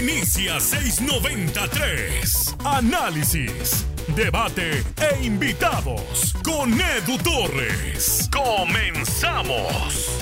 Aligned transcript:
Inicia 0.00 0.58
693. 0.58 2.56
Análisis, 2.64 3.84
debate 4.16 4.82
e 4.96 5.26
invitados 5.26 6.34
con 6.42 6.72
Edu 6.72 7.18
Torres. 7.18 8.26
Comenzamos. 8.32 10.19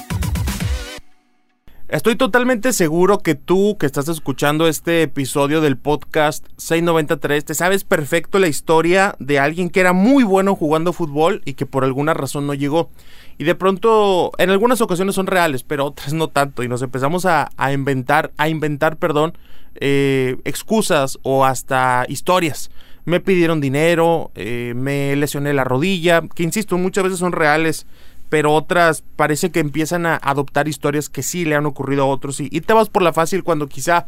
Estoy 1.89 2.17
totalmente 2.17 2.75
seguro 2.75 3.21
que 3.21 3.35
tú 3.35 3.79
que 3.79 3.87
estás 3.87 4.09
escuchando 4.09 4.69
este 4.69 5.01
episodio 5.01 5.63
del 5.63 5.79
podcast 5.79 6.47
693 6.59 7.47
te 7.47 7.55
sabes 7.55 7.85
perfecto 7.85 8.39
la 8.39 8.47
historia 8.47 9.17
de 9.21 9.39
alguien 9.39 9.71
que 9.71 9.81
era 9.81 9.95
muy 9.95 10.23
bueno 10.23 10.55
jugando 10.55 10.93
fútbol 10.93 11.41
y 11.47 11.55
que 11.55 11.65
por 11.65 11.85
alguna 11.85 12.13
razón 12.13 12.47
no 12.47 12.53
llegó. 12.53 12.91
Y 13.39 13.45
de 13.45 13.55
pronto, 13.55 14.33
en 14.37 14.51
algunas 14.51 14.83
ocasiones 14.83 15.15
son 15.15 15.29
reales, 15.29 15.63
pero 15.63 15.87
otras 15.87 16.13
no 16.13 16.29
tanto. 16.29 16.63
Y 16.63 16.69
nos 16.69 16.83
empezamos 16.83 17.25
a, 17.25 17.49
inventar, 17.73 18.33
a 18.37 18.51
inventar, 18.51 18.99
perdón, 18.99 19.39
eh, 19.77 20.37
excusas 20.45 21.19
o 21.23 21.47
hasta 21.47 22.05
historias. 22.07 22.71
Me 23.07 23.21
pidieron 23.21 23.63
dinero, 23.63 24.31
eh, 24.35 24.75
me 24.77 25.17
lesioné 25.17 25.55
la 25.55 25.65
rodilla, 25.65 26.21
que 26.35 26.43
insisto, 26.43 26.77
muchas 26.77 27.05
veces 27.05 27.19
son 27.19 27.33
reales 27.33 27.87
pero 28.29 28.53
otras 28.53 29.05
parece 29.17 29.51
que 29.51 29.61
empiezan 29.61 30.07
a 30.07 30.17
adoptar 30.17 30.69
historias 30.69 31.09
que 31.09 31.23
sí 31.23 31.45
le 31.45 31.55
han 31.55 31.67
ocurrido 31.67 32.03
a 32.03 32.07
otros 32.07 32.41
y, 32.41 32.49
te 32.49 32.73
vas 32.73 32.89
por 32.89 33.03
la 33.03 33.13
fácil 33.13 33.45
cuando 33.45 33.69
quizá 33.69 34.07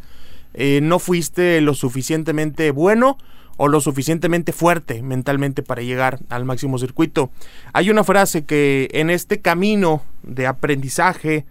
eh, 0.55 0.80
no 0.83 0.98
fuiste 0.98 1.60
lo 1.60 1.74
suficientemente 1.74 2.70
bueno 2.70 3.19
o 3.56 3.69
lo 3.69 3.80
suficientemente 3.80 4.52
fuerte 4.52 5.02
mentalmente 5.02 5.62
para 5.62 5.83
llegar 5.83 6.19
al 6.30 6.45
máximo 6.45 6.79
circuito. 6.79 7.30
Hay 7.73 7.91
una 7.91 8.05
frase 8.05 8.45
que 8.45 8.88
en 8.93 9.10
este 9.10 9.41
camino 9.41 10.02
de 10.23 10.46
aprendizaje 10.46 11.45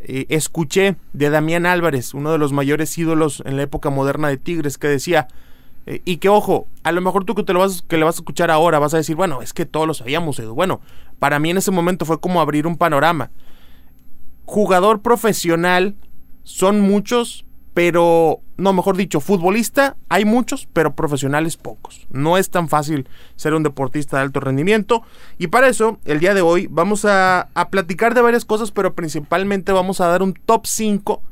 eh, 0.00 0.26
escuché 0.28 0.96
de 1.12 1.30
Damián 1.30 1.64
Álvarez, 1.64 2.14
uno 2.14 2.32
de 2.32 2.38
los 2.38 2.52
mayores 2.52 2.98
ídolos 2.98 3.42
en 3.46 3.56
la 3.56 3.62
época 3.62 3.90
moderna 3.90 4.28
de 4.28 4.36
Tigres, 4.36 4.76
que 4.76 4.88
decía, 4.88 5.28
eh, 5.86 6.00
y 6.04 6.18
que 6.18 6.28
ojo, 6.28 6.66
a 6.84 6.92
lo 6.92 7.00
mejor 7.00 7.24
tú 7.24 7.34
que, 7.34 7.42
te 7.42 7.52
lo 7.52 7.60
vas, 7.60 7.82
que 7.82 7.96
le 7.96 8.04
vas 8.04 8.16
a 8.16 8.20
escuchar 8.20 8.50
ahora 8.50 8.78
vas 8.78 8.94
a 8.94 8.98
decir, 8.98 9.16
bueno, 9.16 9.42
es 9.42 9.52
que 9.52 9.66
todos 9.66 9.86
lo 9.86 9.94
sabíamos. 9.94 10.40
Bueno, 10.54 10.80
para 11.18 11.38
mí 11.38 11.50
en 11.50 11.58
ese 11.58 11.70
momento 11.70 12.04
fue 12.04 12.20
como 12.20 12.40
abrir 12.40 12.66
un 12.66 12.76
panorama. 12.76 13.30
Jugador 14.44 15.00
profesional 15.02 15.96
son 16.44 16.80
muchos, 16.80 17.44
pero, 17.74 18.40
no, 18.56 18.72
mejor 18.72 18.96
dicho, 18.96 19.20
futbolista 19.20 19.96
hay 20.08 20.24
muchos, 20.24 20.68
pero 20.72 20.94
profesionales 20.94 21.56
pocos. 21.56 22.06
No 22.10 22.36
es 22.36 22.50
tan 22.50 22.68
fácil 22.68 23.08
ser 23.36 23.54
un 23.54 23.62
deportista 23.62 24.18
de 24.18 24.24
alto 24.24 24.40
rendimiento. 24.40 25.02
Y 25.38 25.48
para 25.48 25.68
eso, 25.68 25.98
el 26.04 26.20
día 26.20 26.34
de 26.34 26.42
hoy 26.42 26.68
vamos 26.70 27.04
a, 27.04 27.48
a 27.54 27.70
platicar 27.70 28.14
de 28.14 28.20
varias 28.20 28.44
cosas, 28.44 28.70
pero 28.70 28.94
principalmente 28.94 29.72
vamos 29.72 30.00
a 30.00 30.06
dar 30.06 30.22
un 30.22 30.34
top 30.34 30.66
5 30.66 31.22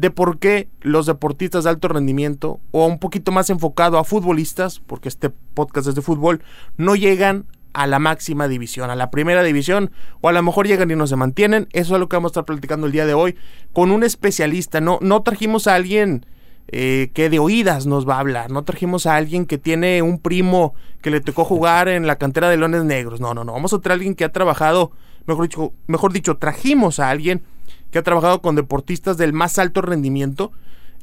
de 0.00 0.10
por 0.10 0.38
qué 0.38 0.68
los 0.80 1.04
deportistas 1.04 1.64
de 1.64 1.70
alto 1.70 1.88
rendimiento, 1.88 2.58
o 2.70 2.86
un 2.86 2.98
poquito 2.98 3.32
más 3.32 3.50
enfocado 3.50 3.98
a 3.98 4.04
futbolistas, 4.04 4.80
porque 4.80 5.10
este 5.10 5.28
podcast 5.28 5.88
es 5.88 5.94
de 5.94 6.00
fútbol, 6.00 6.42
no 6.78 6.96
llegan 6.96 7.44
a 7.74 7.86
la 7.86 7.98
máxima 7.98 8.48
división, 8.48 8.88
a 8.88 8.96
la 8.96 9.10
primera 9.10 9.42
división, 9.42 9.90
o 10.22 10.30
a 10.30 10.32
lo 10.32 10.42
mejor 10.42 10.66
llegan 10.66 10.90
y 10.90 10.96
no 10.96 11.06
se 11.06 11.16
mantienen. 11.16 11.68
Eso 11.72 11.94
es 11.94 12.00
lo 12.00 12.08
que 12.08 12.16
vamos 12.16 12.30
a 12.30 12.32
estar 12.32 12.44
platicando 12.46 12.86
el 12.86 12.92
día 12.92 13.04
de 13.04 13.12
hoy 13.12 13.36
con 13.74 13.90
un 13.90 14.02
especialista. 14.02 14.80
No, 14.80 14.98
no 15.02 15.22
trajimos 15.22 15.66
a 15.66 15.74
alguien 15.74 16.24
eh, 16.68 17.10
que 17.12 17.28
de 17.28 17.38
oídas 17.38 17.84
nos 17.84 18.08
va 18.08 18.16
a 18.16 18.20
hablar, 18.20 18.50
no 18.50 18.62
trajimos 18.62 19.04
a 19.04 19.16
alguien 19.16 19.44
que 19.44 19.58
tiene 19.58 20.00
un 20.00 20.18
primo 20.18 20.72
que 21.02 21.10
le 21.10 21.20
tocó 21.20 21.44
jugar 21.44 21.88
en 21.88 22.06
la 22.06 22.16
cantera 22.16 22.48
de 22.48 22.56
Leones 22.56 22.84
Negros. 22.84 23.20
No, 23.20 23.34
no, 23.34 23.44
no. 23.44 23.52
Vamos 23.52 23.74
a 23.74 23.80
traer 23.80 23.92
a 23.92 23.96
alguien 23.96 24.14
que 24.14 24.24
ha 24.24 24.32
trabajado, 24.32 24.92
mejor 25.26 25.44
dicho, 25.44 25.74
mejor 25.86 26.14
dicho, 26.14 26.38
trajimos 26.38 27.00
a 27.00 27.10
alguien 27.10 27.42
que 27.90 27.98
ha 27.98 28.02
trabajado 28.02 28.40
con 28.40 28.56
deportistas 28.56 29.16
del 29.16 29.32
más 29.32 29.58
alto 29.58 29.82
rendimiento 29.82 30.52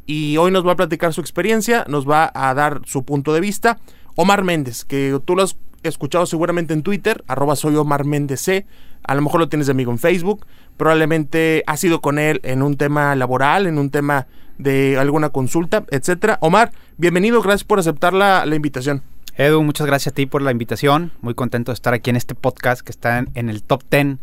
y 0.05 0.37
hoy 0.37 0.51
nos 0.51 0.65
va 0.65 0.71
a 0.71 0.77
platicar 0.77 1.13
su 1.13 1.21
experiencia, 1.21 1.85
nos 1.87 2.09
va 2.09 2.31
a 2.33 2.53
dar 2.53 2.81
su 2.85 3.03
punto 3.03 3.33
de 3.33 3.41
vista. 3.41 3.79
Omar 4.15 4.43
Méndez, 4.43 4.85
que 4.85 5.19
tú 5.25 5.35
lo 5.35 5.43
has 5.43 5.57
escuchado 5.83 6.25
seguramente 6.25 6.73
en 6.73 6.81
Twitter, 6.81 7.23
arroba 7.27 7.55
soy 7.55 7.75
Omar 7.75 8.05
Méndez 8.05 8.41
C, 8.41 8.65
a 9.03 9.15
lo 9.15 9.21
mejor 9.21 9.39
lo 9.39 9.49
tienes 9.49 9.67
de 9.67 9.71
amigo 9.71 9.91
en 9.91 9.99
Facebook, 9.99 10.45
probablemente 10.75 11.63
has 11.67 11.83
ido 11.83 12.01
con 12.01 12.19
él 12.19 12.39
en 12.43 12.61
un 12.61 12.77
tema 12.77 13.15
laboral, 13.15 13.67
en 13.67 13.77
un 13.77 13.89
tema 13.89 14.27
de 14.57 14.97
alguna 14.97 15.29
consulta, 15.29 15.85
etcétera. 15.91 16.37
Omar, 16.41 16.71
bienvenido, 16.97 17.41
gracias 17.41 17.63
por 17.63 17.79
aceptar 17.79 18.13
la, 18.13 18.45
invitación. 18.55 19.03
Edu, 19.35 19.61
muchas 19.61 19.85
gracias 19.85 20.13
a 20.13 20.15
ti 20.15 20.25
por 20.25 20.41
la 20.41 20.51
invitación. 20.51 21.11
Muy 21.21 21.35
contento 21.35 21.71
de 21.71 21.75
estar 21.75 21.93
aquí 21.93 22.09
en 22.09 22.15
este 22.15 22.33
podcast 22.33 22.81
que 22.81 22.91
está 22.91 23.19
en, 23.19 23.49
el 23.49 23.61
top 23.63 23.83
10 23.89 24.17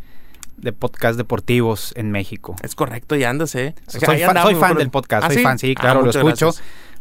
de 0.57 0.73
podcast 0.73 1.17
deportivos 1.17 1.93
en 1.97 2.11
México. 2.11 2.57
Es 2.63 2.75
correcto, 2.75 3.17
ya 3.17 3.31
andas, 3.31 3.55
¿eh? 3.55 3.75
soy, 3.87 4.01
fan, 4.55 4.77
del 4.77 4.91
podcast, 4.91 5.27
¿Ah, 5.27 5.31
soy 5.31 5.43
fan, 5.43 5.59
sí, 5.59 5.75
claro, 5.75 6.01
ah, 6.01 6.05
lo 6.05 6.11
escucho. 6.11 6.53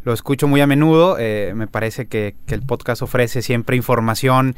Lo 0.05 0.11
escucho 0.11 0.49
muy 0.49 0.59
a 0.59 0.67
menudo. 0.67 1.15
Eh, 1.17 1.53
me 1.55 1.65
parece 1.65 2.07
que, 2.07 2.35
que, 2.45 2.55
el 2.55 2.61
podcast 2.61 3.01
ofrece 3.01 3.41
siempre 3.41 3.77
información 3.77 4.53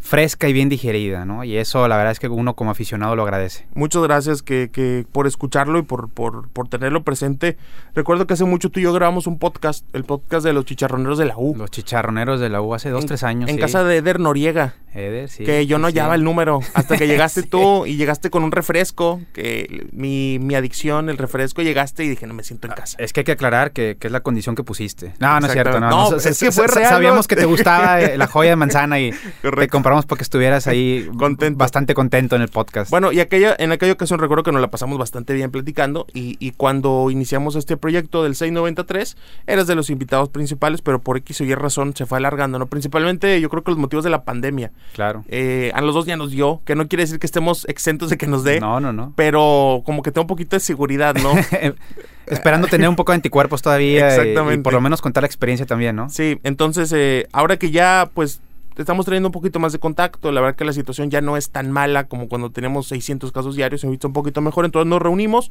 fresca 0.00 0.48
y 0.48 0.52
bien 0.52 0.68
digerida, 0.68 1.24
¿no? 1.24 1.44
Y 1.44 1.56
eso 1.56 1.86
la 1.86 1.96
verdad 1.96 2.12
es 2.12 2.18
que 2.18 2.28
uno 2.28 2.54
como 2.54 2.70
aficionado 2.70 3.14
lo 3.14 3.22
agradece. 3.22 3.66
Muchas 3.74 4.02
gracias 4.02 4.42
que, 4.42 4.70
que 4.72 5.06
por 5.12 5.26
escucharlo 5.26 5.78
y 5.78 5.82
por, 5.82 6.08
por, 6.08 6.48
por, 6.48 6.68
tenerlo 6.68 7.02
presente. 7.04 7.58
Recuerdo 7.94 8.26
que 8.26 8.34
hace 8.34 8.44
mucho 8.44 8.70
tú 8.70 8.80
y 8.80 8.84
yo 8.84 8.92
grabamos 8.92 9.26
un 9.26 9.38
podcast, 9.38 9.84
el 9.94 10.04
podcast 10.04 10.44
de 10.44 10.54
los 10.54 10.64
chicharroneros 10.64 11.18
de 11.18 11.26
la 11.26 11.36
U. 11.36 11.54
Los 11.56 11.70
chicharroneros 11.70 12.40
de 12.40 12.48
la 12.48 12.62
U 12.62 12.74
hace 12.74 12.88
dos, 12.88 13.06
tres 13.06 13.22
años. 13.22 13.50
En 13.50 13.58
casa 13.58 13.84
de 13.84 13.98
Eder 13.98 14.20
Noriega. 14.20 14.74
Eder, 14.94 15.28
sí. 15.28 15.44
Que 15.44 15.66
yo 15.66 15.78
no 15.78 15.86
hallaba 15.86 16.14
el 16.14 16.24
número 16.24 16.60
hasta 16.74 16.96
que 16.96 17.06
llegaste 17.08 17.42
tú 17.42 17.86
y 17.86 17.96
llegaste 17.96 18.30
con 18.30 18.42
un 18.42 18.52
refresco, 18.52 19.20
que 19.32 19.86
mi, 19.92 20.38
mi, 20.38 20.54
adicción, 20.54 21.08
el 21.08 21.18
refresco, 21.18 21.62
llegaste 21.62 22.04
y 22.04 22.08
dije, 22.08 22.26
no 22.26 22.34
me 22.34 22.42
siento 22.42 22.66
en 22.66 22.72
ah, 22.72 22.76
casa. 22.76 22.96
Es 22.98 23.12
que 23.12 23.20
hay 23.20 23.24
que 23.24 23.32
aclarar 23.32 23.72
que, 23.72 23.96
que 23.98 24.08
es 24.08 24.12
la 24.12 24.20
condición 24.20 24.54
que 24.54 24.64
pusiste. 24.64 25.12
No, 25.18 25.38
no 25.40 25.46
es 25.46 25.52
cierto, 25.52 25.78
no. 25.78 25.90
no, 25.90 26.16
es, 26.16 26.38
que 26.38 26.52
fue 26.52 26.66
real, 26.66 26.88
Sabíamos 26.88 27.28
que 27.28 27.36
te 27.36 27.44
gustaba 27.44 28.00
eh, 28.00 28.18
la 28.18 28.26
joya 28.26 28.50
de 28.50 28.56
manzana 28.56 28.98
y 29.00 29.12
te 29.42 29.68
compramos 29.68 30.06
porque 30.06 30.22
estuvieras 30.22 30.66
ahí 30.66 31.08
contento. 31.16 31.58
bastante 31.58 31.94
contento 31.94 32.36
en 32.36 32.42
el 32.42 32.48
podcast. 32.48 32.90
Bueno, 32.90 33.12
y 33.12 33.20
aquella, 33.20 33.54
en 33.58 33.72
aquella 33.72 33.92
ocasión 33.92 34.18
recuerdo 34.18 34.42
que 34.42 34.52
nos 34.52 34.60
la 34.60 34.70
pasamos 34.70 34.98
bastante 34.98 35.34
bien 35.34 35.50
platicando 35.50 36.06
y, 36.12 36.36
y 36.40 36.52
cuando 36.52 37.10
iniciamos 37.10 37.56
este 37.56 37.76
proyecto 37.76 38.24
del 38.24 38.34
693, 38.34 39.16
eras 39.46 39.66
de 39.66 39.74
los 39.74 39.90
invitados 39.90 40.28
principales, 40.30 40.82
pero 40.82 41.00
por 41.00 41.16
X 41.18 41.40
o 41.40 41.44
Y 41.44 41.54
razón 41.54 41.94
se 41.94 42.06
fue 42.06 42.18
alargando, 42.18 42.58
¿no? 42.58 42.66
Principalmente 42.66 43.40
yo 43.40 43.48
creo 43.48 43.62
que 43.62 43.70
los 43.70 43.78
motivos 43.78 44.04
de 44.04 44.10
la 44.10 44.24
pandemia. 44.24 44.72
Claro. 44.94 45.24
Eh, 45.28 45.70
a 45.74 45.80
los 45.80 45.94
dos 45.94 46.06
ya 46.06 46.16
nos 46.16 46.30
dio, 46.30 46.60
que 46.64 46.74
no 46.74 46.88
quiere 46.88 47.04
decir 47.04 47.18
que 47.18 47.26
estemos 47.26 47.64
exentos 47.68 48.10
de 48.10 48.18
que 48.18 48.26
nos 48.26 48.44
dé. 48.44 48.60
No, 48.60 48.80
no, 48.80 48.92
no. 48.92 49.12
Pero 49.16 49.82
como 49.84 50.02
que 50.02 50.10
tengo 50.12 50.24
un 50.24 50.28
poquito 50.28 50.56
de 50.56 50.60
seguridad, 50.60 51.14
¿no? 51.14 51.32
Esperando 52.26 52.68
tener 52.68 52.88
un 52.88 52.96
poco 52.96 53.12
de 53.12 53.16
anticuerpos 53.16 53.62
todavía. 53.62 54.08
Exactamente. 54.08 54.60
Y, 54.60 54.62
por 54.62 54.72
lo 54.72 54.80
menos 54.80 55.00
contar 55.00 55.22
la 55.22 55.26
experiencia 55.26 55.66
también, 55.66 55.96
¿no? 55.96 56.08
Sí, 56.10 56.38
entonces 56.42 56.92
eh, 56.92 57.26
ahora 57.32 57.56
que 57.56 57.70
ya 57.70 58.10
pues 58.14 58.40
estamos 58.76 59.04
teniendo 59.04 59.28
un 59.28 59.32
poquito 59.32 59.58
más 59.58 59.72
de 59.72 59.78
contacto, 59.78 60.32
la 60.32 60.40
verdad 60.40 60.56
que 60.56 60.64
la 60.64 60.72
situación 60.72 61.10
ya 61.10 61.20
no 61.20 61.36
es 61.36 61.50
tan 61.50 61.70
mala 61.70 62.06
como 62.06 62.28
cuando 62.28 62.50
tenemos 62.50 62.88
600 62.88 63.32
casos 63.32 63.56
diarios, 63.56 63.80
se 63.80 63.88
visto 63.88 64.08
un 64.08 64.14
poquito 64.14 64.40
mejor, 64.40 64.64
entonces 64.64 64.88
nos 64.88 65.02
reunimos 65.02 65.50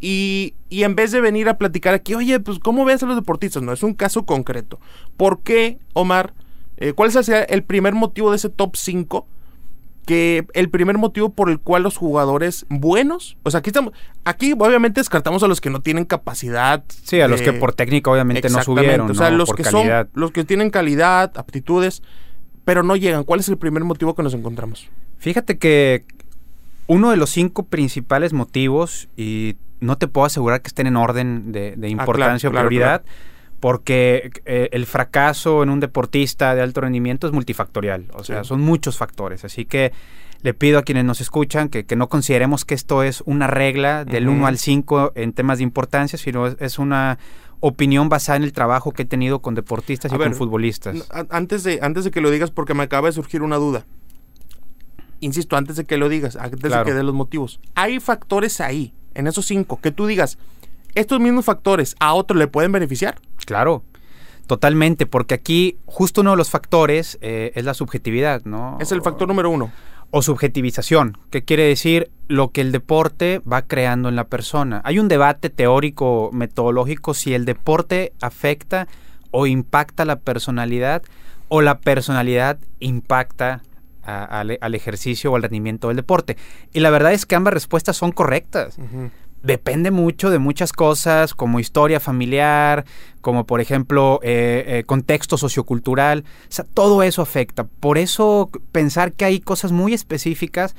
y, 0.00 0.54
y, 0.68 0.82
en 0.82 0.94
vez 0.94 1.10
de 1.10 1.20
venir 1.20 1.48
a 1.48 1.56
platicar 1.56 1.94
aquí, 1.94 2.14
oye, 2.14 2.38
pues 2.38 2.58
¿cómo 2.58 2.84
ves 2.84 3.02
a 3.02 3.06
los 3.06 3.16
deportistas? 3.16 3.62
No, 3.62 3.72
es 3.72 3.82
un 3.82 3.94
caso 3.94 4.26
concreto. 4.26 4.78
¿Por 5.16 5.40
qué, 5.40 5.78
Omar? 5.94 6.34
Eh, 6.78 6.92
¿Cuál 6.92 7.10
es 7.10 7.28
el 7.28 7.62
primer 7.62 7.94
motivo 7.94 8.30
de 8.30 8.36
ese 8.36 8.48
top 8.48 8.76
5? 8.76 9.26
Que 10.06 10.46
el 10.54 10.70
primer 10.70 10.98
motivo 10.98 11.30
por 11.30 11.50
el 11.50 11.58
cual 11.58 11.82
los 11.82 11.96
jugadores 11.96 12.64
buenos, 12.68 13.36
o 13.42 13.50
sea, 13.50 13.58
aquí 13.58 13.70
estamos, 13.70 13.92
aquí 14.24 14.52
obviamente 14.52 15.00
descartamos 15.00 15.42
a 15.42 15.48
los 15.48 15.60
que 15.60 15.68
no 15.68 15.80
tienen 15.80 16.04
capacidad. 16.04 16.84
Sí, 17.02 17.20
a 17.20 17.26
los 17.26 17.42
que 17.42 17.52
por 17.52 17.74
técnica 17.74 18.10
obviamente 18.10 18.48
no 18.48 18.62
subieron. 18.62 19.10
O 19.10 19.14
sea, 19.14 19.30
los 19.30 19.52
que 19.52 19.64
son, 19.64 19.88
los 20.14 20.30
que 20.30 20.44
tienen 20.44 20.70
calidad, 20.70 21.32
aptitudes, 21.36 22.02
pero 22.64 22.84
no 22.84 22.94
llegan. 22.94 23.24
¿Cuál 23.24 23.40
es 23.40 23.48
el 23.48 23.58
primer 23.58 23.82
motivo 23.82 24.14
que 24.14 24.22
nos 24.22 24.34
encontramos? 24.34 24.88
Fíjate 25.18 25.58
que 25.58 26.04
uno 26.86 27.10
de 27.10 27.16
los 27.16 27.30
cinco 27.30 27.64
principales 27.64 28.32
motivos, 28.32 29.08
y 29.16 29.56
no 29.80 29.98
te 29.98 30.08
puedo 30.08 30.26
asegurar 30.26 30.62
que 30.62 30.68
estén 30.68 30.86
en 30.86 30.96
orden 30.96 31.52
de, 31.52 31.76
ah, 31.80 31.86
importancia 31.88 32.48
o 32.48 32.52
prioridad, 32.52 33.02
porque 33.60 34.30
eh, 34.44 34.68
el 34.72 34.86
fracaso 34.86 35.62
en 35.62 35.70
un 35.70 35.80
deportista 35.80 36.54
de 36.54 36.62
alto 36.62 36.82
rendimiento 36.82 37.26
es 37.26 37.32
multifactorial, 37.32 38.06
o 38.14 38.24
sea, 38.24 38.44
son 38.44 38.60
muchos 38.60 38.96
factores, 38.98 39.44
así 39.44 39.64
que 39.64 39.92
le 40.42 40.54
pido 40.54 40.78
a 40.78 40.82
quienes 40.82 41.04
nos 41.04 41.20
escuchan 41.20 41.68
que, 41.68 41.84
no 41.96 42.08
consideremos 42.08 42.64
que 42.64 42.74
esto 42.74 43.02
es 43.02 43.22
una 43.26 43.46
regla 43.46 44.04
del 44.04 44.28
1 44.28 44.46
al 44.46 44.58
5 44.58 45.12
en 45.14 45.32
temas 45.32 45.58
de 45.58 45.64
importancia, 45.64 46.18
sino 46.18 46.46
es, 46.46 46.78
una 46.78 47.18
opinión 47.60 48.08
basada 48.08 48.36
en 48.36 48.42
el 48.44 48.52
trabajo 48.52 48.92
que 48.92 49.02
he 49.02 49.06
tenido 49.06 49.40
con 49.40 49.54
deportistas 49.54 50.12
y 50.12 50.16
con 50.16 50.34
futbolistas. 50.34 51.08
Antes 51.30 51.64
de, 51.64 51.80
antes 51.82 52.04
de 52.04 52.10
que 52.10 52.20
lo 52.20 52.30
digas, 52.30 52.50
porque 52.50 52.74
me 52.74 52.82
acaba 52.82 53.08
de 53.08 53.12
surgir 53.12 53.42
una 53.42 53.56
duda. 53.56 53.86
Insisto, 55.20 55.56
antes 55.56 55.76
de 55.76 55.84
que 55.84 55.96
lo 55.96 56.08
digas, 56.08 56.36
antes 56.36 56.60
de 56.60 56.82
que 56.84 56.92
dé 56.92 57.02
los 57.02 57.14
motivos. 57.14 57.58
Hay 57.74 57.98
factores 57.98 58.60
ahí, 58.60 58.92
en 59.14 59.26
esos 59.26 59.46
cinco, 59.46 59.80
que 59.80 59.90
tú 59.90 60.06
digas, 60.06 60.38
estos 60.94 61.20
mismos 61.20 61.44
factores 61.44 61.96
a 61.98 62.14
otro 62.14 62.36
le 62.36 62.46
pueden 62.46 62.72
beneficiar. 62.72 63.16
Claro. 63.46 63.82
Totalmente, 64.46 65.06
porque 65.06 65.34
aquí 65.34 65.78
justo 65.86 66.20
uno 66.20 66.32
de 66.32 66.36
los 66.36 66.50
factores 66.50 67.18
eh, 67.20 67.50
es 67.54 67.64
la 67.64 67.74
subjetividad, 67.74 68.44
¿no? 68.44 68.78
Es 68.80 68.92
el 68.92 69.02
factor 69.02 69.26
número 69.26 69.50
uno. 69.50 69.72
o 70.10 70.22
subjetivización, 70.22 71.18
que 71.30 71.42
quiere 71.42 71.64
decir 71.64 72.12
lo 72.28 72.50
que 72.52 72.60
el 72.60 72.70
deporte 72.70 73.40
va 73.40 73.62
creando 73.62 74.08
en 74.08 74.14
la 74.14 74.24
persona. 74.24 74.80
Hay 74.84 75.00
un 75.00 75.08
debate 75.08 75.50
teórico, 75.50 76.30
metodológico, 76.32 77.12
si 77.12 77.34
el 77.34 77.44
deporte 77.44 78.12
afecta 78.20 78.86
o 79.32 79.48
impacta 79.48 80.04
la 80.04 80.20
personalidad 80.20 81.02
o 81.48 81.60
la 81.60 81.78
personalidad 81.78 82.58
impacta 82.78 83.62
al, 84.06 84.74
ejercicio 84.74 85.32
o 85.32 85.36
al 85.36 85.42
rendimiento 85.42 85.88
del 85.88 85.96
deporte. 85.96 86.36
Y 86.72 86.80
la 86.80 86.90
verdad 86.90 87.12
es 87.12 87.26
que 87.26 87.34
ambas 87.34 87.54
respuestas 87.54 87.96
son 87.96 88.12
correctas. 88.12 88.78
Depende 89.42 89.90
mucho 89.90 90.30
de 90.30 90.38
muchas 90.38 90.72
cosas, 90.72 91.34
como 91.34 91.60
historia 91.60 92.00
familiar, 92.00 92.84
como 93.20 93.46
por 93.46 93.60
ejemplo 93.60 94.18
eh, 94.22 94.64
eh, 94.66 94.84
contexto 94.84 95.38
sociocultural. 95.38 96.24
O 96.48 96.52
sea, 96.52 96.64
todo 96.64 97.02
eso 97.02 97.22
afecta. 97.22 97.64
Por 97.64 97.98
eso 97.98 98.50
pensar 98.72 99.12
que 99.12 99.24
hay 99.24 99.40
cosas 99.40 99.72
muy 99.72 99.94
específicas 99.94 100.74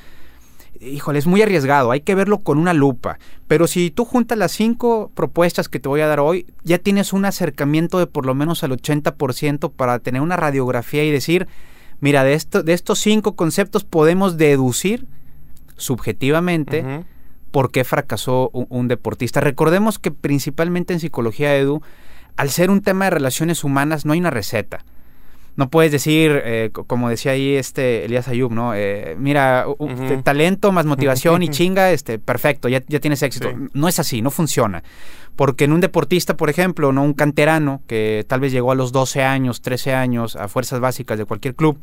híjole, 0.80 1.20
es 1.20 1.28
muy 1.28 1.42
arriesgado, 1.42 1.92
hay 1.92 2.02
que 2.02 2.16
verlo 2.16 2.40
con 2.40 2.58
una 2.58 2.74
lupa. 2.74 3.20
Pero 3.48 3.68
si 3.68 3.92
tú 3.92 4.06
juntas 4.06 4.38
las 4.38 4.52
cinco 4.52 5.12
propuestas 5.14 5.70
que 5.70 5.80
te 5.80 5.90
voy 5.90 6.02
a 6.02 6.08
dar 6.08 6.20
hoy, 6.20 6.46
ya 6.64 6.78
tienes 6.78 7.14
un 7.14 7.26
acercamiento 7.26 8.00
de 8.00 8.08
por 8.08 8.26
lo 8.26 8.36
menos 8.36 8.64
al 8.64 8.72
80% 8.72 9.72
para 9.72 10.00
tener 10.00 10.22
una 10.22 10.36
radiografía 10.36 11.04
y 11.04 11.12
decir, 11.12 11.48
mira, 12.00 12.24
de, 12.24 12.34
esto, 12.34 12.64
de 12.64 12.74
estos 12.74 13.00
cinco 13.00 13.36
conceptos 13.36 13.84
podemos 13.84 14.38
deducir 14.38 15.06
subjetivamente 15.78 17.06
por 17.52 17.72
qué 17.72 17.84
fracasó 17.84 18.50
un, 18.52 18.88
deportista. 18.88 19.42
Recordemos 19.42 20.00
que 20.00 20.12
principalmente 20.12 20.94
en 20.94 21.00
psicología, 21.00 21.56
Edu, 21.56 21.82
al 22.36 22.50
ser 22.50 22.70
un 22.70 22.82
tema 22.82 23.06
de 23.06 23.12
relaciones 23.12 23.64
humanas, 23.64 24.06
no 24.06 24.14
hay 24.14 24.20
una 24.20 24.30
receta. 24.30 24.86
No 25.56 25.72
puedes 25.72 25.92
decir, 25.92 26.40
eh, 26.46 26.70
como 26.72 27.10
decía 27.10 27.32
ahí 27.32 27.56
este 27.56 28.06
Elías 28.06 28.28
Ayub, 28.28 28.52
¿no? 28.52 28.76
Eh, 28.76 29.16
mira, 29.18 29.66
talento 30.24 30.72
más 30.72 30.86
motivación 30.86 31.42
y 31.42 31.50
chinga, 31.50 31.92
este, 31.92 32.20
perfecto, 32.20 32.70
ya, 32.70 32.84
ya 32.88 33.00
tienes 33.00 33.24
éxito. 33.24 33.52
No 33.74 33.88
es 33.88 33.98
así, 33.98 34.22
no 34.22 34.30
funciona. 34.30 34.84
Porque 35.36 35.66
en 35.66 35.72
un 35.72 35.82
deportista, 35.82 36.38
por 36.38 36.52
ejemplo, 36.52 36.92
no 36.92 37.04
un 37.04 37.14
canterano 37.14 37.82
que 37.88 38.24
tal 38.28 38.40
vez 38.40 38.52
llegó 38.52 38.72
a 38.72 38.76
los 38.76 38.92
12 38.92 39.24
años, 39.24 39.62
13 39.62 39.96
años 39.96 40.36
a 40.36 40.48
fuerzas 40.48 40.80
básicas 40.80 41.18
de 41.18 41.26
cualquier 41.26 41.56
club 41.56 41.80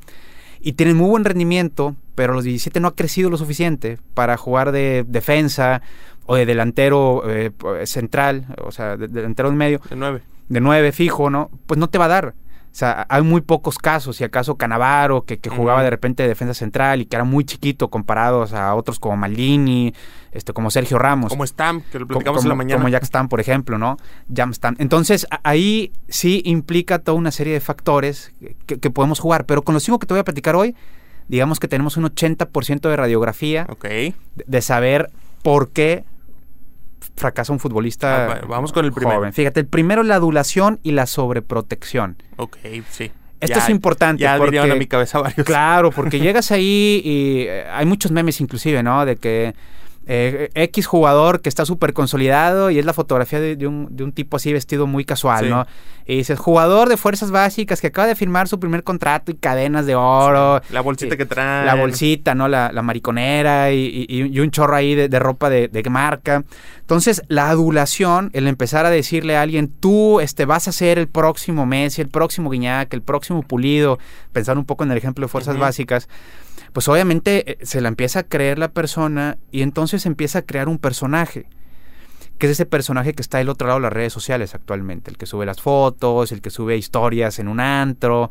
y 0.64 0.72
tiene 0.72 0.94
muy 0.94 1.10
buen 1.10 1.24
rendimiento, 1.24 1.94
pero 2.14 2.32
a 2.32 2.36
los 2.36 2.44
17 2.44 2.80
no 2.80 2.88
ha 2.88 2.94
crecido 2.94 3.28
lo 3.28 3.36
suficiente 3.36 3.98
para 4.14 4.38
jugar 4.38 4.72
de 4.72 5.04
defensa 5.06 5.82
o 6.24 6.36
de 6.36 6.46
delantero 6.46 7.22
eh, 7.28 7.52
central, 7.84 8.46
o 8.62 8.72
sea, 8.72 8.96
de, 8.96 9.08
delantero 9.08 9.50
en 9.50 9.56
medio. 9.56 9.82
De 9.90 9.96
nueve. 9.96 10.22
De 10.48 10.60
nueve 10.60 10.92
fijo, 10.92 11.28
¿no? 11.28 11.50
Pues 11.66 11.78
no 11.78 11.90
te 11.90 11.98
va 11.98 12.06
a 12.06 12.08
dar. 12.08 12.34
O 12.74 12.76
sea, 12.76 13.06
hay 13.08 13.22
muy 13.22 13.40
pocos 13.40 13.78
casos, 13.78 14.16
si 14.16 14.24
acaso 14.24 14.56
Canavaro, 14.56 15.24
que, 15.24 15.38
jugaba 15.48 15.84
de 15.84 15.90
repente 15.90 16.24
de 16.24 16.28
defensa 16.28 16.54
central 16.54 17.00
y 17.00 17.06
que 17.06 17.14
era 17.14 17.24
muy 17.24 17.44
chiquito 17.44 17.88
comparados 17.88 18.52
a 18.52 18.74
otros 18.74 18.98
como 18.98 19.16
Maldini, 19.16 19.94
este, 20.32 20.52
como 20.52 20.72
Sergio 20.72 20.98
Ramos. 20.98 21.30
Como 21.30 21.46
Stam, 21.46 21.82
que 21.92 22.00
lo 22.00 22.08
platicamos 22.08 22.42
en 22.42 22.48
la 22.48 22.56
mañana. 22.56 22.82
Como 22.82 22.88
Jack 22.88 23.04
Stam, 23.04 23.28
por 23.28 23.38
ejemplo, 23.38 23.78
¿no? 23.78 23.96
Jam 24.34 24.52
Stam. 24.52 24.74
Entonces, 24.80 25.24
ahí 25.44 25.92
sí 26.08 26.42
implica 26.46 26.98
toda 26.98 27.16
una 27.16 27.30
serie 27.30 27.52
de 27.52 27.60
factores 27.60 28.34
que, 28.66 28.90
podemos 28.90 29.20
jugar. 29.20 29.46
Pero 29.46 29.62
con 29.62 29.74
los 29.74 29.84
cinco 29.84 30.00
que 30.00 30.08
te 30.08 30.14
voy 30.14 30.22
a 30.22 30.24
platicar 30.24 30.56
hoy, 30.56 30.74
digamos 31.28 31.60
que 31.60 31.68
tenemos 31.68 31.96
un 31.96 32.06
80% 32.06 32.88
de 32.88 32.96
radiografía. 32.96 33.68
de 34.34 34.62
saber 34.62 35.12
por 35.44 35.70
qué 35.70 36.02
fracasa 37.16 37.52
un 37.52 37.60
futbolista 37.60 38.32
ah, 38.32 38.40
vamos 38.48 38.72
con 38.72 38.84
el 38.84 38.92
primero. 38.92 39.18
joven. 39.18 39.32
Fíjate, 39.32 39.60
el 39.60 39.66
primero 39.66 40.02
la 40.02 40.16
adulación 40.16 40.80
y 40.82 40.92
la 40.92 41.06
sobreprotección. 41.06 42.16
Ok, 42.36 42.58
sí. 42.90 43.10
Esto 43.40 43.58
es 43.58 43.68
importante. 43.68 44.22
Ya 44.22 44.36
porque, 44.38 44.58
a 44.58 44.74
mi 44.74 44.86
cabeza 44.86 45.20
varios. 45.20 45.46
Claro, 45.46 45.90
porque 45.90 46.18
llegas 46.18 46.50
ahí 46.50 47.02
y 47.04 47.42
eh, 47.42 47.66
hay 47.70 47.84
muchos 47.84 48.10
memes 48.10 48.40
inclusive, 48.40 48.82
¿no? 48.82 49.04
De 49.04 49.16
que 49.16 49.54
eh, 50.06 50.50
X 50.54 50.86
jugador 50.86 51.40
que 51.40 51.48
está 51.48 51.64
súper 51.64 51.94
consolidado 51.94 52.70
y 52.70 52.78
es 52.78 52.84
la 52.84 52.92
fotografía 52.92 53.40
de, 53.40 53.66
un, 53.66 54.12
tipo 54.12 54.36
así 54.36 54.52
vestido 54.52 54.86
muy 54.86 55.04
casual, 55.04 55.48
¿no? 55.48 55.66
Y 56.06 56.16
dices, 56.16 56.38
jugador 56.38 56.90
de 56.90 56.98
fuerzas 56.98 57.30
básicas 57.30 57.80
que 57.80 57.86
acaba 57.86 58.06
de 58.06 58.14
firmar 58.14 58.46
su 58.46 58.60
primer 58.60 58.84
contrato 58.84 59.30
y 59.30 59.34
cadenas 59.34 59.86
de 59.86 59.94
oro. 59.94 60.60
La 60.70 60.82
bolsita 60.82 61.16
que 61.16 61.24
trae. 61.24 61.64
La 61.64 61.74
bolsita, 61.74 62.34
¿no? 62.34 62.48
La, 62.48 62.70
mariconera 62.82 63.72
y, 63.72 64.38
un 64.38 64.50
chorro 64.50 64.76
ahí 64.76 64.94
de, 64.94 65.18
ropa 65.18 65.48
de, 65.48 65.82
marca. 65.88 66.44
Entonces, 66.80 67.22
la 67.28 67.48
adulación, 67.48 68.30
el 68.34 68.46
empezar 68.46 68.84
a 68.84 68.90
decirle 68.90 69.36
a 69.38 69.42
alguien, 69.42 69.68
tú 69.68 70.20
este, 70.20 70.44
vas 70.44 70.68
a 70.68 70.72
ser 70.72 70.98
el 70.98 71.08
próximo 71.08 71.64
Messi, 71.64 72.02
el 72.02 72.08
próximo 72.08 72.50
Guiñac, 72.50 72.92
el 72.92 73.00
próximo 73.00 73.42
Pulido, 73.42 73.98
pensar 74.32 74.58
un 74.58 74.66
poco 74.66 74.84
en 74.84 74.90
el 74.90 74.98
ejemplo 74.98 75.24
de 75.24 75.28
fuerzas 75.28 75.56
básicas 75.56 76.08
pues 76.74 76.88
obviamente 76.88 77.52
eh, 77.52 77.58
se 77.62 77.80
la 77.80 77.88
empieza 77.88 78.18
a 78.18 78.22
creer 78.24 78.58
la 78.58 78.68
persona 78.68 79.38
y 79.50 79.62
entonces 79.62 80.04
empieza 80.04 80.40
a 80.40 80.42
crear 80.42 80.68
un 80.68 80.78
personaje 80.78 81.46
que 82.36 82.46
es 82.46 82.52
ese 82.52 82.66
personaje 82.66 83.14
que 83.14 83.22
está 83.22 83.38
del 83.38 83.48
otro 83.48 83.68
lado 83.68 83.78
de 83.78 83.84
las 83.84 83.92
redes 83.92 84.12
sociales 84.12 84.56
actualmente, 84.56 85.08
el 85.08 85.16
que 85.16 85.24
sube 85.24 85.46
las 85.46 85.60
fotos, 85.60 86.32
el 86.32 86.40
que 86.40 86.50
sube 86.50 86.76
historias 86.76 87.38
en 87.38 87.46
un 87.46 87.60
antro, 87.60 88.28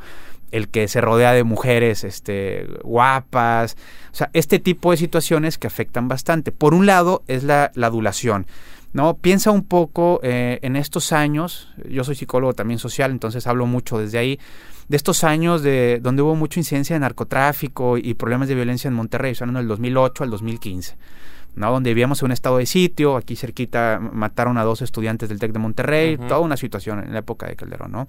el 0.51 0.67
que 0.67 0.89
se 0.89 0.99
rodea 0.99 1.31
de 1.31 1.45
mujeres 1.45 2.03
este, 2.03 2.67
guapas, 2.83 3.77
o 4.11 4.15
sea, 4.15 4.29
este 4.33 4.59
tipo 4.59 4.91
de 4.91 4.97
situaciones 4.97 5.57
que 5.57 5.67
afectan 5.67 6.09
bastante. 6.09 6.51
Por 6.51 6.73
un 6.73 6.85
lado 6.85 7.23
es 7.27 7.45
la, 7.45 7.71
adulación. 7.81 8.45
¿no? 8.91 9.15
Piensa 9.15 9.51
un 9.51 9.63
poco 9.63 10.19
eh, 10.21 10.59
en 10.61 10.75
estos 10.75 11.13
años, 11.13 11.69
yo 11.89 12.03
soy 12.03 12.15
psicólogo 12.15 12.53
también 12.53 12.79
social, 12.79 13.09
entonces 13.09 13.47
hablo 13.47 13.65
mucho 13.65 13.97
desde 13.97 14.19
ahí, 14.19 14.39
de 14.87 14.97
estos 14.97 15.23
años 15.23 15.61
de 15.61 15.99
donde 16.01 16.21
hubo 16.21 16.35
mucha 16.35 16.59
incidencia 16.59 16.95
de 16.95 16.99
narcotráfico 16.99 17.97
y 17.97 18.13
problemas 18.13 18.47
de 18.47 18.55
violencia 18.55 18.87
en 18.87 18.93
Monterrey, 18.93 19.35
son 19.35 19.53
del 19.53 19.67
2008 19.67 20.23
al 20.23 20.29
2015. 20.29 20.95
¿no? 21.55 21.71
donde 21.71 21.91
vivíamos 21.91 22.21
en 22.21 22.27
un 22.27 22.31
estado 22.31 22.57
de 22.57 22.65
sitio, 22.65 23.15
aquí 23.15 23.35
cerquita 23.35 23.99
mataron 23.99 24.57
a 24.57 24.63
dos 24.63 24.81
estudiantes 24.81 25.29
del 25.29 25.39
TEC 25.39 25.51
de 25.51 25.59
Monterrey, 25.59 26.17
toda 26.17 26.39
una 26.39 26.57
situación 26.57 27.03
en 27.03 27.13
la 27.13 27.19
época 27.19 27.47
de 27.47 27.55
Calderón, 27.55 27.91
¿no? 27.91 28.07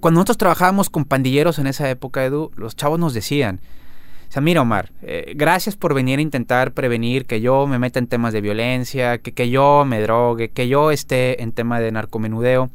Cuando 0.00 0.18
nosotros 0.18 0.38
trabajábamos 0.38 0.90
con 0.90 1.04
pandilleros 1.04 1.58
en 1.58 1.66
esa 1.68 1.88
época, 1.88 2.24
Edu, 2.24 2.50
los 2.56 2.74
chavos 2.74 2.98
nos 2.98 3.14
decían, 3.14 3.60
o 4.28 4.32
sea, 4.32 4.42
mira 4.42 4.62
Omar, 4.62 4.90
eh, 5.02 5.34
gracias 5.36 5.76
por 5.76 5.94
venir 5.94 6.18
a 6.18 6.22
intentar 6.22 6.72
prevenir 6.72 7.26
que 7.26 7.40
yo 7.40 7.66
me 7.66 7.78
meta 7.78 7.98
en 7.98 8.08
temas 8.08 8.32
de 8.32 8.40
violencia, 8.40 9.18
que, 9.18 9.32
que 9.32 9.50
yo 9.50 9.84
me 9.84 10.00
drogue, 10.00 10.48
que 10.48 10.66
yo 10.66 10.90
esté 10.90 11.42
en 11.42 11.52
tema 11.52 11.78
de 11.78 11.92
narcomenudeo, 11.92 12.70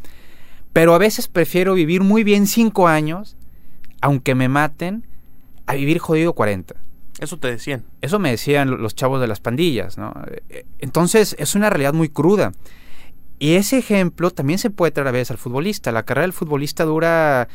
pero 0.78 0.94
a 0.94 1.00
veces 1.00 1.28
prefiero 1.28 1.74
vivir 1.74 2.02
muy 2.02 2.24
bien 2.24 2.46
cinco 2.46 2.88
años, 2.88 3.36
aunque 4.00 4.36
me 4.36 4.48
maten, 4.48 5.08
a 5.66 5.74
vivir 5.74 5.98
jodido 5.98 6.34
40. 6.34 6.76
Eso 7.20 7.38
te 7.38 7.48
decían. 7.48 7.84
Eso 8.04 8.20
me 8.20 8.30
decían 8.30 8.70
los 8.70 8.94
chavos 8.94 9.20
de 9.20 9.26
las 9.26 9.40
pandillas, 9.40 9.98
¿no? 9.98 10.14
Eh, 10.50 10.68
entonces 10.78 11.36
es 11.40 11.56
una 11.56 11.72
realidad 11.72 11.96
muy 11.96 12.10
cruda. 12.10 12.52
Y 13.40 13.56
ese 13.56 13.80
ejemplo 13.80 14.30
también 14.30 14.60
se 14.60 14.69
puede 14.69 14.92
traer 14.92 15.07
a 15.07 15.12
veces 15.14 15.31
al 15.31 15.40
futbolista. 15.40 15.92
La 15.92 16.04
carrera 16.04 16.26
del 16.28 16.34
futbolista 16.34 16.84
dura 16.84 17.48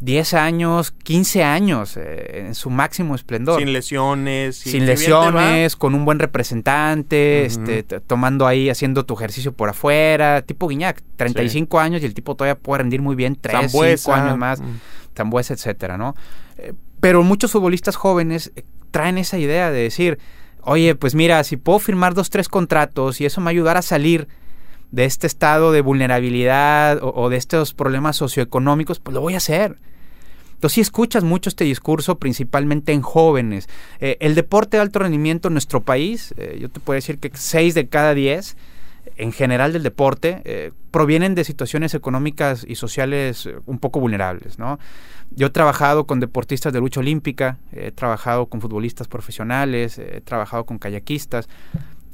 10 0.00 0.34
años, 0.34 0.90
15 0.90 1.42
años 1.42 1.96
eh, 1.96 2.44
en 2.46 2.54
su 2.54 2.68
máximo 2.68 3.14
esplendor. 3.14 3.58
Sin 3.58 3.72
lesiones. 3.72 4.56
Sin, 4.56 4.84
lesiones, 4.84 5.74
con 5.76 5.94
un 5.94 6.04
buen 6.04 6.18
representante, 6.18 7.46
este, 7.46 7.82
tomando 7.82 8.46
ahí, 8.46 8.68
haciendo 8.68 9.04
tu 9.04 9.14
ejercicio 9.14 9.52
por 9.52 9.70
afuera, 9.70 10.42
tipo 10.42 10.68
Guiñac, 10.68 11.02
35 11.16 11.80
años 11.80 12.02
y 12.02 12.06
el 12.06 12.14
tipo 12.14 12.34
todavía 12.34 12.58
puede 12.58 12.82
rendir 12.82 13.00
muy 13.00 13.16
bien, 13.16 13.36
3, 13.40 13.72
5 13.72 14.12
años 14.12 14.36
más, 14.36 14.62
Tambuesa, 15.14 15.54
etcétera, 15.54 15.96
¿no? 15.96 16.14
Eh, 16.58 16.74
pero 17.00 17.22
muchos 17.22 17.52
futbolistas 17.52 17.96
jóvenes 17.96 18.52
eh, 18.54 18.64
traen 18.90 19.16
esa 19.16 19.38
idea 19.38 19.70
de 19.70 19.80
decir, 19.80 20.18
oye, 20.60 20.94
pues 20.94 21.14
mira, 21.14 21.42
si 21.44 21.56
puedo 21.56 21.78
firmar 21.78 22.12
dos, 22.12 22.28
tres 22.28 22.48
contratos 22.48 23.20
y 23.22 23.24
eso 23.24 23.40
me 23.40 23.50
ayudará 23.50 23.78
a 23.78 23.82
salir 23.82 24.28
de 24.90 25.04
este 25.04 25.26
estado 25.26 25.72
de 25.72 25.80
vulnerabilidad 25.80 26.98
o, 27.02 27.28
de 27.28 27.36
estos 27.36 27.74
problemas 27.74 28.16
socioeconómicos, 28.16 29.00
pues 29.00 29.14
lo 29.14 29.20
voy 29.20 29.34
a 29.34 29.38
hacer. 29.38 29.78
Entonces 30.54 30.74
sí 30.74 30.80
escuchas 30.80 31.22
mucho 31.22 31.50
este 31.50 31.64
discurso, 31.64 32.18
principalmente 32.18 32.92
en 32.92 33.02
jóvenes. 33.02 33.68
Eh, 34.00 34.16
el 34.20 34.34
deporte 34.34 34.78
de 34.78 34.82
alto 34.82 35.00
rendimiento 35.00 35.48
en 35.48 35.54
nuestro 35.54 35.82
país, 35.82 36.34
eh, 36.38 36.58
yo 36.60 36.70
te 36.70 36.80
puedo 36.80 36.94
decir 36.94 37.18
que 37.18 37.30
6 37.32 37.74
de 37.74 37.88
cada 37.88 38.14
10 38.14 38.56
en 39.18 39.32
general 39.32 39.72
del 39.72 39.82
deporte 39.82 40.40
eh, 40.44 40.72
provienen 40.90 41.34
de 41.34 41.44
situaciones 41.44 41.94
económicas 41.94 42.64
y 42.66 42.76
sociales 42.76 43.48
un 43.66 43.78
poco 43.78 44.00
vulnerables. 44.00 44.58
¿no? 44.58 44.78
Yo 45.30 45.48
he 45.48 45.50
trabajado 45.50 46.06
con 46.06 46.20
deportistas 46.20 46.72
de 46.72 46.80
lucha 46.80 47.00
olímpica, 47.00 47.58
he 47.72 47.92
trabajado 47.92 48.46
con 48.46 48.62
futbolistas 48.62 49.08
profesionales, 49.08 49.98
he 49.98 50.22
trabajado 50.22 50.64
con 50.64 50.78
kayakistas 50.78 51.48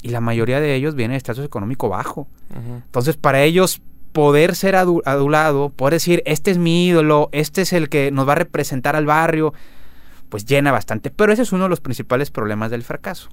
y 0.03 0.09
la 0.09 0.21
mayoría 0.21 0.61
de 0.61 0.75
ellos 0.75 0.95
vienen 0.95 1.13
de 1.13 1.19
estatus 1.19 1.45
económico 1.45 1.89
bajo. 1.89 2.27
Entonces, 2.55 3.17
para 3.17 3.43
ellos 3.43 3.81
poder 4.13 4.55
ser 4.55 4.77
adulado, 4.77 5.71
poder 5.71 5.95
decir, 5.95 6.23
este 6.27 6.51
es 6.51 6.59
mi 6.59 6.87
ídolo, 6.87 7.31
este 7.33 7.63
es 7.63 7.73
el 7.73 7.89
que 7.89 8.11
nos 8.11 8.29
va 8.29 8.33
a 8.33 8.37
representar 8.37 8.95
al 8.97 9.07
barrio, 9.07 9.55
pues 10.29 10.45
llena 10.45 10.73
bastante. 10.73 11.11
Pero 11.11 11.33
ese 11.33 11.43
es 11.43 11.53
uno 11.53 11.65
de 11.65 11.71
los 11.71 11.81
principales 11.81 12.31
problemas 12.31 12.71
del 12.71 12.83
fracaso. 12.83 13.31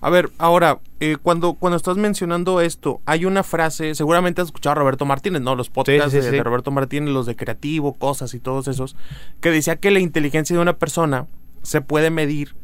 A 0.00 0.10
ver, 0.10 0.30
ahora, 0.38 0.78
eh, 1.00 1.16
cuando, 1.20 1.54
cuando 1.54 1.76
estás 1.76 1.96
mencionando 1.96 2.60
esto, 2.60 3.00
hay 3.04 3.24
una 3.24 3.42
frase, 3.42 3.96
seguramente 3.96 4.40
has 4.40 4.48
escuchado 4.48 4.72
a 4.72 4.74
Roberto 4.76 5.04
Martínez, 5.04 5.42
¿no? 5.42 5.56
Los 5.56 5.70
podcasts 5.70 6.12
de, 6.12 6.42
Roberto 6.42 6.70
Martínez, 6.70 7.12
los 7.12 7.26
de 7.26 7.34
creativo, 7.34 7.94
cosas 7.94 8.32
y 8.34 8.38
todos 8.38 8.68
esos, 8.68 8.94
que 9.40 9.50
decía 9.50 9.76
que 9.76 9.90
la 9.90 9.98
inteligencia 9.98 10.54
de 10.54 10.62
una 10.62 10.76
persona 10.76 11.26
se 11.62 11.80
puede 11.80 12.10
medir 12.10 12.54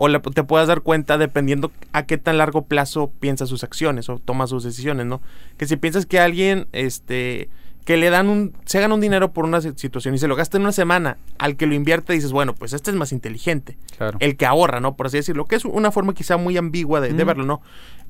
o 0.00 0.20
te 0.20 0.44
puedas 0.44 0.68
dar 0.68 0.82
cuenta 0.82 1.18
dependiendo 1.18 1.72
a 1.92 2.06
qué 2.06 2.18
tan 2.18 2.38
largo 2.38 2.62
plazo 2.62 3.10
piensa 3.18 3.46
sus 3.46 3.64
acciones 3.64 4.08
o 4.08 4.20
toma 4.20 4.46
sus 4.46 4.62
decisiones, 4.62 5.06
¿no? 5.06 5.20
Que 5.56 5.66
si 5.66 5.76
piensas 5.76 6.06
que 6.06 6.20
alguien, 6.20 6.68
este, 6.70 7.48
que 7.84 7.96
le 7.96 8.08
dan 8.08 8.28
un, 8.28 8.54
se 8.64 8.80
gana 8.80 8.94
un 8.94 9.00
dinero 9.00 9.32
por 9.32 9.44
una 9.44 9.60
situación 9.60 10.14
y 10.14 10.18
se 10.18 10.28
lo 10.28 10.36
gasta 10.36 10.56
en 10.56 10.62
una 10.62 10.70
semana, 10.70 11.18
al 11.38 11.56
que 11.56 11.66
lo 11.66 11.74
invierte 11.74 12.12
dices, 12.12 12.30
bueno, 12.30 12.54
pues 12.54 12.74
este 12.74 12.92
es 12.92 12.96
más 12.96 13.10
inteligente. 13.10 13.76
Claro. 13.96 14.18
El 14.20 14.36
que 14.36 14.46
ahorra, 14.46 14.78
¿no? 14.78 14.94
Por 14.94 15.06
así 15.06 15.16
decirlo, 15.16 15.46
que 15.46 15.56
es 15.56 15.64
una 15.64 15.90
forma 15.90 16.14
quizá 16.14 16.36
muy 16.36 16.56
ambigua 16.56 17.00
de, 17.00 17.12
de 17.12 17.24
verlo, 17.24 17.44
¿no? 17.44 17.60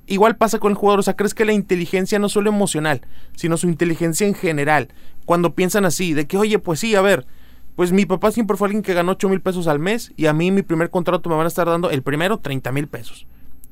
Igual 0.06 0.36
pasa 0.36 0.58
con 0.58 0.72
el 0.72 0.76
jugador, 0.76 1.00
o 1.00 1.02
sea, 1.02 1.16
crees 1.16 1.32
que 1.32 1.46
la 1.46 1.54
inteligencia 1.54 2.18
no 2.18 2.28
solo 2.28 2.50
emocional, 2.50 3.00
sino 3.34 3.56
su 3.56 3.66
inteligencia 3.66 4.26
en 4.26 4.34
general, 4.34 4.88
cuando 5.24 5.54
piensan 5.54 5.86
así, 5.86 6.12
de 6.12 6.26
que, 6.26 6.36
oye, 6.36 6.58
pues 6.58 6.80
sí, 6.80 6.94
a 6.94 7.00
ver, 7.00 7.26
pues 7.78 7.92
mi 7.92 8.06
papá 8.06 8.32
siempre 8.32 8.56
fue 8.56 8.66
alguien 8.66 8.82
que 8.82 8.92
ganó 8.92 9.12
8 9.12 9.28
mil 9.28 9.40
pesos 9.40 9.68
al 9.68 9.78
mes 9.78 10.12
y 10.16 10.26
a 10.26 10.32
mí 10.32 10.50
mi 10.50 10.62
primer 10.62 10.90
contrato 10.90 11.30
me 11.30 11.36
van 11.36 11.44
a 11.44 11.46
estar 11.46 11.64
dando 11.64 11.90
el 11.90 12.02
primero 12.02 12.38
30 12.38 12.72
mil 12.72 12.88
pesos. 12.88 13.24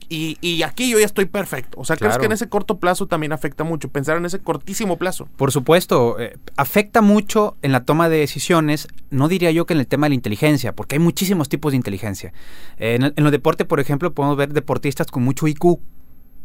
Y, 0.08 0.38
y, 0.40 0.62
aquí 0.62 0.88
yo 0.88 1.00
ya 1.00 1.06
estoy 1.06 1.25
perfecto. 1.25 1.76
O 1.80 1.84
sea, 1.84 1.96
¿crees 1.96 2.16
que 2.16 2.26
en 2.26 2.30
ese 2.30 2.48
corto 2.48 2.78
plazo 2.78 3.08
también 3.08 3.32
afecta 3.32 3.64
mucho? 3.64 3.88
Pensar 3.88 4.16
en 4.16 4.25
ese 4.25 4.38
cortísimo 4.38 4.96
plazo. 4.96 5.28
Por 5.34 5.50
supuesto, 5.50 6.20
eh, 6.20 6.38
afecta 6.56 7.00
mucho 7.00 7.56
en 7.62 7.72
la 7.72 7.82
toma 7.82 8.08
de 8.08 8.18
decisiones. 8.18 8.86
No 9.10 9.26
diría 9.26 9.50
yo 9.50 9.66
que 9.66 9.75
en 9.75 9.80
el 9.80 9.88
tema 9.88 10.06
de 10.06 10.10
la 10.10 10.14
inteligencia, 10.14 10.72
porque 10.72 10.94
hay 10.94 11.00
muchísimos 11.00 11.48
tipos 11.48 11.72
de 11.72 11.76
inteligencia. 11.78 12.32
en, 12.76 13.02
el, 13.02 13.12
en 13.16 13.25
los 13.25 13.32
deportes, 13.32 13.66
por 13.66 13.80
ejemplo, 13.80 14.14
podemos 14.14 14.36
ver 14.36 14.52
deportistas 14.52 15.08
con 15.08 15.25
mucho 15.25 15.48
IQ 15.48 15.80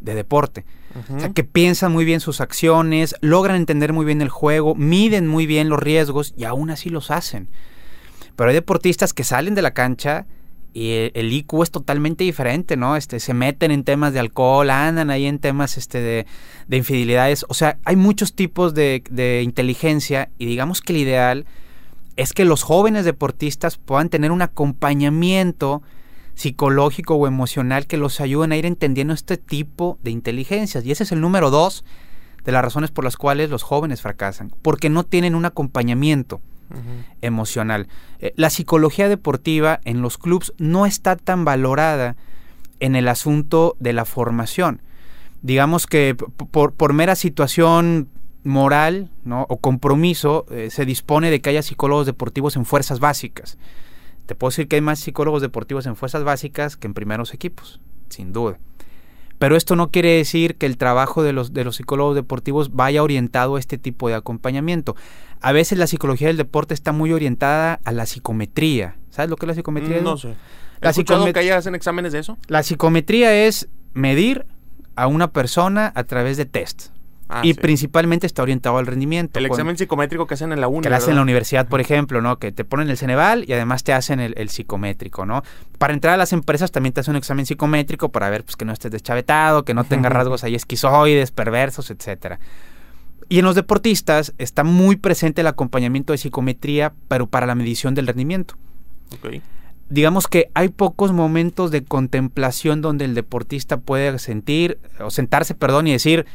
de 0.01 0.15
deporte. 0.15 0.65
O 1.15 1.19
sea, 1.19 1.29
que 1.29 1.45
piensan 1.45 1.93
muy 1.93 2.03
bien 2.03 2.19
sus 2.19 2.41
acciones, 2.41 3.15
logran 3.21 3.55
entender 3.55 3.93
muy 3.93 4.05
bien 4.05 4.21
el 4.21 4.27
juego, 4.27 4.75
miden 4.75 5.25
muy 5.25 5.45
bien 5.45 5.69
los 5.69 5.79
riesgos 5.79 6.33
y 6.35 6.43
aún 6.43 6.69
así 6.69 6.89
los 6.89 7.11
hacen. 7.11 7.47
Pero 8.35 8.49
hay 8.49 8.55
deportistas 8.55 9.13
que 9.13 9.23
salen 9.23 9.55
de 9.55 9.61
la 9.61 9.73
cancha 9.73 10.25
y 10.73 11.11
el, 11.13 11.31
IQ 11.31 11.63
es 11.63 11.71
totalmente 11.71 12.23
diferente, 12.23 12.75
¿no? 12.75 12.95
Este, 12.95 13.19
se 13.19 13.33
meten 13.33 13.71
en 13.71 13.83
temas 13.83 14.13
de 14.13 14.19
alcohol, 14.19 14.69
andan 14.69 15.09
ahí 15.09 15.27
en 15.27 15.39
temas 15.39 15.77
este, 15.77 16.01
de, 16.01 16.25
de 16.67 16.77
infidelidades. 16.77 17.45
O 17.47 17.53
sea, 17.53 17.77
hay 17.85 17.95
muchos 17.95 18.33
tipos 18.33 18.73
de, 18.73 19.03
de 19.09 19.43
inteligencia 19.43 20.29
y 20.37 20.45
digamos 20.45 20.81
que 20.81 20.93
el 20.93 20.99
ideal 20.99 21.45
es 22.15 22.33
que 22.33 22.45
los 22.45 22.63
jóvenes 22.63 23.05
deportistas 23.05 23.77
puedan 23.77 24.09
tener 24.09 24.31
un 24.31 24.41
acompañamiento 24.41 25.81
psicológico 26.41 27.15
o 27.15 27.27
emocional 27.27 27.85
que 27.85 27.97
los 27.97 28.19
ayuden 28.19 28.51
a 28.51 28.57
ir 28.57 28.65
entendiendo 28.65 29.13
este 29.13 29.37
tipo 29.37 29.99
de 30.01 30.09
inteligencias. 30.09 30.83
Y 30.83 30.91
ese 30.91 31.03
es 31.03 31.11
el 31.11 31.21
número 31.21 31.51
dos 31.51 31.85
de 32.43 32.51
las 32.51 32.63
razones 32.63 32.89
por 32.89 33.03
las 33.03 33.15
cuales 33.15 33.51
los 33.51 33.61
jóvenes 33.61 34.01
fracasan, 34.01 34.51
porque 34.63 34.89
no 34.89 35.03
tienen 35.03 35.35
un 35.35 35.45
acompañamiento 35.45 36.41
emocional. 37.21 37.89
Eh, 38.19 38.33
la 38.37 38.49
psicología 38.49 39.09
deportiva 39.09 39.81
en 39.83 40.01
los 40.01 40.17
clubes 40.17 40.53
no 40.57 40.85
está 40.85 41.17
tan 41.17 41.43
valorada 41.43 42.15
en 42.79 42.95
el 42.95 43.09
asunto 43.09 43.75
de 43.79 43.91
la 43.93 44.05
formación. 44.05 44.81
Digamos 45.41 45.85
que 45.85 46.15
por, 46.15 46.71
por 46.71 46.93
mera 46.93 47.15
situación 47.15 48.07
moral 48.43 49.09
¿no? 49.25 49.45
o 49.49 49.57
compromiso 49.57 50.45
eh, 50.49 50.69
se 50.71 50.85
dispone 50.85 51.29
de 51.29 51.41
que 51.41 51.49
haya 51.49 51.61
psicólogos 51.61 52.05
deportivos 52.05 52.55
en 52.55 52.65
fuerzas 52.65 52.99
básicas. 52.99 53.57
Te 54.31 54.35
puedo 54.35 54.49
decir 54.49 54.69
que 54.69 54.77
hay 54.77 54.81
más 54.81 54.97
psicólogos 55.01 55.41
deportivos 55.41 55.85
en 55.87 55.97
fuerzas 55.97 56.23
básicas 56.23 56.77
que 56.77 56.87
en 56.87 56.93
primeros 56.93 57.33
equipos, 57.33 57.81
sin 58.07 58.31
duda. 58.31 58.59
Pero 59.39 59.57
esto 59.57 59.75
no 59.75 59.91
quiere 59.91 60.15
decir 60.15 60.55
que 60.55 60.67
el 60.67 60.77
trabajo 60.77 61.21
de 61.21 61.33
los, 61.33 61.51
de 61.51 61.65
los 61.65 61.75
psicólogos 61.75 62.15
deportivos 62.15 62.73
vaya 62.73 63.03
orientado 63.03 63.57
a 63.57 63.59
este 63.59 63.77
tipo 63.77 64.07
de 64.07 64.15
acompañamiento. 64.15 64.95
A 65.41 65.51
veces 65.51 65.77
la 65.77 65.85
psicología 65.85 66.27
del 66.27 66.37
deporte 66.37 66.73
está 66.73 66.93
muy 66.93 67.11
orientada 67.11 67.81
a 67.83 67.91
la 67.91 68.05
psicometría. 68.05 68.95
¿Sabes 69.09 69.29
lo 69.29 69.35
que 69.35 69.47
es 69.47 69.47
la 69.49 69.55
psicometría? 69.55 69.99
No 69.99 70.15
sé. 70.15 70.35
La 70.79 70.93
psicometría 70.93 71.33
que 71.33 71.51
hacen 71.51 71.75
exámenes 71.75 72.13
de 72.13 72.19
eso? 72.19 72.37
La 72.47 72.63
psicometría 72.63 73.35
es 73.35 73.67
medir 73.93 74.45
a 74.95 75.07
una 75.07 75.33
persona 75.33 75.91
a 75.93 76.05
través 76.05 76.37
de 76.37 76.45
test. 76.45 76.87
Ah, 77.33 77.43
y 77.45 77.53
principalmente 77.53 78.27
está 78.27 78.43
orientado 78.43 78.77
al 78.77 78.85
rendimiento. 78.85 79.39
El 79.39 79.45
examen 79.45 79.77
psicométrico 79.77 80.27
que 80.27 80.33
hacen 80.33 80.51
en 80.51 80.59
la. 80.59 80.69
Que 80.81 80.89
hacen 80.89 81.11
en 81.11 81.15
la 81.15 81.21
universidad, 81.21 81.65
por 81.65 81.79
ejemplo, 81.79 82.21
¿no? 82.21 82.39
Que 82.39 82.51
te 82.51 82.65
ponen 82.65 82.89
el 82.89 82.97
Ceneval 82.97 83.45
y 83.47 83.53
además 83.53 83.85
te 83.85 83.93
hacen 83.93 84.19
el, 84.19 84.49
psicométrico, 84.49 85.25
¿no? 85.25 85.41
Para 85.77 85.93
entrar 85.93 86.15
a 86.15 86.17
las 86.17 86.33
empresas 86.33 86.71
también 86.71 86.91
te 86.91 86.99
hacen 86.99 87.13
un 87.13 87.17
examen 87.19 87.45
psicométrico 87.45 88.09
para 88.09 88.29
ver 88.29 88.43
pues, 88.43 88.57
que 88.57 88.65
no 88.65 88.73
estés 88.73 88.91
deschavetado, 88.91 89.63
que 89.63 89.73
no 89.73 89.85
tengas 89.85 90.11
rasgos 90.13 90.43
ahí 90.43 90.55
esquizoides, 90.55 91.31
perversos, 91.31 91.89
etcétera. 91.89 92.37
Y 93.29 93.39
en 93.39 93.45
los 93.45 93.55
deportistas 93.55 94.33
está 94.37 94.65
muy 94.65 94.97
presente 94.97 95.39
el 95.39 95.47
acompañamiento 95.47 96.11
de 96.11 96.17
psicometría, 96.17 96.91
pero 97.07 97.27
para 97.27 97.45
la 97.45 97.55
medición 97.55 97.95
del 97.95 98.07
rendimiento. 98.07 98.55
digamos 99.87 100.27
que 100.27 100.49
hay 100.53 100.67
pocos 100.67 101.13
momentos 101.13 101.71
de 101.71 101.85
contemplación 101.85 102.81
donde 102.81 103.05
el 103.05 103.15
deportista 103.15 103.77
puede 103.77 104.19
sentir, 104.19 104.79
o 104.99 105.11
sentarse, 105.11 105.55
perdón, 105.55 105.87
y 105.87 105.93
decir, 105.93 106.25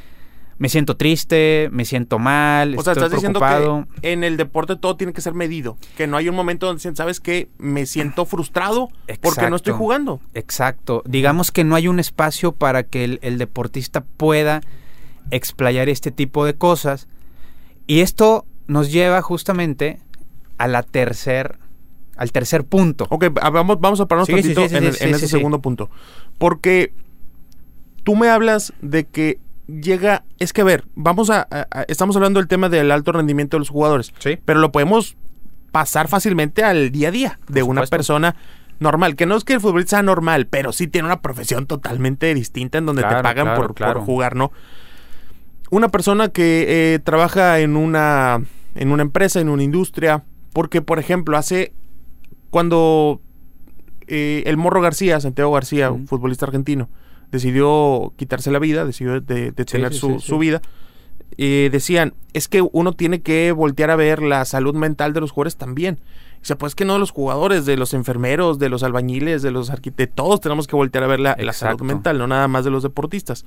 me 0.58 0.68
siento 0.68 0.96
triste, 0.96 1.68
me 1.70 1.84
siento 1.84 2.18
mal, 2.18 2.76
o 2.78 2.82
sea, 2.82 2.94
estás 2.94 3.10
diciendo 3.10 3.40
que 3.40 4.12
en 4.12 4.24
el 4.24 4.36
deporte 4.36 4.76
todo 4.76 4.96
tiene 4.96 5.12
que 5.12 5.20
ser 5.20 5.34
medido, 5.34 5.76
que 5.96 6.06
no 6.06 6.16
hay 6.16 6.28
un 6.28 6.34
momento 6.34 6.66
donde 6.66 6.96
sabes 6.96 7.20
que 7.20 7.48
me 7.58 7.84
siento 7.84 8.24
frustrado 8.24 8.88
porque 9.20 9.50
no 9.50 9.56
estoy 9.56 9.74
jugando. 9.74 10.20
Exacto, 10.34 11.02
digamos 11.06 11.50
que 11.50 11.64
no 11.64 11.74
hay 11.74 11.88
un 11.88 12.00
espacio 12.00 12.52
para 12.52 12.84
que 12.84 13.18
el, 13.20 13.38
deportista 13.38 14.02
pueda 14.16 14.62
explayar 15.30 15.88
este 15.88 16.10
tipo 16.10 16.44
de 16.46 16.54
cosas 16.54 17.08
y 17.86 18.00
esto 18.00 18.46
nos 18.66 18.90
lleva 18.90 19.20
justamente 19.20 20.00
a 20.58 20.68
la 20.68 20.82
tercer 20.82 21.58
al 22.16 22.32
tercer 22.32 22.64
punto. 22.64 23.06
Ok, 23.10 23.26
vamos, 23.30 23.78
vamos 23.78 24.00
a 24.00 24.06
pararnos 24.06 24.28
tantito 24.28 24.64
en, 24.64 24.84
en 24.84 25.14
ese 25.14 25.28
segundo 25.28 25.60
punto. 25.60 25.90
Porque 26.38 26.94
tú 28.04 28.16
me 28.16 28.30
hablas 28.30 28.72
de 28.80 29.04
que 29.04 29.38
llega, 29.66 30.24
es 30.38 30.52
que 30.52 30.60
a 30.60 30.64
ver, 30.64 30.84
vamos 30.94 31.30
a, 31.30 31.48
estamos 31.88 32.16
hablando 32.16 32.40
del 32.40 32.48
tema 32.48 32.68
del 32.68 32.90
alto 32.90 33.12
rendimiento 33.12 33.56
de 33.56 33.60
los 33.60 33.68
jugadores, 33.68 34.12
sí. 34.18 34.38
pero 34.44 34.60
lo 34.60 34.72
podemos 34.72 35.16
pasar 35.72 36.08
fácilmente 36.08 36.64
al 36.64 36.90
día 36.90 37.08
a 37.08 37.10
día 37.10 37.40
de 37.48 37.62
una 37.62 37.82
persona 37.82 38.36
normal, 38.78 39.16
que 39.16 39.26
no 39.26 39.36
es 39.36 39.44
que 39.44 39.54
el 39.54 39.60
futbolista 39.60 39.96
sea 39.96 40.02
normal, 40.02 40.46
pero 40.46 40.72
sí 40.72 40.86
tiene 40.86 41.06
una 41.06 41.20
profesión 41.22 41.66
totalmente 41.66 42.32
distinta 42.34 42.78
en 42.78 42.86
donde 42.86 43.02
te 43.02 43.22
pagan 43.22 43.56
por, 43.56 44.00
jugar, 44.00 44.36
¿no? 44.36 44.52
Una 45.70 45.88
persona 45.88 46.28
que 46.28 46.94
eh, 46.94 46.98
trabaja 47.00 47.58
en 47.58 47.76
una, 47.76 48.42
en 48.74 48.92
una 48.92 49.02
empresa, 49.02 49.40
en 49.40 49.48
una 49.48 49.62
industria, 49.62 50.24
porque, 50.52 50.80
por 50.80 50.98
ejemplo, 50.98 51.36
hace 51.36 51.72
cuando 52.50 53.20
eh, 54.06 54.44
el 54.46 54.56
Morro 54.56 54.80
García, 54.80 55.20
Santiago 55.20 55.52
García, 55.52 55.90
un 55.90 56.06
futbolista 56.06 56.46
argentino, 56.46 56.88
decidió 57.30 58.12
quitarse 58.16 58.50
la 58.50 58.58
vida, 58.58 58.84
decidió 58.84 59.20
detener 59.20 59.94
su, 59.94 60.20
su, 60.20 60.38
vida. 60.38 60.62
y 61.36 61.68
decían, 61.68 62.14
es 62.32 62.48
que 62.48 62.62
uno 62.62 62.92
tiene 62.92 63.20
que 63.20 63.52
voltear 63.52 63.90
a 63.90 63.96
ver 63.96 64.22
la 64.22 64.44
salud 64.44 64.74
mental 64.74 65.12
de 65.12 65.20
los 65.20 65.30
jugadores 65.30 65.56
también. 65.56 65.98
O 66.42 66.44
sea, 66.46 66.56
pues 66.56 66.74
que 66.74 66.84
no 66.84 66.92
de 66.92 66.98
los 67.00 67.10
jugadores, 67.10 67.66
de 67.66 67.76
los 67.76 67.92
enfermeros, 67.94 68.58
de 68.58 68.68
los 68.68 68.82
albañiles, 68.82 69.42
de 69.42 69.50
los 69.50 69.70
arquitectos, 69.70 70.14
todos 70.14 70.40
tenemos 70.40 70.66
que 70.66 70.76
voltear 70.76 71.04
a 71.04 71.08
ver 71.08 71.18
la, 71.18 71.36
la, 71.38 71.52
salud 71.52 71.82
mental, 71.82 72.18
no 72.18 72.26
nada 72.26 72.46
más 72.46 72.64
de 72.64 72.70
los 72.70 72.82
deportistas. 72.82 73.44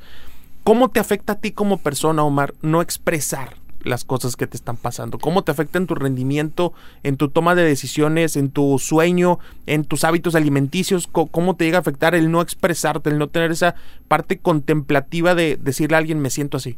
¿Cómo 0.64 0.90
te 0.90 1.00
afecta 1.00 1.34
a 1.34 1.40
ti 1.40 1.52
como 1.52 1.78
persona, 1.78 2.24
Omar, 2.24 2.54
no 2.62 2.82
expresar 2.82 3.59
las 3.82 4.04
cosas 4.04 4.36
que 4.36 4.48
te 4.48 4.58
están 4.58 4.78
pasando? 4.78 5.20
¿Cómo 5.20 5.44
te 5.44 5.52
afecta 5.52 5.78
en 5.78 5.88
tu 5.88 5.96
rendimiento, 5.96 6.74
en 7.04 7.18
tu 7.18 7.30
toma 7.30 7.56
de 7.56 7.64
decisiones, 7.64 8.36
en 8.36 8.52
tu 8.52 8.80
sueño, 8.80 9.40
en 9.66 9.86
tus 9.86 10.04
hábitos 10.04 10.36
alimenticios? 10.36 11.08
¿Cómo 11.08 11.56
te 11.56 11.66
llega 11.66 11.78
a 11.78 11.82
afectar 11.82 12.16
el 12.16 12.32
no 12.32 12.42
expresarte, 12.42 13.10
el 13.10 13.18
no 13.18 13.28
tener 13.28 13.52
esa 13.52 13.76
parte 14.08 14.38
contemplativa 14.38 15.36
de 15.36 15.58
decirle 15.58 15.96
a 15.96 16.00
alguien 16.00 16.20
me 16.20 16.30
siento 16.30 16.58
así? 16.58 16.78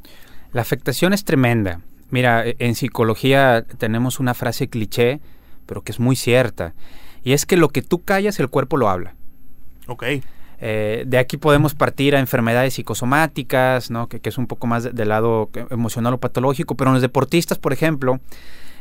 La 0.53 0.61
afectación 0.61 1.13
es 1.13 1.23
tremenda. 1.23 1.81
Mira, 2.09 2.45
e, 2.45 2.55
en 2.59 2.75
psicología 2.75 3.65
tenemos 3.77 4.19
una 4.19 4.33
frase 4.33 4.67
cliché, 4.67 5.21
pero 5.65 5.81
que 5.81 5.91
es 5.91 5.99
muy 5.99 6.15
cierta. 6.15 6.73
Y 7.23 7.33
es 7.33 7.45
que 7.45 7.57
lo 7.57 7.69
que 7.69 7.81
tú 7.81 8.03
callas, 8.03 8.39
el 8.39 8.49
cuerpo 8.49 8.77
lo 8.77 8.89
habla. 8.89 9.15
Ok. 9.87 10.03
Eh, 10.63 11.05
de 11.07 11.17
aquí 11.17 11.37
podemos 11.37 11.73
partir 11.73 12.15
a 12.15 12.19
enfermedades 12.19 12.75
psicosomáticas, 12.75 13.89
¿no? 13.89 14.07
que, 14.07 14.21
es 14.23 14.37
un 14.37 14.45
poco 14.45 14.67
más 14.67 14.95
del 14.95 15.09
lado 15.09 15.49
emocional 15.71 16.13
o 16.13 16.19
patológico, 16.19 16.75
pero 16.75 16.91
en 16.91 16.93
los 16.93 17.01
deportistas, 17.01 17.57
por 17.57 17.73
ejemplo, 17.73 18.19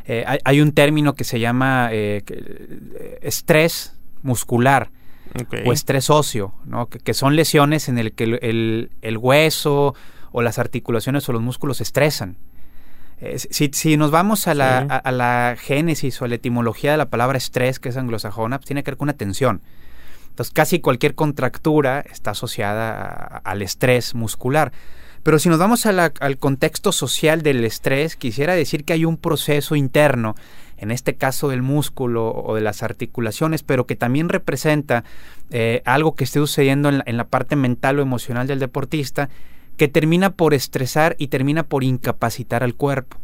eh, 0.05 0.27
hay, 0.45 0.61
un 0.61 0.73
término 0.73 1.15
que 1.15 1.25
se 1.25 1.41
llama 1.41 1.89
eh, 1.91 2.23
estrés 3.23 3.97
muscular 4.23 4.91
o 5.65 5.73
estrés 5.73 6.11
óseo, 6.11 6.53
¿no? 6.67 6.87
que, 6.87 7.15
son 7.15 7.35
lesiones 7.35 7.89
en 7.89 7.97
el 7.97 8.13
que 8.13 8.25
el, 8.25 9.19
hueso 9.19 9.95
o 10.33 10.43
las 10.43 10.59
articulaciones 10.59 11.27
o 11.31 11.33
los 11.33 11.41
músculos 11.41 11.79
se 11.79 11.85
estresan. 11.85 12.37
Si, 13.37 13.97
nos 13.97 14.11
vamos 14.11 14.49
a 14.49 14.55
la, 14.55 14.81
a 14.81 15.13
la, 15.13 15.57
génesis 15.59 16.21
o 16.21 16.27
a 16.27 16.29
la 16.29 16.35
etimología 16.35 16.91
de 16.91 16.99
la 16.99 17.09
palabra 17.09 17.39
estrés, 17.39 17.79
que 17.79 17.89
es 17.89 17.97
anglosajona, 17.97 18.59
pues 18.59 18.67
tiene 18.67 18.83
que 18.83 18.91
ver 18.91 18.99
con 18.99 19.07
una 19.07 19.17
tensión. 19.17 19.63
Entonces, 20.31 20.53
casi 20.53 20.81
cualquier 20.81 21.15
contractura 21.15 22.01
está 22.01 22.31
asociada 22.33 23.41
al 23.45 23.63
estrés 23.63 24.15
muscular. 24.15 24.73
Pero 25.23 25.39
si 25.39 25.51
nos 25.51 25.59
vamos 25.59 25.85
al 25.85 26.39
contexto 26.39 26.93
social 26.93 27.43
del 27.43 27.63
estrés, 27.65 28.17
quisiera 28.17 28.55
decir 28.55 28.85
que 28.85 28.95
hay 28.95 29.05
un 29.05 29.19
proceso 29.19 29.77
interno 29.77 30.35
en 30.79 30.91
este 30.91 31.15
caso 31.15 31.51
del 31.51 31.61
músculo 31.61 32.33
o 32.33 32.55
de 32.55 32.63
las 32.63 32.83
articulaciones, 32.83 33.63
pero 33.63 33.87
que 33.87 33.97
también 33.97 34.31
representa 34.31 35.05
eh, 35.51 35.83
algo 35.85 36.15
que 36.15 36.25
esté 36.25 36.39
sucediendo 36.39 36.89
en 36.89 36.99
la, 36.99 37.05
en 37.07 37.19
la 37.19 37.25
parte 37.25 37.55
mental 37.55 37.99
o 37.99 38.03
emocional 38.03 38.47
del 38.47 38.61
deportista, 38.61 39.29
que 39.81 39.89
termina 39.89 40.29
por 40.29 40.53
estresar 40.53 41.17
y 41.19 41.29
termina 41.29 41.63
por 41.63 41.85
incapacitar 41.85 42.63
al 42.63 42.75
cuerpo. 42.75 43.17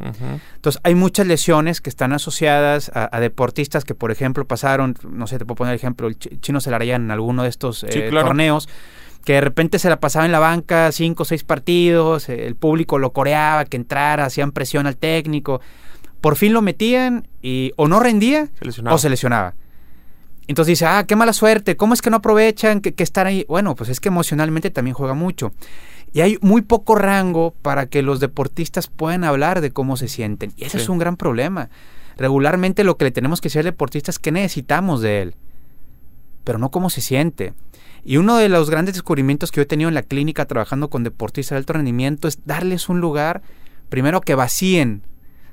Entonces, 0.55 0.81
hay 0.85 0.95
muchas 0.95 1.27
lesiones 1.27 1.83
que 1.83 1.91
están 1.91 2.15
asociadas 2.15 2.91
a, 2.95 3.21
deportistas 3.21 3.85
que, 3.85 3.95
por 3.95 4.11
ejemplo, 4.11 4.47
pasaron, 4.47 4.97
no 5.07 5.27
sé, 5.27 5.37
te 5.37 5.45
puedo 5.45 5.57
poner 5.57 5.75
el 5.75 5.77
ejemplo, 5.77 6.09
el 6.09 6.17
Chino 6.19 6.63
Celarayán 6.63 7.03
en 7.05 7.11
alguno 7.11 7.43
de 7.43 7.51
estos 7.51 7.85
eh, 7.85 8.09
torneos, 8.11 8.71
que 9.23 9.35
de 9.35 9.43
repente 9.43 9.79
se 9.79 9.91
la 9.91 10.01
pasaba 10.01 10.25
en 10.25 10.33
la 10.33 10.39
banca 10.39 10.91
cinco 10.93 11.25
o 11.25 11.27
seis 11.27 11.45
partidos, 11.45 12.31
el 12.31 12.57
público 12.57 12.99
lo 12.99 13.13
coreaba, 13.13 13.67
que 13.67 13.77
entrara, 13.77 14.25
hacían 14.25 14.51
presión 14.51 14.87
al 14.87 14.97
técnico, 14.97 15.61
por 16.23 16.37
fin 16.37 16.55
lo 16.55 16.63
metían 16.63 17.29
y 17.43 17.73
o 17.77 17.87
no 17.87 18.01
rendía 18.01 18.49
o 18.91 18.97
se 18.97 19.11
lesionaba. 19.11 19.53
Entonces 20.49 20.73
dice, 20.73 20.87
ah, 20.87 21.05
qué 21.07 21.17
mala 21.17 21.35
suerte, 21.35 21.77
¿cómo 21.77 21.93
es 21.93 22.01
que 22.01 22.09
no 22.09 22.17
aprovechan 22.17 22.81
que, 22.81 22.95
que 22.95 23.03
estar 23.03 23.27
ahí? 23.27 23.45
Bueno, 23.47 23.75
pues 23.75 23.91
es 23.91 24.01
que 24.01 24.09
emocionalmente 24.09 24.71
también 24.71 24.95
juega 24.95 25.13
mucho. 25.13 25.53
Y 26.17 26.23
hay 26.23 26.39
muy 26.41 26.63
poco 26.63 26.95
rango 26.95 27.55
para 27.61 27.91
que 27.91 28.01
los 28.01 28.21
deportistas 28.21 28.87
puedan 28.87 29.23
hablar 29.23 29.61
de 29.61 29.71
cómo 29.71 29.99
se 29.99 30.09
sienten. 30.09 30.51
Y 30.57 30.65
ese 30.65 30.79
es 30.79 30.89
un 30.89 30.97
gran 30.97 31.19
problema. 31.19 31.69
Regularmente 32.17 32.85
lo 32.85 32.97
que 32.97 33.05
le 33.05 33.11
tenemos 33.11 33.43
que 33.43 33.51
decir 33.51 33.59
al 33.59 33.67
deportista 33.67 34.13
es 34.13 34.19
qué 34.19 34.33
necesitamos 34.33 35.03
de 35.03 35.21
él, 35.21 35.35
pero 36.43 36.57
no 36.57 36.71
cómo 36.71 36.89
se 36.89 37.03
siente. 37.03 37.53
Y 38.03 38.17
uno 38.17 38.39
de 38.39 38.49
los 38.49 38.71
grandes 38.71 38.95
descubrimientos 38.95 39.51
que 39.51 39.57
yo 39.57 39.65
he 39.65 39.67
tenido 39.67 39.89
en 39.89 39.95
la 39.95 40.05
clínica 40.05 40.47
trabajando 40.47 40.89
con 40.89 41.05
deportistas 41.05 41.51
de 41.51 41.59
alto 41.59 41.75
rendimiento 41.75 42.29
es 42.29 42.47
darles 42.47 42.89
un 42.89 43.01
lugar, 43.01 43.43
primero 43.91 44.23
que 44.23 44.35
vacíen 44.35 45.03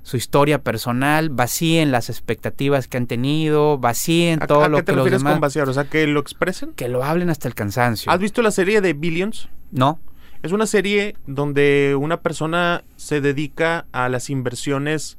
su 0.02 0.16
historia 0.16 0.64
personal, 0.64 1.30
vacíen 1.30 1.92
las 1.92 2.10
expectativas 2.10 2.88
que 2.88 2.96
han 2.96 3.08
tenido, 3.08 3.80
vacíen 3.80 4.40
todo 4.40 4.70
lo 4.70 4.78
qué 4.78 4.84
te 4.84 4.94
que 4.94 4.96
refieres 4.96 5.24
con 5.24 5.42
vaciar? 5.42 5.68
O 5.68 5.74
sea, 5.74 5.90
que 5.90 6.08
lo 6.08 6.22
expresen. 6.22 6.72
Que 6.72 6.88
lo 6.88 7.04
hablen 7.04 7.30
hasta 7.30 7.50
el 7.50 7.54
cansancio. 7.54 8.10
¿Has 8.10 8.20
visto 8.20 8.42
la 8.42 8.52
serie 8.52 8.80
de 8.80 8.94
Billions? 8.94 9.50
No. 9.70 10.00
Es 10.44 10.52
una 10.52 10.68
serie 10.68 11.16
donde 11.26 11.96
una 12.00 12.22
persona 12.22 12.84
se 12.96 13.22
dedica 13.22 13.86
a 13.92 14.10
las 14.10 14.30
inversiones. 14.30 15.18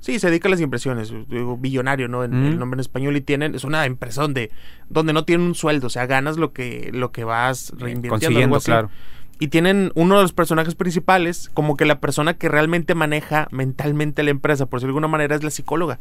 Sí, 0.00 0.18
se 0.18 0.28
dedica 0.28 0.48
a 0.48 0.50
las 0.50 0.60
inversiones, 0.60 1.12
billonario, 1.58 2.06
¿no? 2.06 2.22
En, 2.22 2.34
El 2.34 2.58
nombre 2.58 2.76
en 2.76 2.80
español 2.80 3.16
y 3.16 3.22
tienen, 3.22 3.54
es 3.54 3.64
una 3.64 3.86
empresa 3.86 4.22
donde, 4.22 4.50
donde 4.88 5.12
no 5.12 5.24
tienen 5.24 5.46
un 5.46 5.54
sueldo, 5.54 5.88
o 5.88 5.90
sea, 5.90 6.06
ganas 6.06 6.36
lo 6.36 6.52
que, 6.52 6.90
lo 6.92 7.10
que 7.10 7.24
vas 7.24 7.72
reinvirtiendo. 7.76 8.60
claro 8.60 8.90
y 9.38 9.48
tienen 9.48 9.92
uno 9.94 10.16
de 10.16 10.22
los 10.22 10.32
personajes 10.32 10.74
principales 10.74 11.50
como 11.52 11.76
que 11.76 11.84
la 11.84 12.00
persona 12.00 12.34
que 12.34 12.48
realmente 12.48 12.94
maneja 12.94 13.48
mentalmente 13.50 14.22
la 14.22 14.30
empresa, 14.30 14.66
por 14.66 14.78
decirlo 14.78 14.92
de 14.92 14.96
alguna 14.98 15.08
manera, 15.08 15.36
es 15.36 15.42
la 15.42 15.50
psicóloga. 15.50 15.98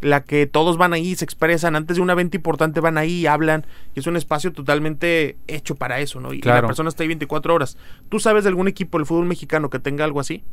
La 0.00 0.22
que 0.22 0.46
todos 0.46 0.76
van 0.76 0.92
ahí, 0.92 1.14
se 1.14 1.24
expresan, 1.24 1.76
antes 1.76 1.96
de 1.96 2.02
un 2.02 2.10
evento 2.10 2.36
importante 2.36 2.80
van 2.80 2.98
ahí, 2.98 3.26
hablan, 3.26 3.66
y 3.94 4.00
es 4.00 4.06
un 4.06 4.16
espacio 4.16 4.52
totalmente 4.52 5.36
hecho 5.46 5.76
para 5.76 6.00
eso, 6.00 6.20
¿no? 6.20 6.32
Y, 6.34 6.42
la 6.42 6.66
persona 6.66 6.88
está 6.88 7.02
ahí 7.02 7.08
24 7.08 7.54
horas. 7.54 7.78
¿Tú 8.08 8.20
sabes 8.20 8.44
de 8.44 8.48
algún 8.48 8.68
equipo 8.68 8.98
del 8.98 9.06
fútbol 9.06 9.26
mexicano 9.26 9.70
que 9.70 9.78
tenga 9.78 10.04
algo 10.04 10.20
así? 10.20 10.44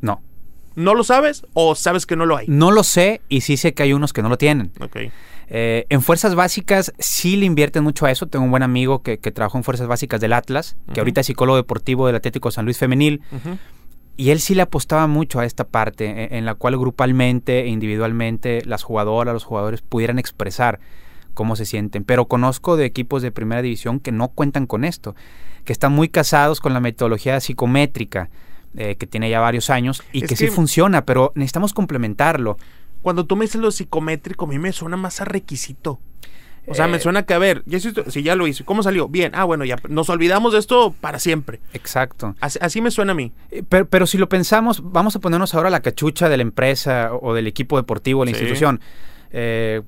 No. 0.00 0.22
¿No 0.74 0.94
lo 0.94 1.04
sabes 1.04 1.46
o 1.52 1.74
sabes 1.74 2.06
que 2.06 2.16
no 2.16 2.26
lo 2.26 2.36
hay? 2.36 2.46
No 2.48 2.70
lo 2.70 2.82
sé 2.82 3.20
y 3.28 3.42
sí 3.42 3.56
sé 3.56 3.74
que 3.74 3.82
hay 3.82 3.92
unos 3.92 4.12
que 4.12 4.22
no 4.22 4.28
lo 4.28 4.38
tienen. 4.38 4.72
Ok. 4.80 4.96
Eh, 5.52 5.84
en 5.88 6.00
Fuerzas 6.00 6.36
Básicas 6.36 6.92
sí 7.00 7.34
le 7.34 7.44
invierten 7.44 7.82
mucho 7.82 8.06
a 8.06 8.10
eso. 8.12 8.26
Tengo 8.26 8.44
un 8.44 8.52
buen 8.52 8.62
amigo 8.62 9.02
que, 9.02 9.18
trabajó 9.18 9.58
en 9.58 9.64
Fuerzas 9.64 9.88
Básicas 9.88 10.20
del 10.20 10.32
Atlas, 10.32 10.76
que 10.94 11.00
ahorita 11.00 11.20
es 11.20 11.26
psicólogo 11.26 11.56
deportivo 11.56 12.06
del 12.06 12.16
Atlético 12.16 12.52
San 12.52 12.64
Luis 12.64 12.78
Femenil. 12.78 13.20
Y 14.16 14.30
él 14.30 14.40
sí 14.40 14.54
le 14.54 14.62
apostaba 14.62 15.06
mucho 15.06 15.40
a 15.40 15.44
esta 15.44 15.64
parte, 15.64 16.04
e, 16.06 16.38
en, 16.38 16.44
la 16.44 16.54
cual 16.54 16.78
grupalmente 16.78 17.62
e 17.62 17.68
individualmente 17.68 18.62
las 18.64 18.84
jugadoras, 18.84 19.34
los 19.34 19.44
jugadores 19.44 19.82
pudieran 19.82 20.18
expresar 20.18 20.78
cómo 21.34 21.56
se 21.56 21.64
sienten. 21.64 22.04
Pero 22.04 22.26
conozco 22.26 22.76
de 22.76 22.84
equipos 22.84 23.22
de 23.22 23.32
primera 23.32 23.60
división 23.60 23.98
que 23.98 24.12
no 24.12 24.28
cuentan 24.28 24.66
con 24.66 24.84
esto, 24.84 25.16
que 25.64 25.72
están 25.72 25.92
muy 25.92 26.08
casados 26.08 26.60
con 26.60 26.74
la 26.74 26.80
metodología 26.80 27.40
psicométrica, 27.40 28.30
eh, 28.76 28.94
que 28.94 29.06
tiene 29.08 29.28
ya 29.28 29.40
varios 29.40 29.68
años 29.68 30.04
y 30.12 30.22
que, 30.22 30.36
sí 30.36 30.46
funciona, 30.46 31.04
pero 31.04 31.32
necesitamos 31.34 31.72
complementarlo 31.72 32.56
cuando 33.02 33.26
tú 33.26 33.36
me 33.36 33.44
dices 33.44 33.60
lo 33.60 33.70
psicométrico, 33.70 34.44
a 34.44 34.48
mí 34.48 34.58
me 34.58 34.72
suena 34.72 34.96
más 34.96 35.20
a 35.20 35.24
requisito. 35.24 36.00
O 36.66 36.74
sea, 36.74 36.86
me 36.86 36.98
eh, 36.98 37.00
suena 37.00 37.24
que, 37.24 37.34
a 37.34 37.38
ver, 37.38 37.62
ya 37.66 37.80
si 37.80 38.22
ya 38.22 38.36
lo 38.36 38.46
hice, 38.46 38.64
¿cómo 38.64 38.82
salió? 38.82 39.08
Bien, 39.08 39.32
ah, 39.34 39.44
bueno, 39.44 39.64
ya 39.64 39.76
nos 39.88 40.08
olvidamos 40.10 40.52
de 40.52 40.58
esto 40.58 40.94
para 41.00 41.18
siempre. 41.18 41.60
Exacto. 41.72 42.36
Así, 42.40 42.80
me 42.80 42.90
suena 42.90 43.12
a 43.12 43.14
mí. 43.14 43.32
Eh, 43.50 43.62
pero, 43.64 44.06
si 44.06 44.18
lo 44.18 44.28
pensamos, 44.28 44.82
vamos 44.84 45.16
a 45.16 45.20
ponernos 45.20 45.54
ahora 45.54 45.70
la 45.70 45.80
cachucha 45.80 46.28
de 46.28 46.36
la 46.36 46.42
empresa 46.42 47.10
o 47.20 47.34
del 47.34 47.46
equipo 47.46 47.76
deportivo 47.76 48.20
o 48.20 48.24
la 48.24 48.30
institución. 48.30 48.80
Eh, 49.32 49.82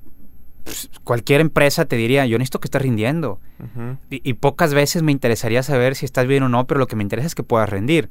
pues, 0.63 0.89
cualquier 1.03 1.41
empresa 1.41 1.85
te 1.85 1.95
diría, 1.95 2.25
yo 2.25 2.37
necesito 2.37 2.59
que 2.59 2.67
estés 2.67 2.81
rindiendo. 2.81 3.39
y, 4.09 4.27
y, 4.27 4.33
pocas 4.33 4.73
veces 4.73 5.03
me 5.03 5.11
interesaría 5.11 5.63
saber 5.63 5.95
si 5.95 6.05
estás 6.05 6.27
bien 6.27 6.43
o 6.43 6.49
no, 6.49 6.65
pero 6.67 6.79
lo 6.79 6.87
que 6.87 6.95
me 6.95 7.03
interesa 7.03 7.27
es 7.27 7.35
que 7.35 7.43
puedas 7.43 7.69
rendir 7.69 8.09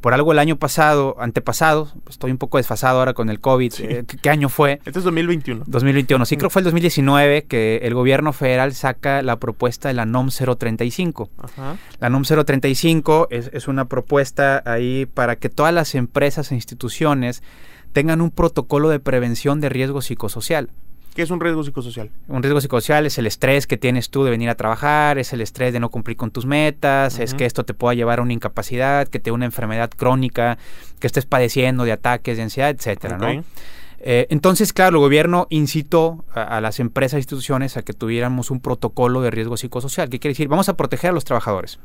por 0.00 0.14
algo 0.14 0.32
el 0.32 0.38
año 0.38 0.56
pasado, 0.56 1.16
antepasado, 1.18 1.92
estoy 2.08 2.30
un 2.30 2.38
poco 2.38 2.58
desfasado 2.58 2.98
ahora 2.98 3.14
con 3.14 3.30
el 3.30 3.40
COVID. 3.40 3.72
Eh, 3.78 4.04
¿qué, 4.20 4.30
año 4.30 4.48
fue? 4.48 4.80
Este 4.84 4.98
es 4.98 5.04
2021. 5.04 5.64
2021. 5.66 6.26
Sí, 6.26 6.36
creo 6.36 6.50
que 6.50 6.52
fue 6.52 6.60
el 6.60 6.64
2019 6.64 7.44
que 7.44 7.78
el 7.82 7.94
gobierno 7.94 8.32
federal 8.32 8.74
saca 8.74 9.22
la 9.22 9.36
propuesta 9.38 9.88
de 9.88 9.94
la 9.94 10.06
NOM 10.06 10.28
035. 10.28 11.30
Ajá. 11.38 11.76
La 12.00 12.10
NOM 12.10 12.22
035 12.22 13.28
es, 13.30 13.50
es 13.52 13.68
una 13.68 13.86
propuesta 13.86 14.62
ahí 14.66 15.06
para 15.06 15.36
que 15.36 15.48
todas 15.48 15.72
las 15.72 15.94
empresas 15.94 16.52
e 16.52 16.54
instituciones 16.54 17.42
tengan 17.92 18.20
un 18.20 18.30
protocolo 18.30 18.90
de 18.90 19.00
prevención 19.00 19.60
de 19.60 19.68
riesgo 19.68 20.02
psicosocial. 20.02 20.70
¿Qué 21.14 21.22
es 21.22 21.30
un 21.30 21.38
riesgo 21.38 21.62
psicosocial? 21.62 22.10
Un 22.26 22.42
riesgo 22.42 22.60
psicosocial 22.60 23.06
es 23.06 23.18
el 23.18 23.28
estrés 23.28 23.68
que 23.68 23.76
tienes 23.76 24.10
tú 24.10 24.24
de 24.24 24.32
venir 24.32 24.50
a 24.50 24.56
trabajar, 24.56 25.16
es 25.18 25.32
el 25.32 25.40
estrés 25.40 25.72
de 25.72 25.78
no 25.78 25.88
cumplir 25.88 26.16
con 26.16 26.32
tus 26.32 26.44
metas, 26.44 27.20
es 27.20 27.34
que 27.34 27.46
esto 27.46 27.64
te 27.64 27.72
pueda 27.72 27.94
llevar 27.94 28.18
a 28.18 28.22
una 28.22 28.32
incapacidad, 28.32 29.06
que 29.06 29.20
te 29.20 29.30
una 29.30 29.44
enfermedad 29.44 29.90
crónica, 29.90 30.58
que 30.98 31.06
estés 31.06 31.24
padeciendo 31.24 31.84
de 31.84 31.92
ataques 31.92 32.36
de 32.36 32.42
ansiedad, 32.42 32.70
etcétera, 32.70 33.16
¿no? 33.16 33.44
Eh, 34.06 34.26
entonces, 34.28 34.72
claro, 34.72 34.96
el 34.96 35.00
gobierno 35.00 35.46
incitó 35.50 36.24
a, 36.34 36.42
a, 36.42 36.60
las 36.60 36.78
empresas 36.78 37.14
e 37.14 37.20
instituciones 37.20 37.78
a 37.78 37.82
que 37.82 37.94
tuviéramos 37.94 38.50
un 38.50 38.60
protocolo 38.60 39.22
de 39.22 39.30
riesgo 39.30 39.56
psicosocial. 39.56 40.10
¿Qué 40.10 40.18
quiere 40.18 40.32
decir? 40.32 40.48
Vamos 40.48 40.68
a 40.68 40.76
proteger 40.76 41.10
a 41.10 41.12
los 41.14 41.24
trabajadores. 41.24 41.78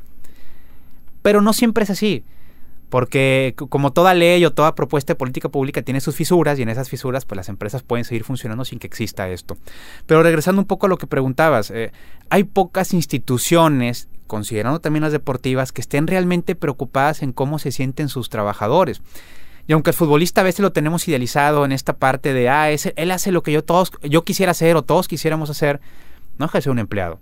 Pero 1.22 1.40
no 1.40 1.54
siempre 1.54 1.84
es 1.84 1.90
así. 1.90 2.22
Porque 2.90 3.54
como 3.56 3.92
toda 3.92 4.12
ley 4.14 4.44
o 4.44 4.52
toda 4.52 4.74
propuesta 4.74 5.12
de 5.12 5.16
política 5.16 5.48
pública 5.48 5.80
tiene 5.80 6.00
sus 6.00 6.16
fisuras 6.16 6.58
y 6.58 6.62
en 6.62 6.68
esas 6.68 6.90
fisuras 6.90 7.24
pues 7.24 7.36
las 7.36 7.48
empresas 7.48 7.82
pueden 7.82 8.04
seguir 8.04 8.24
funcionando 8.24 8.64
sin 8.64 8.78
que 8.78 8.88
exista 8.88 9.28
esto. 9.30 9.56
Pero 10.06 10.22
regresando 10.22 10.60
un 10.60 10.66
poco 10.66 10.86
a 10.86 10.88
lo 10.88 10.98
que 10.98 11.06
preguntabas, 11.06 11.70
eh, 11.70 11.92
hay 12.28 12.44
pocas 12.44 12.92
instituciones, 12.92 14.08
considerando 14.26 14.80
también 14.80 15.04
las 15.04 15.12
deportivas, 15.12 15.72
que 15.72 15.80
estén 15.80 16.06
realmente 16.06 16.56
preocupadas 16.56 17.22
en 17.22 17.32
cómo 17.32 17.58
se 17.58 17.72
sienten 17.72 18.08
sus 18.08 18.28
trabajadores. 18.28 19.00
Y 19.68 19.72
aunque 19.72 19.90
el 19.90 19.96
futbolista 19.96 20.40
a 20.40 20.44
veces 20.44 20.60
lo 20.60 20.72
tenemos 20.72 21.06
idealizado 21.06 21.64
en 21.64 21.70
esta 21.70 21.92
parte 21.92 22.32
de, 22.32 22.48
ah, 22.48 22.70
él 22.70 23.10
hace 23.12 23.30
lo 23.30 23.44
que 23.44 23.52
yo, 23.52 23.62
todos, 23.62 23.92
yo 24.02 24.24
quisiera 24.24 24.50
hacer 24.50 24.74
o 24.74 24.82
todos 24.82 25.06
quisiéramos 25.06 25.48
hacer, 25.48 25.80
no 26.38 26.46
deja 26.46 26.58
de 26.58 26.62
ser 26.62 26.72
un 26.72 26.80
empleado. 26.80 27.20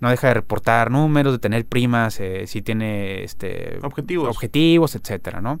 No 0.00 0.10
deja 0.10 0.28
de 0.28 0.34
reportar 0.34 0.90
números, 0.90 1.32
de 1.32 1.38
tener 1.38 1.66
primas, 1.66 2.18
eh, 2.20 2.46
si 2.46 2.62
tiene 2.62 3.22
este, 3.22 3.78
objetivos. 3.82 4.28
objetivos, 4.28 4.94
etcétera, 4.94 5.40
¿no? 5.40 5.60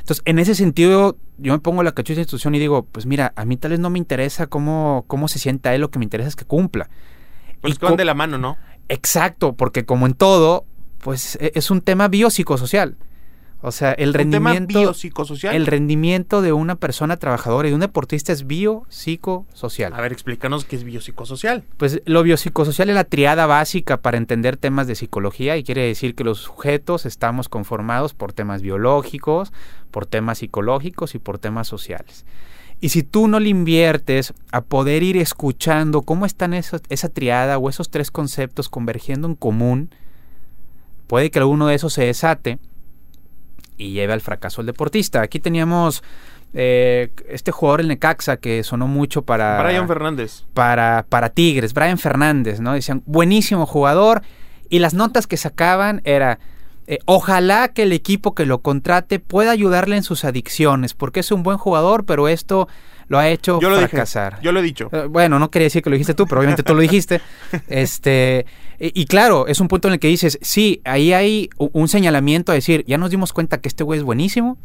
Entonces, 0.00 0.22
en 0.24 0.38
ese 0.38 0.54
sentido, 0.54 1.18
yo 1.36 1.52
me 1.52 1.58
pongo 1.58 1.82
la 1.82 1.92
cachucha 1.92 2.14
de 2.16 2.22
institución 2.22 2.54
y 2.54 2.58
digo, 2.58 2.84
pues 2.84 3.04
mira, 3.04 3.32
a 3.36 3.44
mí 3.44 3.56
tal 3.58 3.72
vez 3.72 3.80
no 3.80 3.90
me 3.90 3.98
interesa 3.98 4.46
cómo, 4.46 5.04
cómo 5.06 5.28
se 5.28 5.38
sienta 5.38 5.74
él, 5.74 5.82
lo 5.82 5.90
que 5.90 5.98
me 5.98 6.04
interesa 6.04 6.28
es 6.28 6.36
que 6.36 6.46
cumpla. 6.46 6.88
Pues 7.60 7.74
y 7.74 7.76
que 7.76 7.84
van 7.84 7.96
de 7.96 8.06
la 8.06 8.14
mano, 8.14 8.38
¿no? 8.38 8.56
Exacto, 8.88 9.52
porque 9.54 9.84
como 9.84 10.06
en 10.06 10.14
todo, 10.14 10.64
pues 10.98 11.36
e, 11.40 11.52
es 11.54 11.70
un 11.70 11.82
tema 11.82 12.08
biopsicosocial. 12.08 12.96
O 13.60 13.72
sea, 13.72 13.92
el 13.92 14.14
rendimiento. 14.14 14.94
El 15.50 15.66
rendimiento 15.66 16.42
de 16.42 16.52
una 16.52 16.76
persona 16.76 17.16
trabajadora 17.16 17.66
y 17.66 17.72
de 17.72 17.74
un 17.74 17.80
deportista 17.80 18.32
es 18.32 18.46
biopsicosocial. 18.46 19.92
A 19.94 20.00
ver, 20.00 20.12
explícanos 20.12 20.64
qué 20.64 20.76
es 20.76 20.84
biopsicosocial. 20.84 21.64
Pues 21.76 22.00
lo 22.04 22.22
biopsicosocial 22.22 22.88
es 22.88 22.94
la 22.94 23.02
triada 23.02 23.46
básica 23.46 23.96
para 23.96 24.16
entender 24.16 24.56
temas 24.56 24.86
de 24.86 24.94
psicología 24.94 25.56
y 25.56 25.64
quiere 25.64 25.82
decir 25.82 26.14
que 26.14 26.22
los 26.22 26.38
sujetos 26.38 27.04
estamos 27.04 27.48
conformados 27.48 28.14
por 28.14 28.32
temas 28.32 28.62
biológicos, 28.62 29.52
por 29.90 30.06
temas 30.06 30.38
psicológicos 30.38 31.16
y 31.16 31.18
por 31.18 31.40
temas 31.40 31.66
sociales. 31.66 32.24
Y 32.80 32.90
si 32.90 33.02
tú 33.02 33.26
no 33.26 33.40
le 33.40 33.48
inviertes 33.48 34.34
a 34.52 34.60
poder 34.60 35.02
ir 35.02 35.16
escuchando 35.16 36.02
cómo 36.02 36.26
están 36.26 36.54
esa 36.54 37.08
triada 37.08 37.58
o 37.58 37.68
esos 37.68 37.90
tres 37.90 38.12
conceptos 38.12 38.68
convergiendo 38.68 39.26
en 39.26 39.34
común, 39.34 39.90
puede 41.08 41.32
que 41.32 41.40
alguno 41.40 41.66
de 41.66 41.74
esos 41.74 41.92
se 41.92 42.04
desate 42.04 42.60
y 43.78 43.92
lleve 43.92 44.12
al 44.12 44.20
fracaso 44.20 44.60
al 44.60 44.66
deportista. 44.66 45.22
Aquí 45.22 45.40
teníamos 45.40 46.02
eh, 46.52 47.10
este 47.28 47.52
jugador, 47.52 47.80
el 47.80 47.88
Necaxa, 47.88 48.36
que 48.38 48.62
sonó 48.64 48.86
mucho 48.86 49.22
para... 49.22 49.62
Brian 49.62 49.86
Fernández. 49.86 50.44
Para, 50.52 51.06
para 51.08 51.30
Tigres, 51.30 51.72
Brian 51.72 51.98
Fernández, 51.98 52.60
¿no? 52.60 52.74
Decían, 52.74 53.02
buenísimo 53.06 53.64
jugador. 53.64 54.22
Y 54.68 54.80
las 54.80 54.92
notas 54.92 55.26
que 55.26 55.36
sacaban 55.36 56.02
era, 56.04 56.38
eh, 56.90 57.00
ojalá 57.04 57.68
que 57.68 57.82
el 57.82 57.92
equipo 57.92 58.34
que 58.34 58.46
lo 58.46 58.62
contrate 58.62 59.18
pueda 59.18 59.50
ayudarle 59.50 59.98
en 59.98 60.02
sus 60.02 60.24
adicciones, 60.24 60.94
porque 60.94 61.20
es 61.20 61.30
un 61.30 61.42
buen 61.42 61.58
jugador, 61.58 62.06
pero 62.06 62.28
esto 62.28 62.66
lo 63.08 63.18
ha 63.18 63.28
hecho 63.28 63.60
yo 63.60 63.68
lo 63.68 63.76
fracasar. 63.76 64.40
yo 64.40 64.52
lo 64.52 64.60
he 64.60 64.62
dicho. 64.62 64.88
Eh, 64.92 65.04
bueno, 65.04 65.38
no 65.38 65.50
quería 65.50 65.66
decir 65.66 65.82
que 65.82 65.90
lo 65.90 65.94
dijiste 65.94 66.14
tú, 66.14 66.26
pero 66.26 66.40
obviamente 66.40 66.62
tú 66.62 66.74
lo 66.74 66.80
dijiste. 66.80 67.20
Este, 67.68 68.46
y, 68.78 69.04
claro, 69.04 69.48
es 69.48 69.60
un 69.60 69.68
punto 69.68 69.88
en 69.88 69.94
el 69.94 70.00
que 70.00 70.08
dices, 70.08 70.38
sí, 70.40 70.80
ahí 70.84 71.12
hay 71.12 71.50
un 71.58 71.88
señalamiento 71.88 72.52
a 72.52 72.54
decir, 72.54 72.84
ya 72.86 72.96
nos 72.96 73.10
dimos 73.10 73.34
cuenta 73.34 73.60
que 73.60 73.68
este 73.68 73.84
güey 73.84 73.98
es 73.98 74.04
buenísimo, 74.04 74.56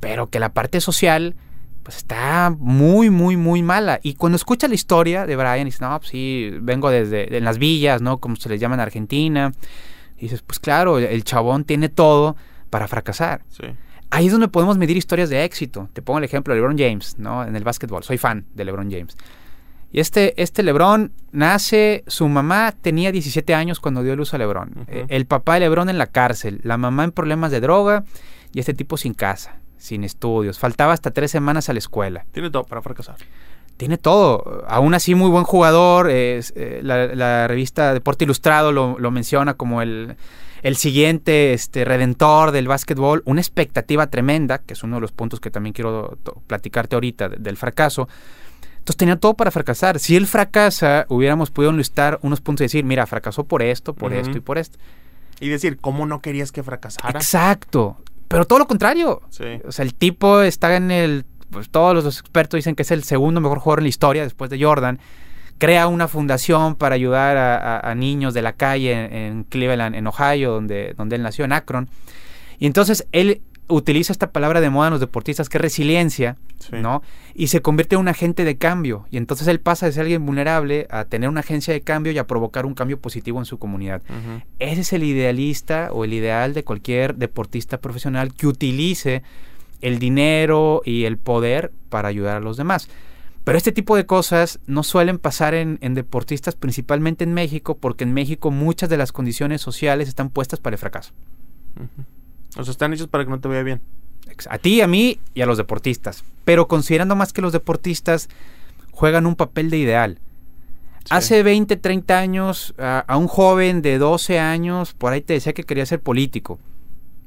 pero 0.00 0.26
que 0.26 0.40
la 0.40 0.52
parte 0.52 0.80
social 0.80 1.36
pues 1.84 1.98
está 1.98 2.52
muy, 2.58 3.10
muy, 3.10 3.36
muy 3.36 3.62
mala. 3.62 4.00
Y 4.02 4.14
cuando 4.14 4.34
escucha 4.34 4.66
la 4.66 4.74
historia 4.74 5.26
de 5.26 5.36
Brian, 5.36 5.66
dices, 5.66 5.80
no, 5.80 5.96
pues 5.96 6.10
sí, 6.10 6.50
vengo 6.60 6.90
desde 6.90 7.36
en 7.36 7.44
las 7.44 7.58
villas, 7.58 8.02
¿no? 8.02 8.18
Como 8.18 8.34
se 8.34 8.48
les 8.48 8.58
llama 8.58 8.74
en 8.74 8.80
Argentina. 8.80 9.52
Y 10.16 10.22
dices, 10.22 10.42
pues 10.42 10.58
claro, 10.58 10.98
el 10.98 11.24
chabón 11.24 11.64
tiene 11.64 11.88
todo 11.88 12.36
para 12.70 12.88
fracasar. 12.88 13.42
Sí. 13.48 13.64
Ahí 14.10 14.26
es 14.26 14.32
donde 14.32 14.48
podemos 14.48 14.78
medir 14.78 14.96
historias 14.96 15.28
de 15.28 15.44
éxito. 15.44 15.88
Te 15.92 16.02
pongo 16.02 16.18
el 16.18 16.24
ejemplo 16.24 16.54
de 16.54 16.60
LeBron 16.60 16.78
James, 16.78 17.18
¿no? 17.18 17.44
En 17.44 17.56
el 17.56 17.64
básquetbol. 17.64 18.04
Soy 18.04 18.18
fan 18.18 18.46
de 18.54 18.64
LeBron 18.64 18.90
James. 18.90 19.16
Y 19.90 20.00
este, 20.00 20.40
este 20.40 20.62
LeBron 20.62 21.12
nace, 21.32 22.04
su 22.06 22.28
mamá 22.28 22.74
tenía 22.80 23.12
17 23.12 23.54
años 23.54 23.80
cuando 23.80 24.02
dio 24.02 24.16
luz 24.16 24.34
a 24.34 24.38
LeBron. 24.38 24.86
Eh, 24.88 25.06
el 25.08 25.26
papá 25.26 25.54
de 25.54 25.60
LeBron 25.60 25.88
en 25.88 25.98
la 25.98 26.06
cárcel, 26.06 26.60
la 26.62 26.76
mamá 26.76 27.04
en 27.04 27.12
problemas 27.12 27.50
de 27.50 27.60
droga 27.60 28.04
y 28.52 28.60
este 28.60 28.74
tipo 28.74 28.96
sin 28.96 29.14
casa 29.14 29.60
sin 29.84 30.02
estudios, 30.02 30.58
faltaba 30.58 30.94
hasta 30.94 31.10
tres 31.10 31.30
semanas 31.30 31.68
a 31.68 31.74
la 31.74 31.78
escuela. 31.78 32.24
Tiene 32.32 32.50
todo 32.50 32.64
para 32.64 32.80
fracasar. 32.80 33.16
Tiene 33.76 33.98
todo. 33.98 34.64
Aún 34.68 34.94
así, 34.94 35.14
muy 35.14 35.30
buen 35.30 35.44
jugador. 35.44 36.10
Es, 36.10 36.52
eh, 36.56 36.80
la, 36.82 37.48
revista 37.48 37.92
Deporte 37.92 38.24
Ilustrado 38.24 38.72
lo, 38.72 39.10
menciona 39.10 39.54
como 39.54 39.82
el, 39.82 40.16
el, 40.62 40.76
siguiente 40.76 41.52
este, 41.52 41.84
redentor 41.84 42.52
del 42.52 42.68
básquetbol. 42.68 43.22
Una 43.24 43.40
expectativa 43.40 44.06
tremenda, 44.06 44.58
que 44.58 44.74
es 44.74 44.82
uno 44.82 44.96
de 44.96 45.00
los 45.00 45.12
puntos 45.12 45.40
que 45.40 45.50
también 45.50 45.72
quiero 45.72 46.18
platicarte 46.46 46.94
ahorita 46.96 47.28
del 47.28 47.56
fracaso. 47.56 48.08
Entonces 48.84 48.98
tenía 48.98 49.16
todo 49.16 49.32
para 49.32 49.50
fracasar. 49.50 49.98
Si 49.98 50.14
él 50.14 50.26
fracasa, 50.26 51.06
hubiéramos 51.08 51.50
podido 51.50 51.70
enlistar 51.70 52.18
unos 52.20 52.42
puntos 52.42 52.60
y 52.60 52.64
decir, 52.66 52.84
mira, 52.84 53.06
fracasó 53.06 53.44
por 53.44 53.62
esto, 53.62 53.94
por 53.94 54.12
esto 54.12 54.36
y 54.36 54.40
por 54.40 54.58
esto. 54.58 54.78
Y 55.40 55.48
decir, 55.48 55.78
¿cómo 55.80 56.04
no 56.04 56.20
querías 56.20 56.52
que 56.52 56.62
fracasara? 56.62 57.18
Exacto. 57.18 57.96
Pero 58.28 58.44
todo 58.44 58.58
lo 58.58 58.66
contrario. 58.66 59.22
O 59.64 59.72
sea, 59.72 59.84
el 59.84 59.94
tipo 59.94 60.42
está 60.42 60.76
en 60.76 60.90
el. 60.90 61.24
Pues 61.54 61.70
todos 61.70 61.94
los 61.94 62.18
expertos 62.18 62.58
dicen 62.58 62.74
que 62.74 62.82
es 62.82 62.90
el 62.90 63.04
segundo 63.04 63.40
mejor 63.40 63.60
jugador 63.60 63.78
en 63.78 63.84
la 63.84 63.88
historia 63.88 64.22
después 64.24 64.50
de 64.50 64.62
Jordan. 64.62 64.98
Crea 65.58 65.86
una 65.86 66.08
fundación 66.08 66.74
para 66.74 66.96
ayudar 66.96 67.36
a, 67.36 67.94
niños 67.94 68.34
de 68.34 68.42
la 68.42 68.54
calle 68.54 69.26
en, 69.28 69.44
Cleveland, 69.44 69.94
en 69.94 70.06
Ohio, 70.08 70.50
donde, 70.50 70.94
donde 70.96 71.14
él 71.14 71.22
nació, 71.22 71.44
en 71.44 71.52
Akron. 71.52 71.88
Y 72.58 72.66
entonces 72.66 73.06
él 73.12 73.40
utiliza 73.68 74.12
esta 74.12 74.30
palabra 74.30 74.60
de 74.60 74.68
moda 74.68 74.88
en 74.88 74.92
los 74.92 75.00
deportistas 75.00 75.48
que 75.48 75.58
es 75.58 75.62
resiliencia, 75.62 76.36
¿no? 76.72 77.02
Y 77.34 77.46
se 77.46 77.62
convierte 77.62 77.94
en 77.94 78.00
un 78.00 78.08
agente 78.08 78.44
de 78.44 78.56
cambio. 78.56 79.06
Y 79.10 79.16
entonces 79.16 79.46
él 79.48 79.60
pasa 79.60 79.86
de 79.86 79.92
ser 79.92 80.02
alguien 80.02 80.26
vulnerable 80.26 80.86
a 80.90 81.04
tener 81.04 81.28
una 81.28 81.40
agencia 81.40 81.72
de 81.72 81.80
cambio 81.80 82.12
y 82.12 82.18
a 82.18 82.26
provocar 82.26 82.66
un 82.66 82.74
cambio 82.74 82.98
positivo 82.98 83.38
en 83.38 83.44
su 83.44 83.58
comunidad. 83.58 84.02
Ese 84.58 84.80
es 84.80 84.92
el 84.92 85.04
idealista 85.04 85.90
o 85.92 86.04
el 86.04 86.12
ideal 86.12 86.52
de 86.52 86.64
cualquier 86.64 87.14
deportista 87.14 87.78
profesional 87.78 88.34
que 88.34 88.46
utilice 88.46 89.22
el 89.80 89.98
dinero 89.98 90.82
y 90.84 91.04
el 91.04 91.18
poder 91.18 91.72
para 91.88 92.08
ayudar 92.08 92.36
a 92.36 92.40
los 92.40 92.56
demás. 92.56 92.88
Pero 93.44 93.58
este 93.58 93.72
tipo 93.72 93.94
de 93.94 94.06
cosas 94.06 94.58
no 94.66 94.82
suelen 94.82 95.18
pasar 95.18 95.52
en, 95.54 95.78
deportistas, 95.94 96.56
principalmente 96.56 97.24
en 97.24 97.34
México, 97.34 97.76
porque 97.76 98.04
en 98.04 98.14
México 98.14 98.50
muchas 98.50 98.88
de 98.88 98.96
las 98.96 99.12
condiciones 99.12 99.60
sociales 99.60 100.08
están 100.08 100.30
puestas 100.30 100.60
para 100.60 100.74
el 100.74 100.78
fracaso. 100.78 101.12
O 102.56 102.64
sea, 102.64 102.72
están 102.72 102.94
hechos 102.94 103.08
para 103.08 103.24
que 103.24 103.30
no 103.30 103.40
te 103.40 103.48
vaya 103.48 103.62
bien. 103.62 103.82
A 104.48 104.56
ti, 104.56 104.80
a 104.80 104.86
mí 104.86 105.18
y 105.34 105.42
a 105.42 105.46
los 105.46 105.58
deportistas. 105.58 106.24
Pero 106.46 106.68
considerando 106.68 107.16
más 107.16 107.34
que 107.34 107.42
los 107.42 107.52
deportistas 107.52 108.30
juegan 108.92 109.26
un 109.26 109.36
papel 109.36 109.68
de 109.68 109.78
ideal. 109.78 110.18
Hace 111.10 111.42
20, 111.42 111.76
30 111.76 112.18
años, 112.18 112.74
a, 112.78 113.04
un 113.18 113.28
joven 113.28 113.82
de 113.82 113.98
12 113.98 114.38
años, 114.38 114.94
por 114.94 115.12
ahí 115.12 115.20
te 115.20 115.34
decía 115.34 115.52
que 115.52 115.64
quería 115.64 115.84
ser 115.84 116.00
político. 116.00 116.58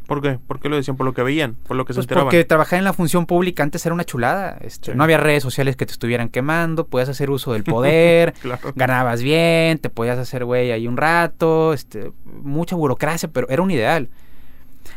¿Por 0.08 0.22
qué? 0.22 0.40
¿Por 0.48 0.60
qué 0.60 0.70
lo 0.70 0.78
decían? 0.78 0.96
¿Por 0.96 1.06
lo 1.06 1.14
que 1.14 1.22
veían? 1.22 1.56
¿Por 1.68 1.76
lo 1.76 1.84
que 1.86 1.94
se 1.94 2.02
pues 2.02 2.08
Porque 2.08 2.46
trabajar 2.46 2.80
en 2.80 2.86
la 2.86 2.94
función 2.94 3.26
pública 3.26 3.62
antes 3.62 3.86
era 3.86 3.94
una 3.94 4.06
chulada. 4.06 4.58
Este, 4.62 4.96
no 4.96 5.04
había 5.04 5.18
redes 5.18 5.44
sociales 5.44 5.76
que 5.76 5.86
te 5.86 5.92
estuvieran 5.92 6.30
quemando, 6.30 6.88
podías 6.88 7.10
hacer 7.10 7.30
uso 7.30 7.52
del 7.54 7.64
poder, 7.64 8.34
ganabas 8.76 9.22
bien, 9.22 9.80
te 9.80 9.90
podías 9.90 10.18
hacer 10.18 10.46
güey 10.46 10.72
ahí 10.72 10.88
un 10.88 10.96
rato, 10.96 11.74
este, 11.74 12.12
mucha 12.26 12.76
burocracia, 12.76 13.30
pero 13.30 13.50
era 13.50 13.62
un 13.62 13.70
ideal. 13.70 14.10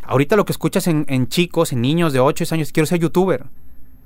Ahorita 0.05 0.37
lo 0.37 0.45
que 0.45 0.53
escuchas 0.53 0.87
en, 0.87 1.27
chicos, 1.29 1.73
en 1.73 1.81
niños 1.81 2.13
de 2.13 2.21
8 2.21 2.45
años, 2.53 2.73
quiero 2.73 2.87
ser 2.87 3.01
youtuber. 3.01 3.45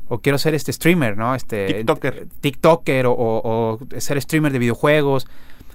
O 0.09 0.19
quiero 0.19 0.39
ser 0.39 0.55
este 0.55 0.73
streamer, 0.73 1.17
¿no? 1.17 1.35
Este, 1.35 1.67
TikToker. 1.67 2.29
TikToker 2.41 3.07
o, 3.09 3.79
ser 3.99 4.21
streamer 4.21 4.53
de 4.53 4.59
videojuegos. 4.59 5.27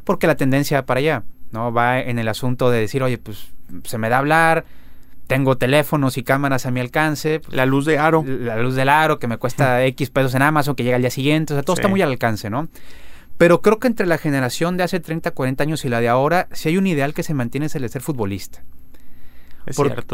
Porque 0.04 0.28
la 0.28 0.36
tendencia 0.36 0.86
para 0.86 1.00
allá, 1.00 1.24
¿no? 1.52 1.72
Va 1.72 2.00
en 2.00 2.20
el 2.20 2.28
asunto 2.28 2.70
de 2.70 2.80
decir, 2.80 3.04
oye, 3.04 3.18
pues 3.18 3.54
se 3.84 3.98
me 3.98 4.10
da 4.10 4.18
hablar, 4.18 4.66
tengo 5.30 5.58
teléfonos 5.58 6.18
y 6.18 6.24
cámaras 6.24 6.66
a 6.66 6.72
mi 6.72 6.82
alcance. 6.82 7.42
la 7.52 7.66
luz 7.66 7.86
de 7.86 7.98
aro. 7.98 8.26
La 8.26 8.58
luz 8.62 8.76
del 8.76 8.90
aro 8.90 9.20
que 9.20 9.28
me 9.28 9.38
cuesta 9.38 9.86
X 9.86 10.10
pesos 10.10 10.36
en 10.36 10.42
Amazon, 10.42 10.76
que 10.76 10.84
llega 10.84 10.96
al 10.96 11.04
día 11.04 11.12
siguiente. 11.12 11.54
O 11.54 11.56
sea, 11.56 11.64
todo 11.64 11.76
está 11.76 11.88
muy 11.88 12.02
al 12.02 12.10
alcance, 12.10 12.50
¿no? 12.50 12.68
Pero 13.38 13.62
creo 13.62 13.80
que 13.80 13.88
entre 13.88 14.08
la 14.08 14.18
generación 14.18 14.76
de 14.76 14.84
hace 14.84 15.00
30, 15.00 15.32
40 15.32 15.64
años 15.64 15.86
y 15.86 15.90
la 15.90 16.02
de 16.02 16.10
ahora, 16.10 16.50
si 16.52 16.68
hay 16.68 16.78
un 16.78 16.88
ideal 16.88 17.14
que 17.14 17.24
se 17.24 17.34
mantiene 17.34 17.68
es 17.68 17.76
el 17.76 17.84
de 17.84 17.90
ser 17.90 18.02
futbolista 18.02 18.64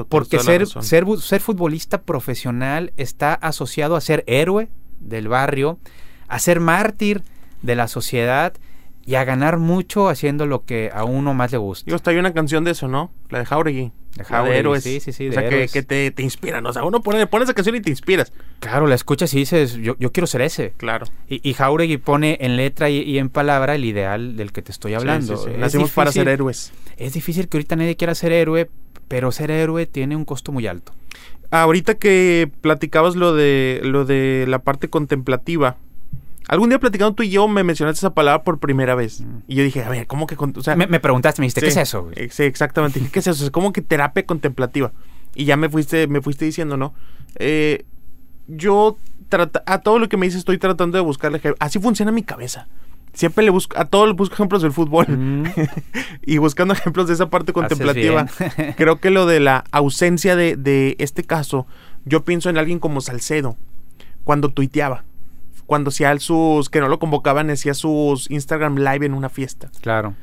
porque 0.09 0.39
ser, 0.39 0.67
ser, 0.67 1.05
ser 1.19 1.41
futbolista 1.41 2.01
profesional 2.01 2.91
está 2.97 3.33
asociado 3.33 3.95
a 3.95 4.01
ser 4.01 4.23
héroe 4.27 4.69
del 4.99 5.27
barrio, 5.27 5.79
a 6.27 6.39
ser 6.39 6.59
mártir 6.59 7.23
de 7.61 7.75
la 7.75 7.87
sociedad 7.87 8.53
y 9.05 9.15
a 9.15 9.23
ganar 9.23 9.57
mucho 9.57 10.09
haciendo 10.09 10.45
lo 10.45 10.65
que 10.65 10.91
a 10.93 11.05
uno 11.05 11.33
más 11.33 11.51
le 11.51 11.57
gusta. 11.57 11.85
Digo, 11.85 11.95
está 11.95 12.11
hay 12.11 12.17
una 12.17 12.33
canción 12.33 12.63
de 12.63 12.71
eso, 12.71 12.87
¿no? 12.87 13.11
La 13.29 13.39
de 13.39 13.45
Jauregui. 13.45 13.91
De 14.15 14.23
Jauregui, 14.23 14.57
héroes. 14.57 14.83
Sí, 14.83 14.99
sí, 15.01 15.11
sí. 15.11 15.27
O 15.27 15.33
sea, 15.33 15.47
que, 15.49 15.67
te, 15.83 16.11
te, 16.11 16.23
inspiran. 16.23 16.65
O 16.65 16.71
sea, 16.71 16.83
uno 16.85 17.01
pone, 17.01 17.27
pone, 17.27 17.43
esa 17.43 17.53
canción 17.53 17.75
y 17.75 17.81
te 17.81 17.89
inspiras. 17.89 18.31
Claro, 18.59 18.87
la 18.87 18.95
escuchas 18.95 19.33
y 19.33 19.39
dices, 19.39 19.73
yo, 19.73 19.97
yo 19.99 20.11
quiero 20.13 20.25
ser 20.25 20.41
ese. 20.41 20.73
Claro. 20.77 21.05
Y, 21.27 21.47
y 21.47 21.53
Jauregui 21.53 21.97
pone 21.97 22.37
en 22.39 22.55
letra 22.55 22.89
y, 22.89 23.17
en 23.17 23.29
palabra 23.29 23.75
el 23.75 23.83
ideal 23.83 24.37
del 24.37 24.53
que 24.53 24.61
te 24.61 24.71
estoy 24.71 24.93
hablando. 24.93 25.35
Sí, 25.35 25.49
Nacimos 25.57 25.91
para 25.91 26.11
ser 26.11 26.29
héroes. 26.29 26.71
Es 26.97 27.13
difícil 27.13 27.49
que 27.49 27.57
ahorita 27.57 27.75
nadie 27.75 27.97
quiera 27.97 28.15
ser 28.15 28.31
héroe, 28.31 28.69
pero 29.09 29.33
ser 29.33 29.51
héroe 29.51 29.85
tiene 29.85 30.15
un 30.15 30.23
costo 30.23 30.53
muy 30.53 30.65
alto. 30.65 30.93
Ahorita 31.51 31.95
que 31.95 32.49
platicabas 32.61 33.15
lo 33.15 33.33
de 33.33 33.81
lo 33.83 34.05
de 34.05 34.45
la 34.47 34.59
parte 34.59 34.89
contemplativa, 34.89 35.77
algún 36.47 36.69
día 36.69 36.79
platicando 36.79 37.13
tú 37.13 37.23
y 37.23 37.29
yo 37.29 37.47
me 37.47 37.63
mencionaste 37.63 37.99
esa 37.99 38.13
palabra 38.13 38.43
por 38.43 38.59
primera 38.59 38.95
vez. 38.95 39.21
Mm. 39.21 39.37
Y 39.47 39.55
yo 39.55 39.63
dije, 39.63 39.83
a 39.83 39.89
ver, 39.89 40.07
¿cómo 40.07 40.27
que.? 40.27 40.35
O 40.35 40.61
sea, 40.61 40.75
me, 40.75 40.99
preguntaste, 40.99 41.41
me 41.41 41.45
dijiste, 41.45 41.61
¿qué 41.61 41.67
es 41.67 41.77
eso? 41.77 42.09
Eh, 42.15 42.29
sí, 42.31 42.43
exactamente. 42.43 43.01
¿Qué 43.11 43.19
es 43.19 43.27
eso? 43.27 43.43
Es 43.43 43.51
como 43.51 43.73
que 43.73 43.81
terapia 43.81 44.25
contemplativa. 44.25 44.91
Y 45.33 45.45
ya 45.45 45.57
me 45.57 45.69
fuiste, 45.69 46.07
me 46.07 46.21
fuiste 46.21 46.45
diciendo, 46.45 46.77
¿no? 46.77 46.93
Eh, 47.35 47.85
yo 48.47 48.97
a 49.65 49.79
todo 49.79 49.99
lo 49.99 50.07
que 50.07 50.17
me 50.17 50.27
dices 50.27 50.39
estoy 50.39 50.57
tratando 50.57 50.97
de 50.97 51.03
buscarle. 51.03 51.41
Así 51.59 51.79
funciona 51.79 52.11
mi 52.11 52.23
cabeza 52.23 52.67
siempre 53.15 53.43
le 53.43 53.49
busco, 53.49 53.77
a 53.79 53.85
todos 53.85 54.15
busco 54.15 54.35
ejemplos 54.35 54.61
del 54.61 54.71
fútbol. 54.71 55.07
y 56.21 56.37
buscando 56.37 56.73
ejemplos 56.73 57.07
de 57.07 57.13
esa 57.13 57.29
parte 57.29 57.53
contemplativa. 57.53 58.27
creo 58.77 58.99
que 58.99 59.09
lo 59.09 59.25
de 59.25 59.39
la 59.39 59.63
ausencia 59.71 60.35
de, 60.35 60.55
de, 60.55 60.95
este 60.99 61.23
caso, 61.23 61.65
yo 62.03 62.23
pienso 62.23 62.49
en 62.49 62.57
alguien 62.57 62.79
como 62.79 63.01
Salcedo, 63.01 63.57
cuando 64.23 64.49
tuiteaba. 64.49 65.05
Cuando 65.65 65.89
hacía 65.89 66.17
sus, 66.19 66.69
que 66.69 66.79
no 66.79 66.87
lo 66.87 66.99
convocaban, 66.99 67.49
hacía 67.49 67.73
sus 67.73 68.29
Instagram 68.29 68.77
live 68.77 69.05
en 69.05 69.13
una 69.13 69.29
fiesta. 69.29 69.71
Claro. 69.81 70.15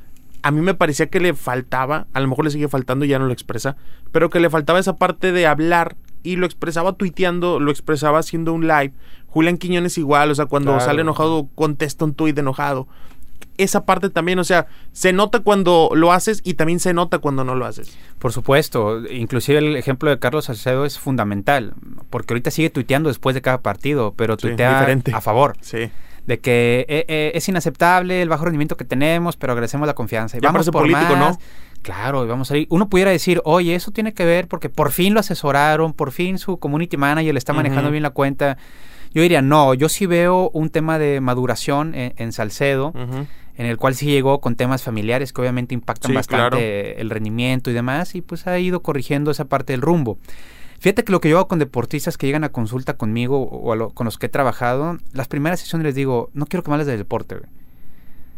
A 0.42 0.50
mí 0.50 0.60
me 0.60 0.74
parecía 0.74 1.06
que 1.06 1.20
le 1.20 1.34
faltaba, 1.34 2.06
a 2.12 2.20
lo 2.20 2.28
mejor 2.28 2.44
le 2.44 2.50
sigue 2.50 2.68
faltando, 2.68 3.04
ya 3.04 3.18
no 3.18 3.26
lo 3.26 3.32
expresa, 3.32 3.76
pero 4.10 4.28
que 4.28 4.40
le 4.40 4.50
faltaba 4.50 4.78
esa 4.78 4.96
parte 4.96 5.30
de 5.32 5.46
hablar 5.46 5.96
y 6.22 6.36
lo 6.36 6.46
expresaba 6.46 6.94
tuiteando, 6.94 7.60
lo 7.60 7.70
expresaba 7.70 8.18
haciendo 8.18 8.52
un 8.52 8.66
live. 8.66 8.92
Julián 9.28 9.56
Quiñones 9.56 9.98
igual, 9.98 10.30
o 10.30 10.34
sea, 10.34 10.46
cuando 10.46 10.78
sale 10.80 11.02
enojado 11.02 11.48
contesta 11.54 12.04
un 12.04 12.14
tuit 12.14 12.38
enojado. 12.38 12.86
Esa 13.58 13.84
parte 13.84 14.10
también, 14.10 14.38
o 14.38 14.44
sea, 14.44 14.66
se 14.92 15.12
nota 15.12 15.40
cuando 15.40 15.90
lo 15.94 16.12
haces 16.12 16.40
y 16.44 16.54
también 16.54 16.80
se 16.80 16.94
nota 16.94 17.18
cuando 17.18 17.44
no 17.44 17.54
lo 17.54 17.66
haces. 17.66 17.96
Por 18.18 18.32
supuesto, 18.32 19.00
inclusive 19.10 19.58
el 19.58 19.76
ejemplo 19.76 20.10
de 20.10 20.18
Carlos 20.18 20.46
Salcedo 20.46 20.84
es 20.84 20.98
fundamental, 20.98 21.74
porque 22.10 22.34
ahorita 22.34 22.50
sigue 22.50 22.70
tuiteando 22.70 23.08
después 23.08 23.34
de 23.34 23.42
cada 23.42 23.62
partido, 23.62 24.14
pero 24.16 24.36
tuitea 24.36 24.86
a 25.12 25.20
favor. 25.20 25.56
Sí 25.60 25.90
de 26.26 26.38
que 26.38 26.86
eh, 26.88 27.04
eh, 27.08 27.32
es 27.34 27.48
inaceptable 27.48 28.22
el 28.22 28.28
bajo 28.28 28.44
rendimiento 28.44 28.76
que 28.76 28.84
tenemos, 28.84 29.36
pero 29.36 29.52
agradecemos 29.52 29.86
la 29.86 29.94
confianza. 29.94 30.36
Y 30.36 30.40
vamos 30.40 30.70
por 30.70 30.82
político, 30.82 31.16
¿no? 31.16 31.36
Claro, 31.82 32.26
vamos 32.26 32.50
a 32.52 32.56
ir. 32.56 32.66
Uno 32.70 32.88
pudiera 32.88 33.10
decir, 33.10 33.40
oye, 33.44 33.74
eso 33.74 33.90
tiene 33.90 34.14
que 34.14 34.24
ver 34.24 34.46
porque 34.46 34.68
por 34.68 34.92
fin 34.92 35.14
lo 35.14 35.20
asesoraron, 35.20 35.92
por 35.92 36.12
fin 36.12 36.38
su 36.38 36.58
community 36.58 36.96
manager 36.96 37.34
le 37.34 37.38
está 37.38 37.52
manejando 37.52 37.90
bien 37.90 38.04
la 38.04 38.10
cuenta. 38.10 38.56
Yo 39.14 39.22
diría, 39.22 39.42
no, 39.42 39.74
yo 39.74 39.88
sí 39.88 40.06
veo 40.06 40.50
un 40.52 40.70
tema 40.70 40.98
de 40.98 41.20
maduración 41.20 41.92
en, 41.94 42.32
Salcedo, 42.32 42.92
en 42.94 43.66
el 43.66 43.76
cual 43.76 43.94
sí 43.94 44.06
llegó 44.06 44.40
con 44.40 44.56
temas 44.56 44.82
familiares 44.82 45.32
que 45.32 45.40
obviamente 45.40 45.74
impactan 45.74 46.14
bastante 46.14 47.00
el 47.00 47.10
rendimiento 47.10 47.70
y 47.70 47.74
demás, 47.74 48.14
y 48.14 48.22
pues 48.22 48.46
ha 48.46 48.58
ido 48.58 48.80
corrigiendo 48.80 49.30
esa 49.30 49.44
parte 49.44 49.72
del 49.74 49.82
rumbo. 49.82 50.18
Fíjate 50.82 51.04
que 51.04 51.12
lo 51.12 51.20
que 51.20 51.28
yo 51.28 51.36
hago 51.36 51.46
con 51.46 51.60
deportistas 51.60 52.18
que 52.18 52.26
llegan 52.26 52.42
a 52.42 52.48
consulta 52.48 52.94
conmigo 52.94 53.40
o 53.40 53.90
con 53.90 54.04
los 54.04 54.18
que 54.18 54.26
he 54.26 54.28
trabajado, 54.28 54.98
las 55.12 55.28
primeras 55.28 55.60
sesiones 55.60 55.84
les 55.84 55.94
digo, 55.94 56.30
no 56.34 56.46
quiero 56.46 56.64
que 56.64 56.70
me 56.70 56.74
hables 56.74 56.88
del 56.88 56.98
deporte, 56.98 57.36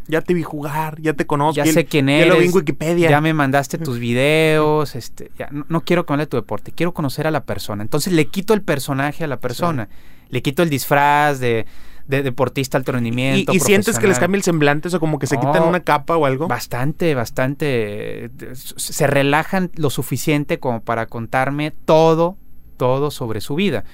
Ya 0.09 0.21
te 0.21 0.35
vi 0.35 0.43
jugar, 0.43 1.01
ya 1.01 1.15
te 1.15 1.27
conozco. 1.27 1.57
Ya 1.57 1.65
sé 1.65 1.87
quién 1.87 2.11
eres. 2.11 2.27
Ya 2.27 2.35
lo 2.35 2.41
vi 2.41 2.49
en 2.49 2.55
Wikipedia. 2.55 3.09
Ya 3.09 3.23
me 3.23 3.33
mandaste 3.33 3.79
tus 3.79 3.99
videos. 3.99 4.95
este, 4.95 5.31
ya, 5.39 5.49
no, 5.51 5.81
quiero 5.81 6.05
que 6.05 6.13
me 6.13 6.17
hable 6.17 6.25
de 6.25 6.31
tu 6.31 6.37
deporte, 6.37 6.73
quiero 6.73 6.93
conocer 6.93 7.27
a 7.27 7.31
la 7.31 7.45
persona. 7.45 7.83
Entonces 7.83 8.13
le 8.13 8.27
quito 8.27 8.53
el 8.53 8.61
personaje 8.61 9.25
a 9.25 9.27
la 9.27 9.39
persona. 9.39 9.89
Le 10.29 10.43
quito 10.43 10.63
el 10.63 10.71
disfraz 10.71 11.41
de, 11.41 11.67
deportista 12.07 12.79
alto 12.79 12.93
rendimiento. 12.93 13.53
¿Y, 13.53 13.61
sientes 13.61 13.99
que 13.99 14.07
les 14.07 14.19
cambia 14.19 14.39
el 14.39 14.43
semblante? 14.43 14.89
O 14.89 14.91
sea, 14.91 15.01
como 15.01 15.19
que 15.19 15.27
se 15.27 15.39
quitan 15.39 15.63
una 15.63 15.81
capa 15.81 16.17
o 16.17 16.27
algo. 16.27 16.49
Bastante, 16.49 17.15
bastante. 17.15 18.31
Se 18.55 19.07
relajan 19.07 19.71
lo 19.75 19.91
suficiente 19.91 20.59
como 20.59 20.83
para 20.83 21.07
contarme 21.07 21.71
todo, 21.71 22.37
todo 22.77 23.11
sobre 23.11 23.41
su 23.41 23.55
vida. 23.55 23.85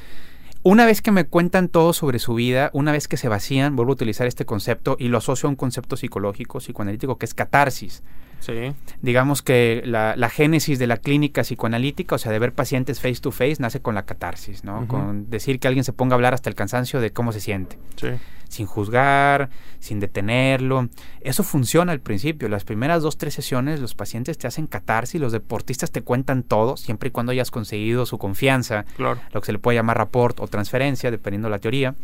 Una 0.63 0.85
vez 0.85 1.01
que 1.01 1.11
me 1.11 1.25
cuentan 1.25 1.69
todo 1.69 1.95
sobre 1.95 2.19
su 2.19 2.35
vida, 2.35 2.71
una 2.75 2.93
vez 2.93 3.09
que 3.09 3.17
se 3.17 3.29
vacían, 3.29 3.77
vuelvo 3.77 3.93
a 3.93 3.95
utilizar 3.95 4.27
este 4.27 4.45
concepto 4.45 4.97
y 4.99 5.09
lo 5.09 5.17
asocio 5.17 5.47
a 5.47 5.51
un 5.51 5.57
concepto 5.57 5.97
psicológico, 5.97 6.59
psicoanalítico, 6.59 7.17
que 7.17 7.25
es 7.25 7.33
catarsis. 7.33 8.03
Sí. 8.41 8.73
Digamos 9.03 9.43
que 9.43 9.83
la, 9.85 10.29
génesis 10.31 10.79
de 10.79 10.87
la 10.87 10.97
clínica 10.97 11.43
psicoanalítica, 11.43 12.15
o 12.17 12.19
sea, 12.19 12.33
de 12.33 12.39
ver 12.39 12.53
pacientes 12.53 13.01
face 13.01 13.21
to 13.21 13.31
face, 13.31 13.57
nace 13.59 13.81
con 13.81 13.95
la 13.95 14.05
catarsis, 14.05 14.65
¿no? 14.65 14.87
Con 14.89 15.31
decir 15.31 15.61
que 15.61 15.69
alguien 15.69 15.85
se 15.85 15.93
ponga 15.93 16.15
a 16.15 16.17
hablar 16.17 16.35
hasta 16.35 16.49
el 16.49 16.57
cansancio 16.57 17.01
de 17.01 17.13
cómo 17.13 17.33
se 17.33 17.41
siente. 17.41 17.79
Sí. 17.97 18.09
Sin 18.49 18.67
juzgar, 18.67 19.49
sin 19.79 20.01
detenerlo. 20.01 20.89
Eso 21.21 21.45
funciona 21.45 21.93
al 21.93 22.01
principio. 22.01 22.49
Las 22.49 22.65
primeras 22.65 23.01
dos, 23.01 23.17
tres 23.17 23.35
sesiones, 23.35 23.79
los 23.79 23.95
pacientes 23.95 24.39
te 24.39 24.49
hacen 24.49 24.67
catarsis, 24.67 25.21
los 25.21 25.31
deportistas 25.31 25.93
te 25.93 26.03
cuentan 26.03 26.43
todo, 26.43 26.77
siempre 26.77 27.09
y 27.09 27.13
cuando 27.13 27.31
hayas 27.31 27.53
conseguido 27.53 28.07
su 28.07 28.19
confianza. 28.19 28.87
Claro. 28.97 29.21
Lo 29.33 29.41
que 29.41 29.47
se 29.47 29.53
le 29.53 29.61
puede 29.61 29.77
llamar 29.77 29.99
rapport 29.99 30.41
o 30.41 30.49
transferencia, 30.49 31.13
dependiendo 31.13 31.47
de 31.47 31.53
la 31.53 31.59
teoría. 31.61 31.95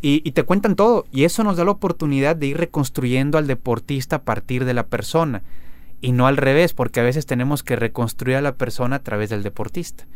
Y, 0.00 0.22
y, 0.24 0.32
te 0.32 0.44
cuentan 0.44 0.74
todo. 0.76 1.04
Y 1.12 1.24
eso 1.24 1.44
nos 1.44 1.58
da 1.58 1.64
la 1.66 1.72
oportunidad 1.72 2.34
de 2.34 2.46
ir 2.46 2.56
reconstruyendo 2.56 3.36
al 3.36 3.46
deportista 3.46 4.16
a 4.16 4.22
partir 4.22 4.64
de 4.64 4.72
la 4.72 4.86
persona 4.86 5.42
y 6.00 6.12
no 6.12 6.26
al 6.26 6.36
revés, 6.36 6.74
porque 6.74 7.00
a 7.00 7.02
veces 7.02 7.26
tenemos 7.26 7.62
que 7.62 7.76
reconstruir 7.76 8.36
a 8.36 8.40
la 8.40 8.54
persona 8.54 8.96
a 8.96 8.98
través 9.00 9.30
del 9.30 9.42
deportista. 9.42 10.06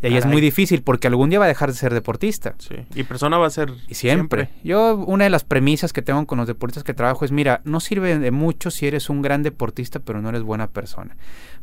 y 0.00 0.06
ahí 0.06 0.16
es 0.16 0.26
muy 0.26 0.40
difícil 0.40 0.82
porque 0.82 1.08
algún 1.08 1.30
día 1.30 1.38
va 1.38 1.46
a 1.46 1.48
dejar 1.48 1.70
de 1.70 1.76
ser 1.76 1.92
deportista. 1.92 2.54
Sí. 2.58 2.76
Y 2.94 3.02
persona 3.04 3.38
va 3.38 3.46
a 3.46 3.50
ser 3.50 3.72
y 3.88 3.94
siempre. 3.94 4.50
Yo 4.62 4.96
una 4.96 5.24
de 5.24 5.30
las 5.30 5.44
premisas 5.44 5.92
que 5.92 6.02
tengo 6.02 6.26
con 6.26 6.38
los 6.38 6.46
deportistas 6.46 6.84
que 6.84 6.94
trabajo 6.94 7.24
es, 7.24 7.32
mira, 7.32 7.60
no 7.64 7.80
sirve 7.80 8.18
de 8.18 8.30
mucho 8.30 8.70
si 8.70 8.86
eres 8.86 9.10
un 9.10 9.22
gran 9.22 9.42
deportista 9.42 9.98
pero 9.98 10.20
no 10.20 10.28
eres 10.28 10.42
buena 10.42 10.68
persona. 10.68 11.16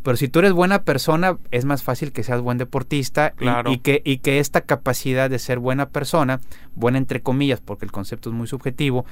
Pero 0.03 0.17
si 0.17 0.27
tú 0.29 0.39
eres 0.39 0.53
buena 0.53 0.83
persona, 0.83 1.37
es 1.51 1.65
más 1.65 1.83
fácil 1.83 2.11
que 2.11 2.23
seas 2.23 2.41
buen 2.41 2.57
deportista 2.57 3.33
y, 3.65 3.79
que, 3.79 4.01
y 4.05 4.19
que 4.19 4.39
esta 4.39 4.61
capacidad 4.61 5.29
de 5.29 5.39
ser 5.39 5.59
buena 5.59 5.89
persona, 5.89 6.39
buena 6.73 6.97
entre 6.97 7.21
comillas, 7.21 7.59
porque 7.59 7.85
el 7.85 7.91
concepto 7.91 8.29
es 8.29 8.35
muy 8.35 8.47
subjetivo, 8.47 9.05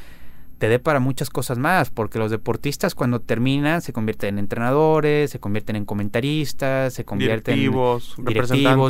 te 0.58 0.70
dé 0.70 0.80
para 0.80 1.00
muchas 1.00 1.30
cosas 1.30 1.58
más, 1.58 1.90
porque 1.90 2.20
los 2.20 2.32
deportistas 2.32 2.96
cuando 2.96 3.22
terminan 3.22 3.82
se 3.82 3.94
convierten 3.94 4.36
en 4.36 4.40
entrenadores, 4.40 5.32
se 5.32 5.40
convierten 5.40 5.76
en 5.76 5.86
comentaristas, 5.86 6.94
se 6.94 7.06
convierten 7.06 7.54
en 7.54 7.60
directivos, 7.62 8.16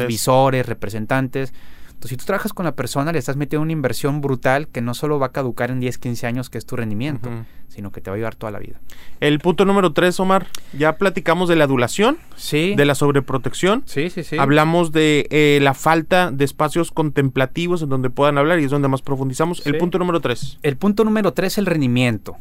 visores, 0.08 0.66
representantes. 0.66 1.54
Entonces, 1.98 2.12
si 2.12 2.18
tú 2.18 2.26
trabajas 2.26 2.54
con 2.54 2.64
la 2.64 2.76
persona, 2.76 3.12
le 3.12 3.18
estás 3.18 3.38
metiendo 3.38 3.64
una 3.64 3.72
inversión 3.72 4.22
brutal 4.22 4.68
que 4.68 4.82
no 4.82 4.94
solo 4.94 5.18
va 5.18 5.28
a 5.28 5.32
caducar 5.32 5.72
en 5.72 5.80
10, 5.80 5.98
15 5.98 6.28
años, 6.28 6.52
que 6.52 6.60
es 6.60 6.66
tu 6.68 6.76
rendimiento, 6.76 7.28
sino 7.70 7.92
que 7.92 8.02
te 8.02 8.12
va 8.12 8.14
a 8.14 8.18
ayudar 8.18 8.36
toda 8.36 8.52
la 8.52 8.60
vida. 8.60 8.80
El 9.20 9.40
punto 9.40 9.66
número 9.66 9.94
3, 9.94 10.20
Omar, 10.20 10.46
ya 10.78 10.98
platicamos 10.98 11.50
de 11.50 11.56
la 11.56 11.64
adulación, 11.64 12.20
sí. 12.36 12.76
de 12.76 12.86
la 12.86 12.94
sobreprotección. 12.94 13.82
Sí, 13.88 14.12
sí, 14.12 14.24
sí. 14.24 14.38
Hablamos 14.38 14.92
de 14.92 15.26
eh, 15.32 15.58
la 15.64 15.74
falta 15.74 16.30
de 16.30 16.46
espacios 16.46 16.92
contemplativos 16.92 17.82
en 17.82 17.90
donde 17.90 18.12
puedan 18.12 18.38
hablar 18.38 18.60
y 18.60 18.66
es 18.66 18.70
donde 18.70 18.90
más 18.90 19.02
profundizamos. 19.02 19.66
El 19.66 19.80
punto 19.80 19.98
número 19.98 20.20
3. 20.22 20.60
El 20.62 20.78
punto 20.78 21.04
número 21.04 21.34
3 21.34 21.54
es 21.54 21.58
el 21.58 21.66
rendimiento. 21.66 22.38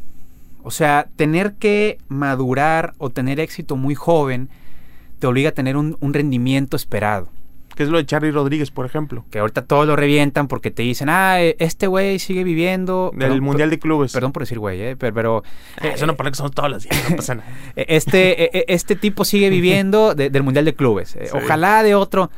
O 0.64 0.70
sea, 0.70 1.08
tener 1.16 1.54
que 1.54 1.96
madurar 2.08 2.92
o 2.98 3.08
tener 3.08 3.40
éxito 3.40 3.74
muy 3.76 3.94
joven 3.94 4.50
te 5.18 5.26
obliga 5.26 5.48
a 5.48 5.52
tener 5.52 5.78
un 5.78 5.96
rendimiento 6.12 6.76
esperado 6.76 7.30
que 7.76 7.82
es 7.82 7.90
lo 7.90 7.98
de 7.98 8.06
Charlie 8.06 8.32
Rodríguez, 8.32 8.70
por 8.70 8.86
ejemplo. 8.86 9.24
Que 9.30 9.38
ahorita 9.38 9.66
todos 9.66 9.86
lo 9.86 9.94
revientan 9.94 10.48
porque 10.48 10.70
te 10.70 10.82
dicen, 10.82 11.08
ah, 11.10 11.40
e, 11.40 11.56
este 11.60 11.86
güey 11.86 12.18
sigue 12.18 12.42
viviendo. 12.42 13.12
Del 13.14 13.42
Mundial 13.42 13.70
de 13.70 13.78
Clubes. 13.78 14.12
Perdón 14.12 14.32
por 14.32 14.42
decir 14.42 14.58
güey, 14.58 14.80
¿eh? 14.80 14.96
pero. 14.96 15.44
Ah, 15.80 15.88
eso 15.88 16.06
no 16.06 16.16
pone 16.16 16.30
que 16.30 16.36
son 16.36 16.50
todos 16.50 16.70
los 16.70 16.82
días, 16.82 17.10
no 17.10 17.16
pasa 17.16 17.36
nada. 17.36 17.48
E, 17.76 17.84
este, 17.88 18.58
e, 18.58 18.64
este 18.68 18.96
tipo 18.96 19.24
sigue 19.24 19.50
viviendo 19.56 20.14
del 20.14 20.42
Mundial 20.42 20.64
de 20.64 20.74
Clubes. 20.74 21.16
Eh, 21.16 21.28
ojalá 21.32 21.82
de 21.82 21.94
otro. 21.94 22.30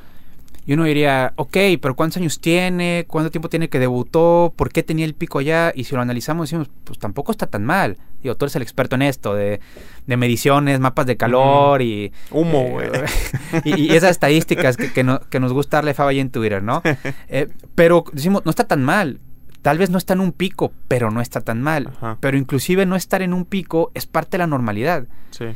Y 0.68 0.74
uno 0.74 0.84
diría, 0.84 1.32
ok, 1.36 1.56
pero 1.80 1.96
¿cuántos 1.96 2.18
años 2.18 2.42
tiene? 2.42 3.06
¿Cuánto 3.08 3.30
tiempo 3.30 3.48
tiene 3.48 3.70
que 3.70 3.78
debutó? 3.78 4.52
¿Por 4.54 4.70
qué 4.70 4.82
tenía 4.82 5.06
el 5.06 5.14
pico 5.14 5.38
allá? 5.38 5.72
Y 5.74 5.84
si 5.84 5.94
lo 5.94 6.02
analizamos, 6.02 6.50
decimos, 6.50 6.68
pues 6.84 6.98
tampoco 6.98 7.32
está 7.32 7.46
tan 7.46 7.64
mal. 7.64 7.96
Digo, 8.22 8.36
tú 8.36 8.44
eres 8.44 8.54
el 8.54 8.60
experto 8.60 8.94
en 8.94 9.00
esto, 9.00 9.34
de, 9.34 9.60
mediciones, 10.04 10.78
mapas 10.78 11.06
de 11.06 11.16
calor 11.16 11.80
y... 11.80 12.12
Humo, 12.30 12.68
güey. 12.68 12.90
y, 13.64 13.94
esas 13.94 14.10
estadísticas 14.10 14.76
que, 14.76 15.04
nos 15.40 15.52
gusta 15.54 15.78
darle 15.78 15.94
fava 15.94 16.12
en 16.12 16.28
Twitter, 16.28 16.62
¿no? 16.62 16.82
Eh, 17.30 17.48
pero 17.74 18.04
decimos, 18.12 18.42
no 18.44 18.50
está 18.50 18.64
tan 18.64 18.84
mal. 18.84 19.20
Tal 19.62 19.78
vez 19.78 19.88
no 19.88 19.96
está 19.96 20.12
en 20.12 20.20
un 20.20 20.32
pico, 20.32 20.74
pero 20.86 21.10
no 21.10 21.22
está 21.22 21.40
tan 21.40 21.62
mal. 21.62 21.92
Pero 22.20 22.36
inclusive 22.36 22.84
no 22.84 22.94
estar 22.94 23.22
en 23.22 23.32
un 23.32 23.46
pico 23.46 23.90
es 23.94 24.04
parte 24.04 24.32
de 24.32 24.38
la 24.38 24.46
normalidad. 24.46 25.06
Sí. 25.30 25.46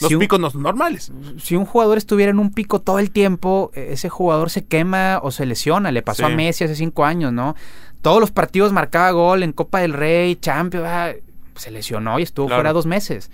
Los 0.00 0.14
picos 0.14 0.40
no 0.40 0.50
son 0.50 0.62
normales. 0.62 1.12
Si 1.38 1.56
un 1.56 1.64
jugador 1.64 1.98
estuviera 1.98 2.30
en 2.30 2.38
un 2.38 2.52
pico 2.52 2.80
todo 2.80 2.98
el 2.98 3.10
tiempo, 3.10 3.70
e-, 3.74 3.92
ese 3.92 4.08
jugador 4.08 4.50
se 4.50 4.64
quema 4.64 5.20
o 5.22 5.30
se 5.30 5.46
lesiona. 5.46 5.92
Le 5.92 6.02
pasó 6.02 6.26
a 6.26 6.28
Messi 6.28 6.64
hace 6.64 6.74
cinco 6.74 7.04
años, 7.04 7.32
¿no? 7.32 7.54
Todos 8.02 8.20
los 8.20 8.30
partidos 8.30 8.72
marcaba 8.72 9.10
gol 9.10 9.42
en 9.42 9.52
Copa 9.52 9.80
del 9.80 9.92
Rey, 9.92 10.36
Champions, 10.36 10.86
ah, 10.88 11.12
se 11.54 11.70
lesionó 11.70 12.18
y 12.18 12.22
estuvo 12.22 12.48
fuera 12.48 12.72
dos 12.72 12.86
meses. 12.86 13.30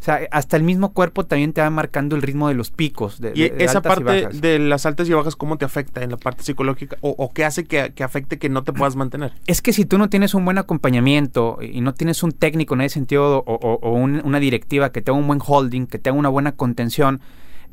O 0.00 0.04
sea, 0.06 0.20
hasta 0.30 0.56
el 0.56 0.62
mismo 0.62 0.92
cuerpo 0.92 1.26
también 1.26 1.52
te 1.52 1.60
va 1.60 1.70
marcando 1.70 2.16
el 2.16 2.22
ritmo 2.22 2.48
de 2.48 2.54
los 2.54 2.70
picos. 2.70 3.20
De, 3.20 3.32
y 3.34 3.44
esa 3.62 3.82
parte 3.82 4.28
de 4.28 4.58
las 4.58 4.86
altas 4.86 5.08
y 5.08 5.12
bajas, 5.12 5.36
¿cómo 5.36 5.58
te 5.58 5.64
afecta 5.64 6.02
en 6.02 6.10
la 6.10 6.16
parte 6.16 6.42
psicológica? 6.42 6.96
¿O, 7.00 7.32
qué 7.32 7.44
hace 7.44 7.64
que, 7.64 7.92
afecte 8.02 8.38
que 8.38 8.48
no 8.48 8.62
te 8.62 8.72
puedas 8.72 8.96
mantener? 8.96 9.32
Es 9.46 9.62
que 9.62 9.72
si 9.72 9.84
tú 9.84 9.98
no 9.98 10.08
tienes 10.08 10.34
un 10.34 10.44
buen 10.44 10.58
acompañamiento 10.58 11.58
y 11.60 11.80
no 11.80 11.94
tienes 11.94 12.22
un 12.22 12.32
técnico 12.32 12.74
en 12.74 12.82
ese 12.82 12.94
sentido 12.94 13.42
o, 13.46 13.90
una 13.90 14.40
directiva 14.40 14.92
que 14.92 15.02
tenga 15.02 15.18
un 15.18 15.26
buen 15.26 15.40
holding, 15.44 15.86
que 15.86 15.98
tenga 15.98 16.18
una 16.18 16.28
buena 16.28 16.52
contención, 16.52 17.20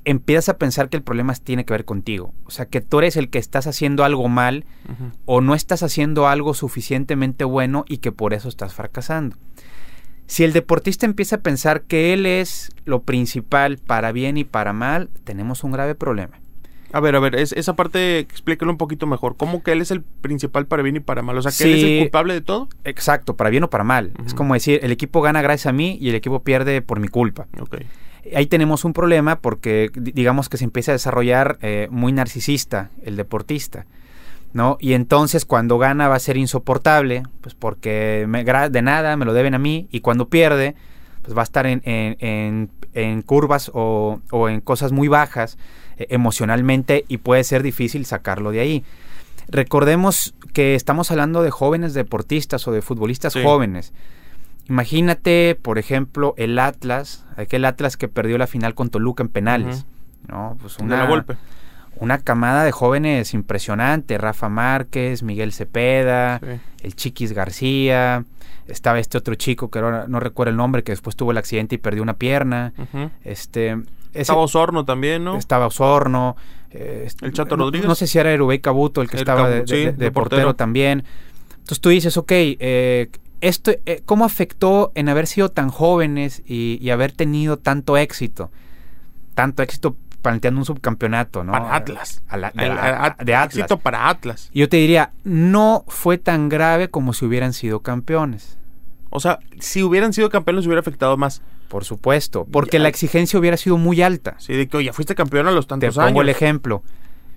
empiezas 0.06 0.50
a 0.50 0.58
pensar 0.58 0.90
que 0.90 0.98
el 0.98 1.04
problema 1.04 1.34
tiene 1.36 1.66
que 1.66 1.74
ver 1.74 1.86
contigo. 1.86 2.34
O 2.46 2.52
sea, 2.52 2.66
que 2.66 2.82
tú 2.82 3.00
eres 3.00 3.18
el 3.18 3.30
que 3.30 3.40
estás 3.40 3.68
haciendo 3.68 4.04
algo 4.04 4.28
mal 4.30 4.66
o 5.26 5.42
no 5.42 5.56
estás 5.56 5.84
haciendo 5.84 6.28
algo 6.28 6.54
suficientemente 6.54 7.44
bueno 7.44 7.86
y 7.88 7.98
que 7.98 8.12
por 8.12 8.34
eso 8.34 8.50
estás 8.50 8.74
fracasando. 8.74 9.38
Si 10.28 10.44
el 10.44 10.54
deportista 10.54 11.06
empieza 11.06 11.38
a 11.38 11.40
pensar 11.42 11.84
que 11.84 12.14
él 12.14 12.26
es 12.26 12.72
lo 12.86 13.04
principal 13.04 13.78
para 13.78 14.12
bien 14.12 14.38
y 14.38 14.44
para 14.44 14.74
mal, 14.74 15.10
tenemos 15.24 15.64
un 15.64 15.72
grave 15.72 15.96
problema. 15.96 16.40
A 16.94 17.00
ver, 17.00 17.16
a 17.16 17.20
ver, 17.20 17.36
esa 17.36 17.76
parte 17.76 18.20
explícalo 18.20 18.72
un 18.72 18.78
poquito 18.78 19.08
mejor. 19.08 19.36
¿Cómo 19.36 19.64
que 19.64 19.72
él 19.72 19.82
es 19.82 19.90
el 19.90 20.04
principal 20.04 20.68
para 20.68 20.84
bien 20.84 20.98
y 20.98 21.00
para 21.00 21.24
mal? 21.24 21.36
O 21.36 21.42
sea, 21.42 21.52
que 21.52 21.64
él 21.64 21.80
es 21.80 21.84
el 21.84 22.00
culpable 22.02 22.36
de 22.36 22.42
todo. 22.42 22.70
Exacto, 22.84 23.36
para 23.36 23.50
bien 23.50 23.64
o 23.64 23.70
para 23.72 23.84
mal. 23.84 24.12
Es 24.28 24.36
como 24.36 24.54
decir, 24.54 24.80
el 24.84 24.92
equipo 24.92 25.22
gana 25.22 25.42
gracias 25.42 25.66
a 25.66 25.74
mí 25.74 25.98
y 26.00 26.10
el 26.10 26.16
equipo 26.16 26.44
pierde 26.44 26.84
por 26.84 27.00
mi 27.00 27.08
culpa. 27.08 27.48
Okay. 27.60 27.88
Ahí 28.36 28.46
tenemos 28.46 28.86
un 28.86 28.94
problema 28.94 29.40
porque 29.40 29.90
digamos 29.96 30.50
que 30.50 30.58
se 30.58 30.66
empieza 30.66 30.92
a 30.92 30.94
desarrollar 30.94 31.58
eh, 31.62 31.88
muy 31.90 32.14
narcisista 32.14 32.92
el 33.04 33.16
deportista. 33.16 33.88
¿No? 34.54 34.78
Y 34.80 34.94
entonces 34.94 35.46
cuando 35.46 35.78
gana 35.78 36.08
va 36.08 36.16
a 36.16 36.20
ser 36.20 36.38
insoportable, 36.38 37.24
pues 37.42 37.56
porque 37.56 38.28
de 38.72 38.82
nada 38.82 39.18
me 39.18 39.26
lo 39.26 39.34
deben 39.34 39.56
a 39.56 39.60
mí, 39.60 39.88
y 39.92 40.00
cuando 40.02 40.30
pierde, 40.30 40.76
pues 41.24 41.36
va 41.36 41.42
a 41.42 41.44
estar 41.44 41.66
en, 41.66 41.82
en, 41.84 43.22
curvas 43.24 43.72
o, 43.74 44.22
en 44.50 44.62
cosas 44.62 44.92
muy 44.92 45.08
bajas 45.08 45.58
eh, 45.98 46.08
emocionalmente 46.10 47.06
y 47.08 47.18
puede 47.18 47.44
ser 47.44 47.64
difícil 47.64 48.06
sacarlo 48.06 48.52
de 48.52 48.60
ahí. 48.60 48.84
Recordemos 49.50 50.36
que 50.54 50.76
estamos 50.76 51.12
hablando 51.12 51.42
de 51.44 51.52
jóvenes 51.52 51.94
deportistas 51.94 52.68
o 52.68 52.72
de 52.72 52.82
futbolistas 52.82 53.34
jóvenes. 53.34 53.94
Imagínate, 54.70 55.58
por 55.62 55.78
ejemplo, 55.78 56.34
el 56.38 56.58
Atlas, 56.60 57.26
aquel 57.36 57.66
Atlas 57.66 57.98
que 57.98 58.08
perdió 58.08 58.38
la 58.38 58.48
final 58.48 58.76
con 58.76 58.90
Toluca 58.90 59.24
en 59.24 59.30
penales. 59.30 59.86
¿no? 60.28 60.56
Pues 60.62 60.78
una, 60.80 61.06
golpe 61.06 61.36
una 62.04 62.20
camada 62.20 62.64
de 62.64 62.72
jóvenes 62.72 63.34
impresionante, 63.34 64.18
Rafa 64.18 64.50
Márquez, 64.50 65.24
Miguel 65.24 65.54
Cepeda, 65.54 66.42
el 66.82 66.96
Chiquis 66.96 67.34
García, 67.34 68.26
estaba 68.68 69.00
este 69.00 69.18
otro 69.18 69.36
chico 69.36 69.70
que 69.70 69.80
ahora 69.80 70.06
no 70.08 70.20
recuerdo 70.20 70.52
el 70.52 70.58
nombre, 70.58 70.84
que 70.84 70.92
después 70.92 71.16
tuvo 71.16 71.32
el 71.32 71.38
accidente 71.38 71.76
y 71.76 71.78
perdió 71.78 72.04
una 72.04 72.16
pierna. 72.16 72.74
este, 73.24 73.78
estaba 74.14 74.42
Osorno 74.42 74.86
también, 74.86 75.24
¿no? 75.24 75.38
Estaba 75.38 75.68
Osorno. 75.68 76.36
Eh, 76.72 77.08
el 77.22 77.34
Chato 77.34 77.56
Rodríguez. 77.56 77.88
No, 77.88 77.96
sé 77.96 78.08
si 78.08 78.20
era 78.20 78.32
Erubey 78.32 78.60
Cabuto 78.60 79.02
el 79.02 79.10
que 79.10 79.18
estaba 79.18 79.50
de, 79.50 80.12
portero. 80.14 80.56
también. 80.56 81.04
Entonces 81.52 81.80
tú 81.80 81.90
dices, 81.90 82.18
ok, 82.18 82.32
eh, 82.32 83.10
esto, 83.42 83.72
eh, 83.86 84.02
¿cómo 84.06 84.26
afectó 84.26 84.92
en 84.96 85.10
haber 85.10 85.28
sido 85.28 85.50
tan 85.50 85.70
jóvenes 85.70 86.42
y, 86.46 86.90
haber 86.90 87.12
tenido 87.12 87.58
tanto 87.58 87.98
éxito? 87.98 88.52
Tanto 89.34 89.64
éxito 89.64 89.96
planteando 90.24 90.60
un 90.60 90.66
subcampeonato, 90.66 91.44
¿no? 91.44 91.52
Para 91.52 91.76
Atlas. 91.76 92.24
de 92.32 93.36
Atlas. 93.36 93.58
Éxito 93.58 93.78
para 93.78 94.10
Atlas. 94.10 94.50
yo 94.52 94.68
te 94.68 94.78
diría, 94.78 95.12
no 95.24 95.86
fue 95.88 96.18
tan 96.18 96.50
grave 96.50 96.90
como 96.90 97.14
si 97.14 97.26
hubieran 97.26 97.54
sido 97.54 97.82
campeones. 97.82 98.58
O 99.12 99.20
sea, 99.20 99.38
si 99.60 99.84
hubieran 99.84 100.12
sido 100.14 100.30
campeones 100.30 100.66
hubiera 100.66 100.80
afectado 100.80 101.16
más. 101.18 101.44
Por 101.68 101.86
supuesto, 101.86 102.48
porque 102.52 102.80
la 102.80 102.88
exigencia 102.88 103.38
hubiera 103.40 103.58
sido 103.58 103.78
muy 103.78 104.02
alta. 104.02 104.36
Sí, 104.40 104.54
de 104.54 104.68
que, 104.68 104.78
oye, 104.78 104.94
fuiste 104.94 105.16
campeón 105.16 105.48
a 105.48 105.52
los 105.52 105.68
tantos 105.68 105.98
años. 105.98 106.08
Te 106.08 106.12
pongo 106.12 106.22
el 106.22 106.30
ejemplo. 106.30 106.84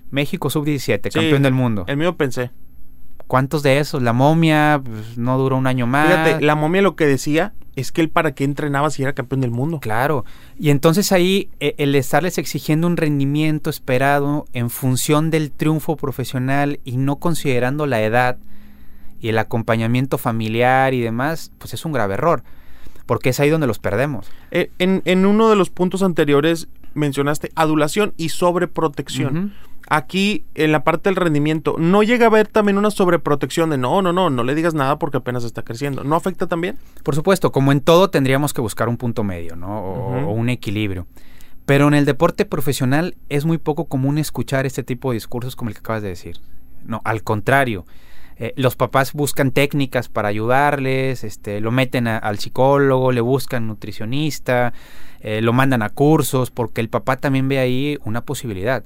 México 0.09 0.49
sub-17, 0.49 1.11
campeón 1.11 1.43
del 1.43 1.53
mundo. 1.53 1.85
El 1.87 1.97
mío 1.97 2.15
pensé. 2.15 2.51
¿Cuántos 3.27 3.61
de 3.61 3.79
esos? 3.79 4.01
La 4.01 4.13
momia 4.13 4.81
pues, 4.83 5.17
no 5.17 5.37
duró 5.37 5.57
un 5.57 5.67
año 5.67 5.85
más. 5.85 6.07
Fíjate, 6.07 6.45
la 6.45 6.55
momia 6.55 6.81
lo 6.81 6.95
que 6.95 7.05
decía 7.05 7.53
es 7.75 7.91
que 7.91 8.01
él 8.01 8.09
para 8.09 8.33
qué 8.33 8.43
entrenaba 8.43 8.89
si 8.89 9.03
era 9.03 9.13
campeón 9.13 9.41
del 9.41 9.51
mundo. 9.51 9.79
Claro. 9.79 10.25
Y 10.57 10.71
entonces 10.71 11.11
ahí 11.11 11.49
e, 11.59 11.75
el 11.77 11.93
estarles 11.95 12.37
exigiendo 12.37 12.87
un 12.87 12.97
rendimiento 12.97 13.69
esperado 13.69 14.45
en 14.53 14.69
función 14.69 15.29
del 15.29 15.51
triunfo 15.51 15.95
profesional 15.95 16.79
y 16.85 16.97
no 16.97 17.17
considerando 17.17 17.85
la 17.85 18.01
edad 18.01 18.37
y 19.19 19.29
el 19.29 19.37
acompañamiento 19.37 20.17
familiar 20.17 20.93
y 20.93 21.01
demás, 21.01 21.51
pues 21.57 21.73
es 21.73 21.85
un 21.85 21.91
grave 21.91 22.15
error. 22.15 22.43
Porque 23.05 23.29
es 23.29 23.39
ahí 23.39 23.49
donde 23.49 23.67
los 23.67 23.79
perdemos. 23.79 24.27
Eh, 24.51 24.71
en, 24.79 25.01
en 25.05 25.25
uno 25.25 25.49
de 25.49 25.55
los 25.55 25.69
puntos 25.69 26.01
anteriores 26.01 26.67
mencionaste 26.93 27.51
adulación 27.55 28.13
y 28.17 28.29
sobreprotección. 28.29 29.53
Aquí, 29.89 30.43
en 30.55 30.73
la 30.73 30.83
parte 30.83 31.09
del 31.09 31.15
rendimiento, 31.15 31.75
¿no 31.79 32.03
llega 32.03 32.25
a 32.25 32.27
haber 32.27 32.47
también 32.49 32.77
una 32.77 32.91
sobreprotección 32.91 33.69
de 33.69 33.77
no, 33.77 34.01
no, 34.01 34.11
no, 34.11 34.29
no 34.29 34.43
le 34.43 34.53
digas 34.53 34.73
nada 34.73 34.99
porque 34.99 35.17
apenas 35.17 35.45
está 35.45 35.61
creciendo? 35.61 36.03
¿No 36.03 36.15
afecta 36.17 36.45
también? 36.47 36.77
Por 37.03 37.15
supuesto, 37.15 37.53
como 37.53 37.71
en 37.71 37.79
todo 37.79 38.09
tendríamos 38.09 38.53
que 38.53 38.59
buscar 38.59 38.89
un 38.89 38.97
punto 38.97 39.23
medio, 39.23 39.55
¿no? 39.55 39.79
O, 39.79 40.31
un 40.31 40.49
equilibrio. 40.49 41.07
Pero 41.65 41.87
en 41.87 41.93
el 41.93 42.03
deporte 42.03 42.43
profesional 42.43 43.15
es 43.29 43.45
muy 43.45 43.57
poco 43.57 43.85
común 43.85 44.17
escuchar 44.17 44.65
este 44.65 44.83
tipo 44.83 45.11
de 45.11 45.15
discursos 45.15 45.55
como 45.55 45.69
el 45.69 45.75
que 45.75 45.79
acabas 45.79 46.01
de 46.01 46.09
decir. 46.09 46.37
No, 46.83 47.01
al 47.05 47.23
contrario. 47.23 47.85
Eh, 48.39 48.53
los 48.57 48.75
papás 48.75 49.13
buscan 49.13 49.51
técnicas 49.51 50.09
para 50.09 50.27
ayudarles, 50.27 51.23
este, 51.23 51.59
lo 51.61 51.71
meten 51.71 52.07
al 52.07 52.37
psicólogo, 52.39 53.11
le 53.11 53.21
buscan 53.21 53.67
nutricionista, 53.67 54.73
eh, 55.21 55.41
lo 55.41 55.53
mandan 55.53 55.81
a 55.81 55.89
cursos, 55.89 56.51
porque 56.51 56.81
el 56.81 56.89
papá 56.89 57.17
también 57.17 57.47
ve 57.47 57.57
ahí 57.57 57.97
una 58.03 58.21
posibilidad. 58.21 58.83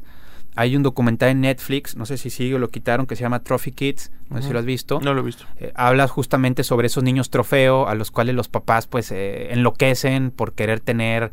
Hay 0.56 0.76
un 0.76 0.84
documental 0.84 1.30
en 1.30 1.42
Netflix, 1.42 1.96
no 1.96 2.06
sé 2.06 2.18
si 2.18 2.30
sigue 2.30 2.56
o 2.56 2.60
lo 2.60 2.70
quitaron, 2.70 3.08
que 3.08 3.16
se 3.16 3.22
llama 3.22 3.44
Trophy 3.44 3.72
Kids, 3.72 4.12
no 4.30 4.38
sé 4.42 4.48
si 4.48 4.54
lo 4.54 4.60
has 4.60 4.66
visto. 4.66 5.00
No 5.02 5.14
lo 5.14 5.22
he 5.22 5.24
visto. 5.24 5.46
Eh, 5.58 5.72
habla 5.76 6.08
justamente 6.08 6.64
sobre 6.64 6.88
esos 6.88 7.04
niños 7.04 7.30
trofeo 7.30 7.88
a 7.88 7.96
los 7.96 8.12
cuales 8.12 8.36
los 8.36 8.48
papás 8.50 8.88
pues 8.88 9.12
eh, 9.12 9.54
enloquecen 9.54 10.32
por 10.32 10.54
querer 10.54 10.80
tener 10.80 11.32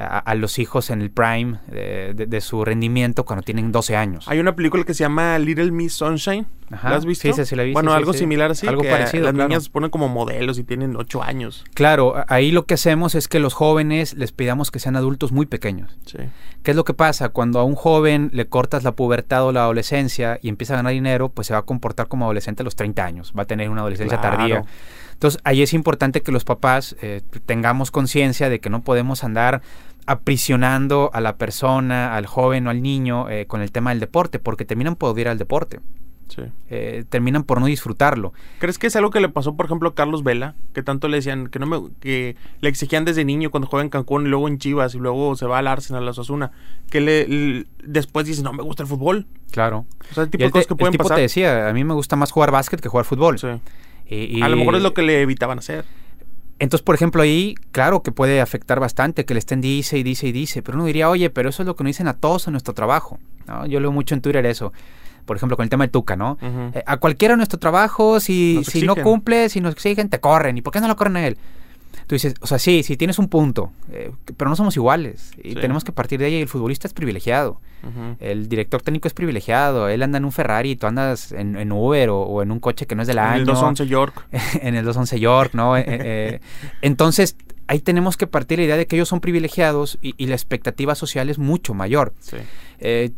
a, 0.00 0.34
los 0.34 0.58
hijos 0.58 0.90
en 0.90 1.02
el 1.02 1.10
prime 1.10 1.58
de, 1.68 2.40
su 2.40 2.64
rendimiento 2.64 3.24
cuando 3.24 3.42
tienen 3.42 3.70
12 3.72 3.96
años. 3.96 4.26
Hay 4.28 4.38
una 4.38 4.56
película 4.56 4.84
que 4.84 4.94
se 4.94 5.04
llama 5.04 5.38
Little 5.38 5.70
Miss 5.70 5.94
Sunshine. 5.94 6.46
¿La 6.70 6.96
has 6.96 7.04
visto? 7.04 7.32
Sí, 7.32 7.44
sí, 7.44 7.56
la 7.56 7.64
Bueno, 7.72 7.92
algo 7.92 8.12
similar 8.12 8.52
así. 8.52 8.66
Algo 8.66 8.82
parecido. 8.82 9.24
Las 9.24 9.34
niñas 9.34 9.64
se 9.64 9.70
ponen 9.70 9.90
como 9.90 10.08
modelos 10.08 10.58
y 10.58 10.64
tienen 10.64 10.96
8 10.96 11.22
años. 11.22 11.64
Claro, 11.74 12.24
ahí 12.28 12.52
lo 12.52 12.64
que 12.64 12.74
hacemos 12.74 13.14
es 13.14 13.28
que 13.28 13.40
los 13.40 13.54
jóvenes 13.54 14.14
les 14.14 14.32
pidamos 14.32 14.70
que 14.70 14.78
sean 14.78 14.96
adultos 14.96 15.32
muy 15.32 15.46
pequeños. 15.46 15.98
Sí. 16.06 16.18
¿Qué 16.62 16.70
es 16.70 16.76
lo 16.76 16.84
que 16.84 16.94
pasa? 16.94 17.30
Cuando 17.30 17.58
a 17.58 17.64
un 17.64 17.74
joven 17.74 18.30
le 18.32 18.46
cortas 18.46 18.84
la 18.84 18.92
pubertad 18.92 19.44
o 19.44 19.52
la 19.52 19.62
adolescencia 19.62 20.38
y 20.42 20.48
empieza 20.48 20.74
a 20.74 20.76
ganar 20.76 20.92
dinero, 20.92 21.30
pues 21.30 21.48
se 21.48 21.54
va 21.54 21.60
a 21.60 21.62
comportar 21.62 22.06
como 22.06 22.26
adolescente 22.26 22.62
a 22.62 22.64
los 22.64 22.76
30 22.76 23.04
años. 23.04 23.32
Va 23.36 23.42
a 23.42 23.46
tener 23.46 23.68
una 23.68 23.80
adolescencia 23.80 24.20
tardía. 24.20 24.64
Entonces, 25.20 25.38
ahí 25.44 25.60
es 25.60 25.74
importante 25.74 26.22
que 26.22 26.32
los 26.32 26.44
papás 26.44 26.96
eh, 27.02 27.20
tengamos 27.44 27.90
conciencia 27.90 28.48
de 28.48 28.58
que 28.58 28.70
no 28.70 28.82
podemos 28.82 29.22
andar 29.22 29.60
aprisionando 30.06 31.10
a 31.12 31.20
la 31.20 31.36
persona, 31.36 32.16
al 32.16 32.26
joven 32.26 32.66
o 32.66 32.70
al 32.70 32.82
niño 32.82 33.28
eh, 33.28 33.46
con 33.46 33.60
el 33.60 33.72
tema 33.72 33.90
del 33.90 34.00
deporte, 34.00 34.38
porque 34.38 34.64
terminan 34.64 34.96
por 34.96 35.10
odiar 35.10 35.28
al 35.28 35.38
deporte. 35.38 35.80
Sí. 36.28 36.42
Eh, 36.68 37.04
terminan 37.08 37.42
por 37.42 37.60
no 37.60 37.66
disfrutarlo. 37.66 38.32
¿Crees 38.60 38.78
que 38.78 38.86
es 38.86 38.94
algo 38.94 39.10
que 39.10 39.20
le 39.20 39.28
pasó, 39.28 39.56
por 39.56 39.66
ejemplo, 39.66 39.88
a 39.88 39.94
Carlos 39.94 40.22
Vela? 40.22 40.54
Que 40.72 40.82
tanto 40.82 41.08
le 41.08 41.16
decían, 41.16 41.48
que 41.48 41.58
no 41.58 41.66
me, 41.66 41.90
que 41.98 42.36
le 42.60 42.68
exigían 42.68 43.04
desde 43.04 43.24
niño 43.24 43.50
cuando 43.50 43.66
juega 43.66 43.82
en 43.82 43.90
Cancún 43.90 44.26
y 44.26 44.28
luego 44.28 44.46
en 44.46 44.58
Chivas 44.58 44.94
y 44.94 44.98
luego 44.98 45.34
se 45.34 45.46
va 45.46 45.58
al 45.58 45.66
Arsenal, 45.66 46.02
a 46.02 46.04
la 46.04 46.10
Osasuna, 46.12 46.52
que 46.88 47.00
le, 47.00 47.66
después 47.82 48.26
dice, 48.26 48.42
no 48.42 48.52
me 48.52 48.62
gusta 48.62 48.84
el 48.84 48.88
fútbol. 48.88 49.26
Claro. 49.50 49.86
O 50.10 50.14
sea, 50.14 50.24
el 50.24 50.30
tipo 50.30 50.44
de 50.44 50.50
cosas 50.50 50.68
que 50.68 50.76
pueden 50.76 50.94
el 50.94 50.98
tipo 50.98 51.12
te 51.12 51.20
decía, 51.20 51.68
a 51.68 51.72
mí 51.72 51.82
me 51.82 51.94
gusta 51.94 52.14
más 52.14 52.30
jugar 52.30 52.52
básquet 52.52 52.80
que 52.80 52.88
jugar 52.88 53.04
fútbol. 53.04 53.38
Sí. 53.38 53.48
a 54.40 54.48
lo 54.48 54.56
mejor 54.56 54.76
es 54.76 54.82
lo 54.82 54.94
que 54.94 55.02
le 55.02 55.22
evitaban 55.22 55.58
hacer. 55.58 55.84
Entonces, 56.60 56.84
por 56.84 56.94
ejemplo, 56.94 57.22
ahí, 57.22 57.54
claro 57.72 58.02
que 58.02 58.12
puede 58.12 58.40
afectar 58.42 58.80
bastante 58.80 59.24
que 59.24 59.32
le 59.32 59.40
estén 59.40 59.62
dice 59.62 59.96
y 59.96 60.02
dice 60.02 60.28
y 60.28 60.32
dice, 60.32 60.62
pero 60.62 60.76
uno 60.76 60.84
diría, 60.84 61.08
oye, 61.08 61.30
pero 61.30 61.48
eso 61.48 61.62
es 61.62 61.66
lo 61.66 61.74
que 61.74 61.82
nos 61.82 61.88
dicen 61.88 62.06
a 62.06 62.14
todos 62.14 62.46
en 62.46 62.52
nuestro 62.52 62.74
trabajo. 62.74 63.18
¿no? 63.48 63.66
Yo 63.66 63.80
leo 63.80 63.90
mucho 63.90 64.14
en 64.14 64.20
Twitter 64.20 64.44
eso. 64.44 64.72
Por 65.24 65.36
ejemplo, 65.36 65.56
con 65.56 65.64
el 65.64 65.70
tema 65.70 65.84
del 65.84 65.90
Tuca, 65.90 66.16
¿no? 66.16 66.38
Eh, 66.74 66.82
a 66.86 66.98
cualquiera 66.98 67.34
en 67.34 67.38
nuestro 67.38 67.58
trabajo, 67.58 68.20
si, 68.20 68.62
si 68.64 68.82
no 68.82 68.94
cumple, 68.94 69.48
si 69.48 69.60
nos 69.60 69.72
exigen, 69.72 70.10
te 70.10 70.20
corren. 70.20 70.58
¿Y 70.58 70.62
por 70.62 70.72
qué 70.72 70.80
no 70.80 70.88
lo 70.88 70.96
corren 70.96 71.16
a 71.16 71.26
él? 71.26 71.38
Tú 72.06 72.14
dices, 72.16 72.34
o 72.40 72.46
sea, 72.46 72.58
sí, 72.58 72.82
sí 72.82 72.96
tienes 72.96 73.18
un 73.18 73.28
punto, 73.28 73.70
eh, 73.92 74.10
pero 74.36 74.48
no 74.48 74.56
somos 74.56 74.76
iguales. 74.76 75.30
Y 75.42 75.54
tenemos 75.54 75.84
que 75.84 75.92
partir 75.92 76.18
de 76.18 76.26
ahí. 76.26 76.34
El 76.36 76.48
futbolista 76.48 76.88
es 76.88 76.94
privilegiado. 76.94 77.60
El 78.18 78.48
director 78.48 78.82
técnico 78.82 79.08
es 79.08 79.14
privilegiado. 79.14 79.88
Él 79.88 80.02
anda 80.02 80.18
en 80.18 80.24
un 80.24 80.32
Ferrari, 80.32 80.76
tú 80.76 80.86
andas 80.86 81.32
en, 81.32 81.72
Uber 81.72 82.10
o, 82.10 82.42
en 82.42 82.50
un 82.50 82.60
coche 82.60 82.86
que 82.86 82.94
no 82.94 83.02
es 83.02 83.08
del 83.08 83.18
año. 83.18 83.34
En 83.34 83.40
el 83.40 83.46
211 83.46 83.86
York. 83.86 84.26
en 84.60 84.74
el 84.74 84.84
211 84.84 85.20
York, 85.20 85.54
¿no? 85.54 85.76
Eh, 85.76 86.40
entonces, 86.82 87.36
ahí 87.68 87.78
tenemos 87.78 88.16
que 88.16 88.26
partir 88.26 88.58
la 88.58 88.64
idea 88.64 88.76
de 88.76 88.86
que 88.86 88.96
ellos 88.96 89.08
son 89.08 89.20
privilegiados 89.20 89.98
y, 90.02 90.26
la 90.26 90.34
expectativa 90.34 90.94
social 90.94 91.30
es 91.30 91.38
mucho 91.38 91.72
mayor. 91.72 92.12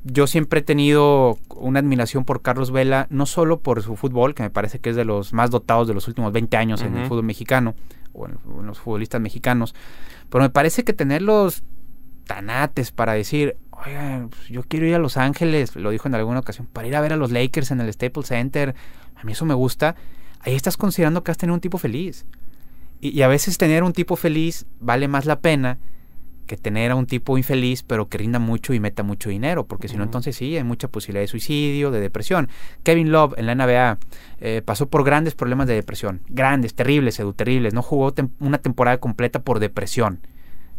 yo 0.04 0.26
siempre 0.26 0.60
he 0.60 0.62
tenido 0.62 1.38
una 1.48 1.80
admiración 1.80 2.24
por 2.24 2.42
Carlos 2.42 2.70
Vela, 2.70 3.06
no 3.08 3.24
solo 3.24 3.60
por 3.60 3.82
su 3.82 3.96
fútbol, 3.96 4.34
que 4.34 4.42
me 4.42 4.50
parece 4.50 4.78
que 4.78 4.90
es 4.90 4.96
de 4.96 5.06
los 5.06 5.32
más 5.32 5.50
dotados 5.50 5.88
de 5.88 5.94
los 5.94 6.06
últimos 6.08 6.32
20 6.32 6.56
años 6.58 6.82
en 6.82 6.96
el 6.96 7.06
fútbol 7.06 7.24
mexicano, 7.24 7.74
o 8.12 8.26
en, 8.26 8.38
los 8.66 8.78
futbolistas 8.78 9.20
mexicanos. 9.20 9.74
Pero 10.28 10.42
me 10.42 10.50
parece 10.50 10.84
que 10.84 10.92
tenerlos 10.92 11.62
tanates 12.26 12.92
para 12.92 13.12
decir, 13.12 13.56
oigan, 13.70 14.28
pues, 14.28 14.48
yo 14.48 14.62
quiero 14.62 14.86
ir 14.86 14.94
a 14.94 14.98
Los 14.98 15.16
Ángeles, 15.16 15.76
lo 15.76 15.90
dijo 15.90 16.08
en 16.08 16.14
alguna 16.14 16.40
ocasión, 16.40 16.68
para 16.72 16.88
ir 16.88 16.96
a 16.96 17.00
ver 17.00 17.12
a 17.12 17.16
los 17.16 17.30
Lakers 17.30 17.70
en 17.70 17.80
el 17.80 17.92
Staples 17.92 18.28
Center, 18.28 18.74
a 19.16 19.24
mí 19.24 19.32
eso 19.32 19.44
me 19.44 19.54
gusta, 19.54 19.96
ahí 20.40 20.54
estás 20.54 20.76
considerando 20.76 21.24
que 21.24 21.30
has 21.30 21.38
tenido 21.38 21.54
un 21.54 21.60
tipo 21.60 21.78
feliz. 21.78 22.24
y 23.00 23.22
a 23.22 23.28
veces 23.28 23.58
tener 23.58 23.82
un 23.82 23.92
tipo 23.92 24.14
feliz 24.14 24.64
vale 24.78 25.08
más 25.08 25.26
la 25.26 25.40
pena 25.40 25.78
que 26.52 26.58
tener 26.58 26.90
a 26.90 26.96
un 26.96 27.06
tipo 27.06 27.38
infeliz, 27.38 27.82
pero 27.82 28.10
que 28.10 28.18
rinda 28.18 28.38
mucho 28.38 28.74
y 28.74 28.80
meta 28.80 29.02
mucho 29.02 29.30
dinero, 29.30 29.64
porque 29.64 29.88
si 29.88 29.96
no, 29.96 30.04
entonces 30.04 30.36
sí, 30.36 30.54
hay 30.54 30.64
mucha 30.64 30.86
posibilidad 30.86 31.22
de 31.22 31.28
suicidio, 31.28 31.90
de 31.90 31.98
depresión. 31.98 32.50
Kevin 32.82 33.10
Love 33.10 33.38
en 33.38 33.46
la 33.46 33.54
NBA 33.54 33.98
eh, 34.38 34.60
pasó 34.62 34.86
por 34.86 35.02
grandes 35.02 35.34
problemas 35.34 35.66
de 35.66 35.74
depresión, 35.76 36.20
grandes, 36.28 36.74
terribles, 36.74 37.18
Edu, 37.18 37.32
terribles. 37.32 37.72
No 37.72 37.80
jugó 37.80 38.12
una 38.38 38.58
temporada 38.58 38.98
completa 38.98 39.40
por 39.40 39.60
depresión. 39.60 40.20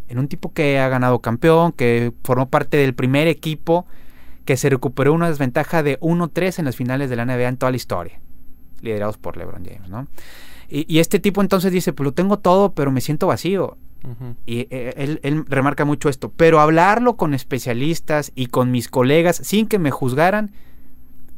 En 0.09 0.19
un 0.19 0.27
tipo 0.27 0.53
que 0.53 0.77
ha 0.77 0.89
ganado 0.89 1.21
campeón, 1.21 1.71
que 1.71 2.13
formó 2.23 2.49
parte 2.49 2.77
del 2.77 2.93
primer 2.93 3.27
equipo 3.27 3.87
que 4.45 4.57
se 4.57 4.69
recuperó 4.69 5.11
una 5.11 5.27
desventaja 5.27 5.81
de 5.81 5.99
1-3 6.01 6.59
en 6.59 6.65
las 6.65 6.75
finales 6.75 7.09
de 7.09 7.15
la 7.15 7.25
NBA 7.25 7.47
en 7.47 7.57
toda 7.57 7.71
la 7.71 7.77
historia, 7.77 8.19
liderados 8.81 9.17
por 9.17 9.37
LeBron 9.37 9.65
James, 9.65 9.89
¿no? 9.89 10.05
Y, 10.69 10.85
y 10.87 10.99
este 10.99 11.19
tipo 11.19 11.41
entonces 11.41 11.71
dice, 11.71 11.93
pues 11.93 12.05
lo 12.05 12.11
tengo 12.11 12.37
todo, 12.37 12.73
pero 12.73 12.91
me 12.91 13.01
siento 13.01 13.25
vacío 13.25 13.79
y 14.45 14.67
eh, 14.69 15.19
él, 15.23 15.45
remarca 15.47 15.85
mucho 15.85 16.09
esto, 16.09 16.29
pero 16.29 16.59
hablarlo 16.59 17.15
con 17.15 17.33
especialistas 17.33 18.31
y 18.35 18.47
con 18.47 18.71
mis 18.71 18.89
colegas 18.89 19.37
sin 19.37 19.67
que 19.67 19.79
me 19.79 19.91
juzgaran, 19.91 20.51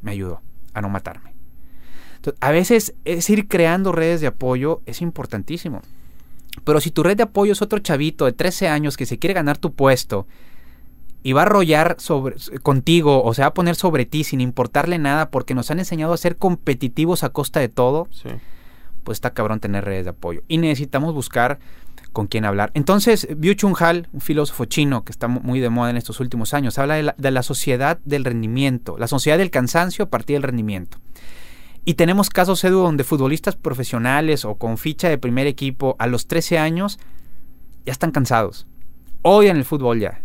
me 0.01 0.11
ayudó 0.11 0.41
a 0.73 0.81
no 0.81 0.89
matarme. 0.89 1.33
a 2.39 2.51
veces 2.51 2.95
es 3.05 3.29
ir 3.29 3.47
creando 3.47 3.91
redes 3.91 4.21
de 4.21 4.27
apoyo 4.27 4.81
es 4.85 5.01
importantísimo. 5.01 5.81
Pero 6.63 6.79
si 6.79 6.89
tu 6.89 7.03
red 7.03 7.17
de 7.17 7.23
apoyo 7.23 7.53
es 7.53 7.61
otro 7.61 7.79
chavito 7.79 8.25
de 8.25 8.31
13 8.31 8.69
años 8.69 8.97
que 8.97 9.05
se 9.05 9.19
quiere 9.19 9.33
ganar 9.33 9.57
tu 9.57 9.73
puesto 9.73 10.25
y 11.21 11.33
va 11.33 11.41
a 11.41 11.45
arrollar 11.45 11.95
sobre, 11.99 12.35
contigo 12.61 13.23
o 13.23 13.33
se 13.33 13.41
va 13.41 13.47
a 13.47 13.53
poner 13.53 13.75
sobre 13.75 14.05
ti 14.05 14.23
sin 14.23 14.41
importarle 14.41 14.97
nada 14.97 15.29
porque 15.29 15.53
nos 15.53 15.69
han 15.71 15.79
enseñado 15.79 16.13
a 16.13 16.17
ser 16.17 16.37
competitivos 16.37 17.23
a 17.23 17.29
costa 17.29 17.59
de 17.59 17.67
todo, 17.67 18.07
pues 19.03 19.17
está 19.17 19.33
cabrón 19.33 19.59
tener 19.59 19.83
redes 19.85 20.05
de 20.05 20.11
apoyo. 20.11 20.41
Y 20.47 20.57
necesitamos 20.57 21.13
buscar 21.13 21.59
con 22.15 22.27
quién 22.27 22.45
hablar. 22.45 22.71
Entonces, 22.75 23.27
Biu 23.35 23.55
Chung 23.55 23.75
Hal, 23.77 24.07
un 24.13 24.21
filósofo 24.21 24.63
chino 24.63 25.03
que 25.03 25.11
está 25.11 25.27
muy 25.27 25.59
de 25.59 25.69
moda 25.69 25.89
en 25.89 25.97
estos 25.97 26.21
últimos 26.21 26.53
años, 26.53 26.79
habla 26.79 27.13
de 27.17 27.31
la, 27.31 27.43
sociedad 27.43 27.99
del 28.05 28.23
rendimiento, 28.23 28.97
la 28.97 29.09
sociedad 29.09 29.37
del 29.37 29.51
cansancio 29.51 30.05
a 30.05 30.09
partir 30.09 30.37
del 30.37 30.43
rendimiento. 30.43 30.97
Y 31.83 31.95
tenemos 31.95 32.29
casos, 32.29 32.63
Edu, 32.63 32.79
donde 32.79 33.03
futbolistas 33.03 33.57
profesionales 33.57 34.45
o 34.45 34.55
con 34.55 34.77
ficha 34.77 35.09
de 35.09 35.17
primer 35.17 35.45
equipo 35.45 35.97
a 35.99 36.07
los 36.07 36.25
13 36.27 36.57
años 36.57 36.99
ya 37.85 37.91
están 37.91 38.11
cansados. 38.11 38.65
Odian 39.21 39.57
el 39.57 39.65
fútbol 39.65 39.99
ya. 39.99 40.21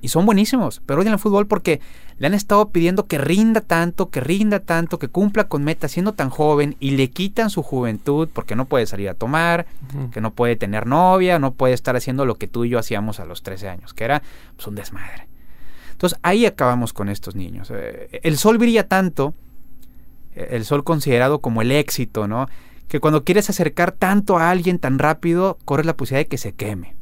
Y 0.00 0.08
son 0.08 0.26
buenísimos, 0.26 0.82
pero 0.84 1.00
odian 1.00 1.14
el 1.14 1.18
fútbol 1.18 1.46
porque 1.46 1.80
le 2.18 2.26
han 2.26 2.34
estado 2.34 2.70
pidiendo 2.70 3.06
que 3.06 3.18
rinda 3.18 3.60
tanto, 3.60 4.10
que 4.10 4.20
rinda 4.20 4.60
tanto, 4.60 4.98
que 4.98 5.08
cumpla 5.08 5.48
con 5.48 5.64
metas 5.64 5.92
siendo 5.92 6.12
tan 6.12 6.30
joven 6.30 6.76
y 6.80 6.92
le 6.92 7.10
quitan 7.10 7.50
su 7.50 7.62
juventud 7.62 8.28
porque 8.32 8.56
no 8.56 8.66
puede 8.66 8.86
salir 8.86 9.08
a 9.08 9.14
tomar, 9.14 9.66
que 10.12 10.20
no 10.20 10.32
puede 10.32 10.56
tener 10.56 10.86
novia, 10.86 11.38
no 11.38 11.52
puede 11.52 11.74
estar 11.74 11.96
haciendo 11.96 12.26
lo 12.26 12.34
que 12.36 12.46
tú 12.46 12.64
y 12.64 12.70
yo 12.70 12.78
hacíamos 12.78 13.20
a 13.20 13.24
los 13.24 13.42
13 13.42 13.68
años, 13.68 13.94
que 13.94 14.04
era 14.04 14.22
pues, 14.56 14.66
un 14.66 14.74
desmadre. 14.74 15.28
Entonces 15.92 16.18
ahí 16.22 16.46
acabamos 16.46 16.92
con 16.92 17.08
estos 17.08 17.34
niños. 17.34 17.70
Eh, 17.74 18.20
el 18.22 18.36
sol 18.38 18.58
brilla 18.58 18.86
tanto, 18.86 19.34
eh, 20.34 20.48
el 20.52 20.64
sol 20.64 20.84
considerado 20.84 21.40
como 21.40 21.62
el 21.62 21.72
éxito, 21.72 22.26
¿no? 22.28 22.46
Que 22.88 23.00
cuando 23.00 23.24
quieres 23.24 23.48
acercar 23.50 23.92
tanto 23.92 24.38
a 24.38 24.50
alguien 24.50 24.78
tan 24.78 24.98
rápido, 24.98 25.58
corres 25.64 25.86
la 25.86 25.96
posibilidad 25.96 26.24
de 26.24 26.28
que 26.28 26.38
se 26.38 26.52
queme 26.52 26.96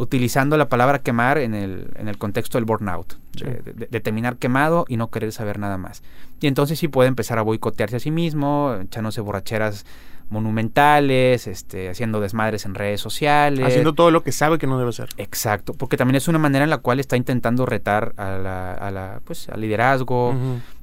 utilizando 0.00 0.56
la 0.56 0.70
palabra 0.70 1.00
quemar 1.00 1.36
en 1.36 1.54
el, 1.54 1.90
en 1.94 2.08
el 2.08 2.16
contexto 2.16 2.56
del 2.56 2.64
burnout, 2.64 3.18
de, 3.34 4.00
terminar 4.00 4.36
quemado 4.36 4.86
y 4.88 4.96
no 4.96 5.10
querer 5.10 5.30
saber 5.30 5.58
nada 5.58 5.76
más. 5.76 6.02
Y 6.40 6.46
entonces 6.46 6.78
sí 6.78 6.88
puede 6.88 7.08
empezar 7.08 7.38
a 7.38 7.42
boicotearse 7.42 7.96
a 7.96 8.00
sí 8.00 8.10
mismo, 8.10 8.74
echándose 8.80 9.20
borracheras 9.20 9.84
monumentales, 10.30 11.46
este, 11.46 11.90
haciendo 11.90 12.20
desmadres 12.20 12.64
en 12.64 12.74
redes 12.74 13.02
sociales. 13.02 13.66
Haciendo 13.66 13.92
todo 13.92 14.10
lo 14.10 14.22
que 14.22 14.32
sabe 14.32 14.56
que 14.56 14.66
no 14.66 14.78
debe 14.78 14.92
ser. 14.92 15.10
Exacto, 15.18 15.74
porque 15.74 15.98
también 15.98 16.16
es 16.16 16.28
una 16.28 16.38
manera 16.38 16.64
en 16.64 16.70
la 16.70 16.78
cual 16.78 16.98
está 16.98 17.18
intentando 17.18 17.66
retar 17.66 18.14
a 18.16 18.38
la, 18.38 18.72
a 18.72 18.90
la, 18.90 19.20
pues, 19.26 19.50
al 19.50 19.60
liderazgo. 19.60 20.34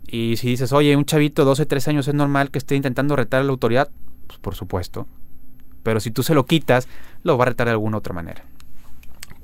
Y 0.06 0.38
si 0.38 0.50
dices, 0.50 0.72
oye, 0.74 0.96
un 0.96 1.06
chavito 1.06 1.42
de 1.42 1.48
12, 1.48 1.66
13 1.66 1.90
años 1.90 2.08
es 2.08 2.14
normal 2.14 2.52
que 2.52 2.60
esté 2.60 2.76
intentando 2.76 3.16
retar 3.16 3.42
a 3.42 3.44
la 3.44 3.52
autoridad, 3.52 3.90
pues 4.28 4.38
por 4.38 4.54
supuesto. 4.54 5.08
Pero 5.82 6.02
si 6.02 6.12
tú 6.12 6.22
se 6.22 6.36
lo 6.36 6.46
quitas, 6.46 6.88
lo 7.24 7.36
va 7.36 7.46
a 7.46 7.48
retar 7.48 7.66
de 7.66 7.72
alguna 7.72 7.98
otra 7.98 8.14
manera. 8.14 8.44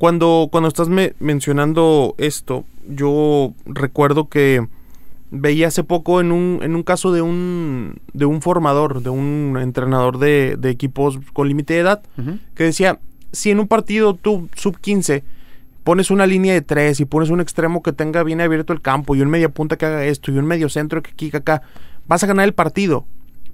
Cuando, 0.03 0.49
cuando 0.51 0.67
estás 0.67 0.89
mencionando 0.89 2.13
esto, 2.17 2.65
yo 2.89 3.53
recuerdo 3.65 4.27
que 4.27 4.67
veía 5.31 5.69
hace 5.69 5.85
poco 5.85 6.19
en 6.19 6.33
un, 6.33 6.59
en 6.61 6.75
un 6.75 6.83
caso 6.83 7.13
de 7.13 7.21
un, 7.21 8.01
de 8.11 8.25
un 8.25 8.41
formador, 8.41 9.01
de 9.01 9.09
un 9.09 9.57
entrenador 9.61 10.17
de, 10.17 10.59
equipos 10.65 11.19
con 11.31 11.47
límite 11.47 11.75
de 11.75 11.79
edad, 11.79 12.01
que 12.53 12.65
decía, 12.65 12.99
si 13.31 13.49
en 13.49 13.61
un 13.61 13.69
partido 13.69 14.13
tú 14.13 14.49
sub 14.57 14.77
15 14.77 15.23
pones 15.85 16.11
una 16.11 16.27
línea 16.27 16.53
de 16.53 16.61
tres 16.61 16.99
y 16.99 17.05
pones 17.05 17.29
un 17.29 17.39
extremo 17.39 17.81
que 17.81 17.93
tenga 17.93 18.23
bien 18.23 18.41
abierto 18.41 18.73
el 18.73 18.81
campo 18.81 19.15
y 19.15 19.21
un 19.21 19.29
media 19.29 19.47
punta 19.47 19.77
que 19.77 19.85
haga 19.85 20.03
esto 20.03 20.33
y 20.33 20.37
un 20.37 20.45
medio 20.45 20.67
centro 20.67 21.01
que 21.01 21.11
aquí 21.11 21.31
acá, 21.33 21.61
vas 22.07 22.21
a 22.25 22.27
ganar 22.27 22.43
el 22.43 22.53
partido. 22.53 23.05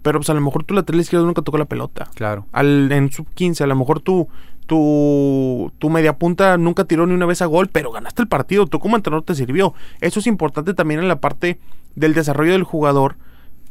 Pero 0.02 0.18
pues 0.18 0.32
a 0.32 0.34
lo 0.34 0.42
mejor 0.42 0.64
tú 0.64 0.74
lateral 0.74 1.02
izquierdo 1.02 1.28
nunca 1.28 1.44
tocó 1.44 1.60
la 1.60 1.66
pelota. 1.66 2.10
Claro. 2.16 2.48
Al, 2.54 2.92
en 2.92 3.12
sub 3.12 3.28
15, 3.36 3.66
a 3.66 3.68
lo 3.68 3.76
mejor 3.76 4.00
tú, 4.00 4.30
tu, 4.70 5.72
tu 5.80 5.90
media 5.90 6.20
punta 6.20 6.56
nunca 6.60 6.86
tiró 6.86 7.08
ni 7.08 7.16
una 7.16 7.26
vez 7.26 7.42
a 7.42 7.48
gol, 7.48 7.70
pero 7.70 7.92
ganaste 7.92 8.22
el 8.22 8.28
partido, 8.28 8.68
tú 8.68 8.80
como 8.80 8.96
entrenador 8.96 9.26
te 9.26 9.34
sirvió. 9.34 9.74
Eso 10.00 10.20
es 10.20 10.28
importante 10.28 10.76
también 10.76 11.00
en 11.00 11.08
la 11.08 11.20
parte 11.20 11.60
del 11.96 12.14
desarrollo 12.14 12.52
del 12.52 12.62
jugador, 12.62 13.16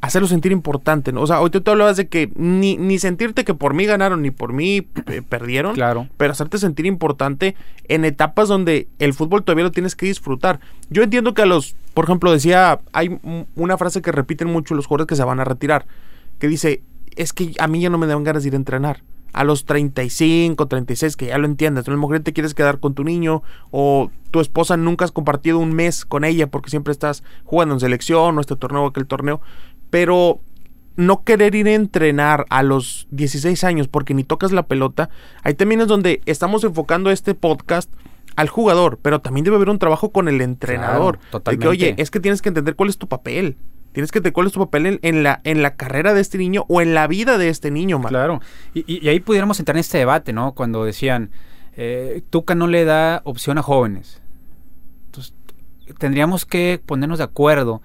hacerlo 0.00 0.26
sentir 0.26 0.50
importante, 0.50 1.12
¿no? 1.12 1.22
O 1.22 1.26
sea, 1.28 1.40
hoy 1.40 1.50
te 1.50 1.70
hablabas 1.70 1.96
de 1.96 2.08
que 2.08 2.32
ni, 2.34 2.76
ni 2.76 2.98
sentirte 2.98 3.44
que 3.44 3.54
por 3.54 3.74
mí 3.74 3.86
ganaron 3.86 4.22
ni 4.22 4.32
por 4.32 4.52
mí 4.52 4.88
eh, 5.06 5.22
perdieron, 5.26 5.74
claro. 5.74 6.08
pero 6.16 6.32
hacerte 6.32 6.58
sentir 6.58 6.84
importante 6.84 7.54
en 7.84 8.04
etapas 8.04 8.48
donde 8.48 8.88
el 8.98 9.14
fútbol 9.14 9.44
todavía 9.44 9.64
lo 9.64 9.70
tienes 9.70 9.94
que 9.94 10.06
disfrutar. 10.06 10.58
Yo 10.90 11.04
entiendo 11.04 11.32
que 11.32 11.42
a 11.42 11.46
los, 11.46 11.76
por 11.94 12.06
ejemplo, 12.06 12.32
decía, 12.32 12.80
hay 12.92 13.20
una 13.54 13.78
frase 13.78 14.02
que 14.02 14.10
repiten 14.10 14.48
mucho 14.48 14.74
los 14.74 14.86
jugadores 14.86 15.06
que 15.06 15.16
se 15.16 15.22
van 15.22 15.38
a 15.38 15.44
retirar, 15.44 15.86
que 16.40 16.48
dice, 16.48 16.82
es 17.14 17.32
que 17.32 17.52
a 17.60 17.68
mí 17.68 17.80
ya 17.80 17.88
no 17.88 17.98
me 17.98 18.08
dan 18.08 18.24
ganas 18.24 18.42
de 18.42 18.48
ir 18.48 18.54
a 18.54 18.56
entrenar 18.56 19.02
a 19.32 19.44
los 19.44 19.64
35, 19.64 20.66
36, 20.66 21.16
que 21.16 21.26
ya 21.26 21.38
lo 21.38 21.46
entiendes. 21.46 21.86
A 21.86 21.90
lo 21.90 21.98
mejor 21.98 22.20
te 22.20 22.32
quieres 22.32 22.54
quedar 22.54 22.80
con 22.80 22.94
tu 22.94 23.04
niño 23.04 23.42
o 23.70 24.10
tu 24.30 24.40
esposa 24.40 24.76
nunca 24.76 25.04
has 25.04 25.12
compartido 25.12 25.58
un 25.58 25.72
mes 25.72 26.04
con 26.04 26.24
ella 26.24 26.46
porque 26.48 26.70
siempre 26.70 26.92
estás 26.92 27.22
jugando 27.44 27.74
en 27.74 27.80
selección 27.80 28.36
o 28.36 28.40
este 28.40 28.56
torneo 28.56 28.84
o 28.84 28.86
aquel 28.88 29.06
torneo. 29.06 29.40
Pero 29.90 30.40
no 30.96 31.22
querer 31.22 31.54
ir 31.54 31.68
a 31.68 31.74
entrenar 31.74 32.44
a 32.50 32.62
los 32.62 33.06
16 33.12 33.62
años 33.64 33.86
porque 33.86 34.14
ni 34.14 34.24
tocas 34.24 34.50
la 34.50 34.64
pelota, 34.64 35.10
ahí 35.44 35.54
también 35.54 35.80
es 35.80 35.86
donde 35.86 36.20
estamos 36.26 36.64
enfocando 36.64 37.10
este 37.10 37.34
podcast 37.34 37.92
al 38.34 38.48
jugador, 38.48 38.98
pero 39.00 39.20
también 39.20 39.44
debe 39.44 39.56
haber 39.56 39.70
un 39.70 39.78
trabajo 39.78 40.10
con 40.10 40.28
el 40.28 40.40
entrenador. 40.40 41.18
totalmente. 41.30 41.50
De 41.50 41.58
que, 41.58 41.68
oye, 41.68 41.94
es 41.98 42.10
que 42.10 42.20
tienes 42.20 42.42
que 42.42 42.48
entender 42.48 42.74
cuál 42.74 42.88
es 42.88 42.98
tu 42.98 43.08
papel. 43.08 43.56
Tienes 43.92 44.12
que 44.12 44.20
te 44.20 44.32
cuál 44.32 44.46
es 44.46 44.52
tu 44.52 44.60
papel 44.60 45.00
en, 45.02 45.22
la, 45.22 45.40
en 45.44 45.62
la 45.62 45.74
carrera 45.74 46.14
de 46.14 46.20
este 46.20 46.38
niño 46.38 46.64
o 46.68 46.80
en 46.80 46.94
la 46.94 47.06
vida 47.06 47.38
de 47.38 47.48
este 47.48 47.70
niño, 47.70 48.00
Claro. 48.02 48.40
Y, 48.74 49.08
ahí 49.08 49.20
pudiéramos 49.20 49.58
entrar 49.58 49.76
en 49.76 49.80
este 49.80 49.98
debate, 49.98 50.32
¿no? 50.32 50.52
Cuando 50.52 50.84
decían, 50.84 51.30
eh, 51.76 52.22
Tuca 52.30 52.54
no 52.54 52.66
le 52.66 52.84
da 52.84 53.22
opción 53.24 53.58
a 53.58 53.62
jóvenes. 53.62 54.22
Entonces, 55.06 55.34
tendríamos 55.98 56.44
que 56.44 56.80
ponernos 56.84 57.18
de 57.18 57.24
acuerdo 57.24 57.82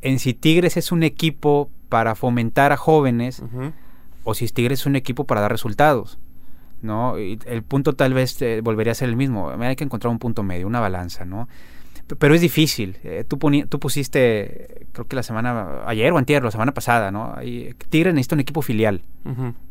en 0.00 0.18
si 0.18 0.34
Tigres 0.34 0.76
es 0.76 0.92
un 0.92 1.02
equipo 1.02 1.70
para 1.88 2.14
fomentar 2.14 2.72
a 2.72 2.76
jóvenes 2.76 3.42
o 4.22 4.34
si 4.34 4.48
Tigres 4.48 4.80
es 4.80 4.86
un 4.86 4.96
equipo 4.96 5.24
para 5.24 5.40
dar 5.40 5.50
resultados. 5.50 6.18
¿no? 6.84 7.18
Y 7.18 7.38
el 7.46 7.62
punto 7.62 7.94
tal 7.94 8.14
vez 8.14 8.40
eh, 8.42 8.60
volvería 8.62 8.92
a 8.92 8.94
ser 8.94 9.08
el 9.08 9.16
mismo. 9.16 9.50
Hay 9.50 9.76
que 9.76 9.84
encontrar 9.84 10.10
un 10.10 10.18
punto 10.18 10.42
medio, 10.42 10.66
una 10.66 10.80
balanza, 10.80 11.24
¿no? 11.24 11.48
Pero 12.18 12.34
es 12.34 12.40
difícil. 12.40 12.98
Eh, 13.02 13.24
tú, 13.26 13.38
tú 13.68 13.78
pusiste, 13.80 14.86
creo 14.92 15.06
que 15.06 15.16
la 15.16 15.22
semana, 15.22 15.84
ayer 15.86 16.12
o 16.12 16.18
antier, 16.18 16.42
la 16.42 16.50
semana 16.50 16.72
pasada, 16.72 17.10
¿no? 17.10 17.34
Tigre 17.88 18.12
necesita 18.12 18.34
un 18.34 18.40
equipo 18.40 18.62
filial. 18.62 19.02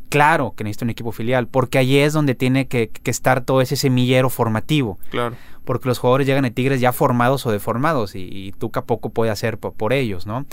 Claro 0.09 0.53
que 0.55 0.63
necesita 0.63 0.85
un 0.85 0.91
equipo 0.91 1.11
filial, 1.11 1.47
porque 1.47 1.77
allí 1.77 1.97
es 1.97 2.13
donde 2.13 2.35
tiene 2.35 2.67
que, 2.67 2.91
estar 3.05 3.41
todo 3.41 3.61
ese 3.61 3.75
semillero 3.75 4.29
formativo. 4.29 4.97
Claro. 5.09 5.35
Porque 5.63 5.87
los 5.87 5.99
jugadores 5.99 6.27
llegan 6.27 6.45
a 6.45 6.51
Tigres 6.51 6.81
ya 6.81 6.91
formados 6.91 7.45
o 7.45 7.51
deformados 7.51 8.15
y, 8.15 8.21
y 8.21 8.51
Tuca 8.51 8.83
poco 8.83 9.09
puede 9.09 9.31
hacer 9.31 9.57
por, 9.57 9.93
ellos, 9.93 10.27
¿no? 10.27 10.45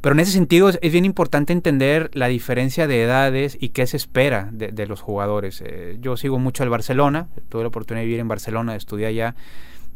Pero 0.00 0.14
en 0.14 0.20
ese 0.20 0.32
sentido 0.32 0.68
es, 0.68 0.78
bien 0.92 1.04
importante 1.04 1.52
entender 1.52 2.10
la 2.14 2.28
diferencia 2.28 2.86
de 2.86 3.02
edades 3.02 3.56
y 3.60 3.70
qué 3.70 3.86
se 3.86 3.96
espera 3.96 4.48
de, 4.52 4.86
los 4.86 5.00
jugadores. 5.00 5.62
Eh, 5.64 5.98
yo 6.00 6.16
sigo 6.16 6.38
mucho 6.38 6.62
al 6.62 6.70
Barcelona, 6.70 7.28
tuve 7.48 7.62
la 7.62 7.68
oportunidad 7.68 8.02
de 8.02 8.06
vivir 8.06 8.20
en 8.20 8.28
Barcelona, 8.28 8.76
estudié 8.76 9.06
allá 9.06 9.34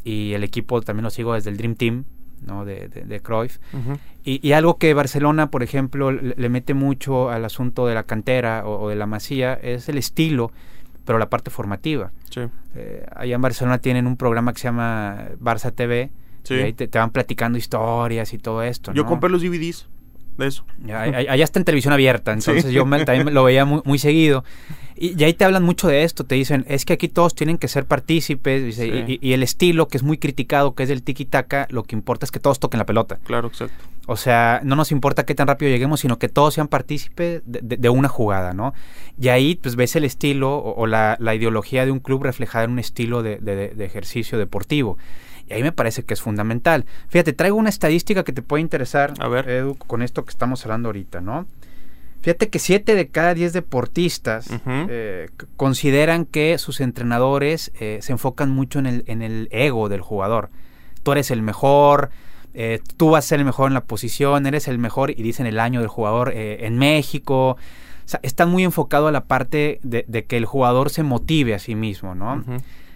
y 0.04 0.34
el 0.34 0.44
equipo 0.44 0.80
también 0.82 1.04
lo 1.04 1.10
sigo 1.10 1.34
desde 1.34 1.50
el 1.50 1.56
Dream 1.56 1.74
Team, 1.74 2.04
¿no? 2.46 2.64
De, 2.64 2.88
de, 2.88 3.20
Cruyff. 3.20 3.58
y, 4.22 4.52
algo 4.52 4.78
que 4.78 4.92
Barcelona, 4.94 5.50
por 5.50 5.62
ejemplo, 5.62 6.12
le, 6.12 6.48
mete 6.48 6.74
mucho 6.74 7.30
al 7.30 7.44
asunto 7.44 7.86
de 7.86 7.94
la 7.94 8.04
cantera 8.04 8.66
o, 8.66 8.88
de 8.88 8.96
la 8.96 9.06
masía 9.06 9.54
es 9.54 9.88
el 9.88 9.98
estilo, 9.98 10.52
pero 11.04 11.18
la 11.18 11.30
parte 11.30 11.50
formativa. 11.50 12.12
Sí. 12.30 12.42
Eh, 12.74 13.06
allá 13.16 13.34
en 13.34 13.40
Barcelona 13.40 13.78
tienen 13.78 14.06
un 14.06 14.16
programa 14.16 14.52
que 14.52 14.60
se 14.60 14.64
llama 14.68 15.28
Barça 15.40 15.74
TV. 15.74 16.10
Y 16.46 16.54
ahí 16.54 16.72
te, 16.74 16.86
van 16.86 17.10
platicando 17.10 17.56
historias 17.56 18.34
y 18.34 18.38
todo 18.38 18.62
esto. 18.62 18.92
Yo 18.92 19.06
compré 19.06 19.30
los 19.30 19.40
DVDs 19.40 19.88
de 20.36 20.46
eso. 20.46 20.64
Allá, 20.92 21.44
está 21.44 21.58
en 21.58 21.64
televisión 21.64 21.92
abierta, 21.92 22.32
entonces 22.32 22.70
yo 22.70 22.84
también 23.04 23.32
lo 23.34 23.44
veía 23.44 23.64
muy, 23.64 23.82
muy 23.84 23.98
seguido. 23.98 24.44
Y, 24.96 25.22
ahí 25.24 25.34
te 25.34 25.44
hablan 25.44 25.64
mucho 25.64 25.88
de 25.88 26.04
esto, 26.04 26.24
te 26.24 26.36
dicen, 26.36 26.64
es 26.68 26.84
que 26.84 26.92
aquí 26.92 27.08
todos 27.08 27.34
tienen 27.34 27.58
que 27.58 27.66
ser 27.66 27.84
partícipes, 27.84 28.78
y, 28.78 29.32
el 29.32 29.42
estilo 29.42 29.88
que 29.88 29.96
es 29.96 30.02
muy 30.02 30.18
criticado, 30.18 30.74
que 30.74 30.84
es 30.84 30.88
del 30.88 31.02
tiki-taka, 31.02 31.66
lo 31.70 31.82
que 31.82 31.96
importa 31.96 32.24
es 32.24 32.30
que 32.30 32.38
todos 32.38 32.60
toquen 32.60 32.78
la 32.78 32.86
pelota. 32.86 33.18
Claro, 33.24 33.48
exacto. 33.48 33.84
O 34.06 34.16
sea, 34.16 34.60
no 34.62 34.76
nos 34.76 34.92
importa 34.92 35.24
qué 35.24 35.34
tan 35.34 35.48
rápido 35.48 35.70
lleguemos, 35.70 36.00
sino 36.00 36.18
que 36.18 36.28
todos 36.28 36.54
sean 36.54 36.68
partícipes 36.68 37.42
de, 37.44 37.88
una 37.88 38.08
jugada, 38.08 38.52
¿no? 38.52 38.74
Y 39.18 39.28
ahí 39.28 39.54
pues 39.56 39.76
ves 39.76 39.96
el 39.96 40.04
estilo 40.04 40.58
o, 40.58 40.86
la, 40.86 41.16
ideología 41.34 41.84
de 41.86 41.90
un 41.90 42.00
club 42.00 42.22
reflejada 42.22 42.64
en 42.64 42.72
un 42.72 42.78
estilo 42.78 43.22
de, 43.22 43.74
ejercicio 43.78 44.38
deportivo. 44.38 44.98
Y 45.48 45.54
ahí 45.54 45.62
me 45.62 45.72
parece 45.72 46.04
que 46.04 46.14
es 46.14 46.22
fundamental. 46.22 46.86
Fíjate, 47.08 47.32
traigo 47.32 47.56
una 47.56 47.68
estadística 47.68 48.24
que 48.24 48.32
te 48.32 48.42
puede 48.42 48.62
interesar, 48.62 49.14
A 49.18 49.28
ver. 49.28 49.48
Edu, 49.48 49.76
con 49.76 50.02
esto 50.02 50.24
que 50.24 50.30
estamos 50.30 50.64
hablando 50.64 50.88
ahorita, 50.88 51.20
¿no? 51.20 51.46
Fíjate 52.24 52.48
que 52.48 52.58
7 52.58 52.94
de 52.94 53.08
cada 53.08 53.34
10 53.34 53.52
deportistas 53.52 54.48
eh, 54.66 55.28
consideran 55.58 56.24
que 56.24 56.56
sus 56.56 56.80
entrenadores 56.80 57.70
eh, 57.78 57.98
se 58.00 58.12
enfocan 58.12 58.48
mucho 58.48 58.78
en 58.78 58.86
el, 58.86 59.04
en 59.06 59.20
el 59.20 59.48
ego 59.52 59.90
del 59.90 60.00
jugador. 60.00 60.48
Tú 61.02 61.12
eres 61.12 61.30
el 61.30 61.42
mejor, 61.42 62.08
eh, 62.54 62.80
tú 62.96 63.10
vas 63.10 63.26
a 63.26 63.28
ser 63.28 63.40
el 63.40 63.44
mejor 63.44 63.68
en 63.68 63.74
la 63.74 63.84
posición, 63.84 64.46
eres 64.46 64.68
el 64.68 64.78
mejor 64.78 65.10
y 65.10 65.22
dicen 65.22 65.44
el 65.44 65.60
año 65.60 65.80
del 65.80 65.90
jugador 65.90 66.32
en 66.34 66.78
México. 66.78 67.58
O 67.58 67.58
sea, 68.06 68.20
están 68.22 68.48
muy 68.48 68.64
enfocado 68.64 69.08
a 69.08 69.12
la 69.12 69.24
parte 69.24 69.80
de, 69.82 70.24
que 70.24 70.38
el 70.38 70.46
jugador 70.46 70.88
se 70.88 71.02
motive 71.02 71.52
a 71.52 71.58
sí 71.58 71.74
mismo, 71.74 72.14
¿no? 72.14 72.42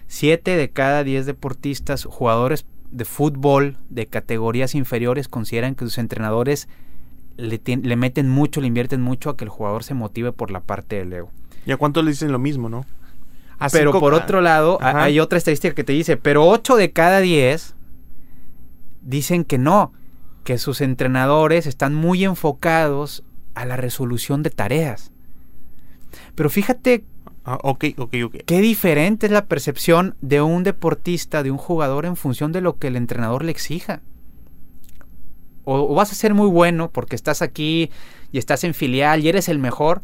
7 0.09 0.57
de 0.57 0.71
cada 0.71 1.03
10 1.03 1.27
deportistas, 1.27 2.03
jugadores 2.03 2.65
de 2.89 3.05
fútbol 3.05 3.77
de 3.89 4.07
categorías 4.07 4.73
inferiores, 4.73 5.27
consideran 5.27 5.75
que 5.75 5.85
sus 5.85 5.99
entrenadores 5.99 6.67
le, 7.37 7.59
meten 7.95 8.27
mucho, 8.27 8.59
le 8.59 8.65
invierten 8.65 9.01
mucho 9.01 9.29
a 9.29 9.37
que 9.37 9.45
el 9.45 9.51
jugador 9.51 9.83
se 9.83 9.93
motive 9.93 10.31
por 10.31 10.49
la 10.49 10.61
parte 10.61 10.95
del 10.95 11.13
ego. 11.13 11.31
¿Y 11.63 11.71
a 11.71 11.77
cuántos 11.77 12.03
le 12.03 12.09
dicen 12.09 12.31
lo 12.31 12.39
mismo, 12.39 12.69
no? 12.69 12.87
pero 13.71 13.99
por 13.99 14.15
otro 14.15 14.41
lado, 14.41 14.79
hay 14.81 15.19
otra 15.19 15.37
estadística 15.37 15.75
que 15.75 15.83
te 15.83 15.93
dice, 15.93 16.17
pero 16.17 16.47
8 16.47 16.75
de 16.75 16.91
cada 16.91 17.19
10 17.19 17.75
dicen 19.03 19.43
que 19.43 19.59
no, 19.59 19.93
que 20.43 20.57
sus 20.57 20.81
entrenadores 20.81 21.67
están 21.67 21.93
muy 21.93 22.23
enfocados 22.23 23.23
a 23.53 23.65
la 23.65 23.77
resolución 23.77 24.41
de 24.41 24.49
tareas. 24.49 25.11
Pero 26.33 26.49
fíjate 26.49 27.03
Ah, 27.49 27.57
ok, 27.63 27.85
ok, 27.97 28.13
ok. 28.25 28.35
Qué 28.45 28.61
diferente 28.61 29.25
es 29.25 29.31
la 29.31 29.45
percepción 29.45 30.13
de 30.21 30.39
un 30.39 30.61
deportista, 30.63 31.41
de 31.41 31.49
un 31.49 31.57
jugador 31.57 32.05
en 32.05 32.15
función 32.15 32.51
de 32.51 32.61
lo 32.61 32.77
que 32.77 32.85
el 32.85 32.95
entrenador 32.95 33.43
le 33.43 33.49
exija. 33.49 34.01
O, 35.63 35.95
vas 35.95 36.11
a 36.11 36.15
ser 36.15 36.35
muy 36.35 36.47
bueno 36.47 36.91
porque 36.91 37.15
estás 37.15 37.41
aquí 37.41 37.89
y 38.31 38.37
estás 38.37 38.63
en 38.65 38.75
filial 38.75 39.21
y 39.21 39.29
eres 39.29 39.49
el 39.49 39.57
mejor, 39.57 40.03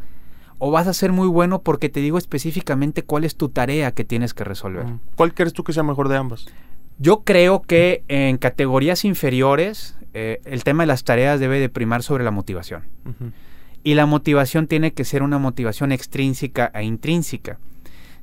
o 0.58 0.72
vas 0.72 0.88
a 0.88 0.92
ser 0.92 1.12
muy 1.12 1.28
bueno 1.28 1.62
porque 1.62 1.88
te 1.88 2.00
digo 2.00 2.18
específicamente 2.18 3.04
cuál 3.04 3.22
es 3.22 3.36
tu 3.36 3.48
tarea 3.48 3.92
que 3.92 4.02
tienes 4.02 4.34
que 4.34 4.42
resolver. 4.42 4.86
¿Cuál 5.14 5.32
crees 5.32 5.52
tú 5.52 5.62
que 5.62 5.72
sea 5.72 5.84
mejor 5.84 6.08
de 6.08 6.16
ambas? 6.16 6.46
Yo 6.98 7.22
creo 7.22 7.62
que 7.62 8.02
en 8.08 8.38
categorías 8.38 9.04
inferiores 9.04 9.96
eh, 10.14 10.40
el 10.46 10.64
tema 10.64 10.82
de 10.82 10.88
las 10.88 11.04
tareas 11.04 11.38
debe 11.38 11.60
de 11.60 11.68
primar 11.68 12.02
sobre 12.02 12.24
la 12.24 12.32
motivación. 12.32 12.82
Y 13.86 13.94
la 13.94 14.04
motivación 14.04 14.66
tiene 14.66 14.94
que 14.94 15.04
ser 15.04 15.22
una 15.22 15.38
motivación 15.38 15.92
extrínseca 15.92 16.72
e 16.74 16.82
intrínseca. 16.82 17.60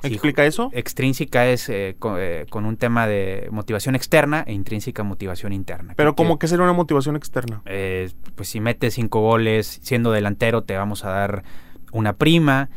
¿Explica 0.03 0.45
eso? 0.45 0.69
Extrínseca 0.73 1.47
es 1.47 1.69
eh, 1.69 1.95
eh, 2.17 2.45
con, 2.49 2.65
un 2.65 2.75
tema 2.75 3.07
de 3.07 3.47
motivación 3.49 3.95
externa 3.95 4.43
e 4.45 4.51
intrínseca 4.51 5.03
motivación 5.03 5.53
interna. 5.53 5.93
Pero 5.95 6.17
¿cómo 6.17 6.37
que 6.37 6.49
sería 6.49 6.65
una 6.65 6.73
motivación 6.73 7.15
externa? 7.15 7.61
pues 7.63 8.49
si 8.49 8.59
metes 8.59 8.95
cinco 8.95 9.21
goles 9.21 9.79
siendo 9.81 10.11
delantero 10.11 10.63
te 10.63 10.75
vamos 10.75 11.05
a 11.05 11.11
dar 11.11 11.45
una 11.93 12.11
prima. 12.11 12.67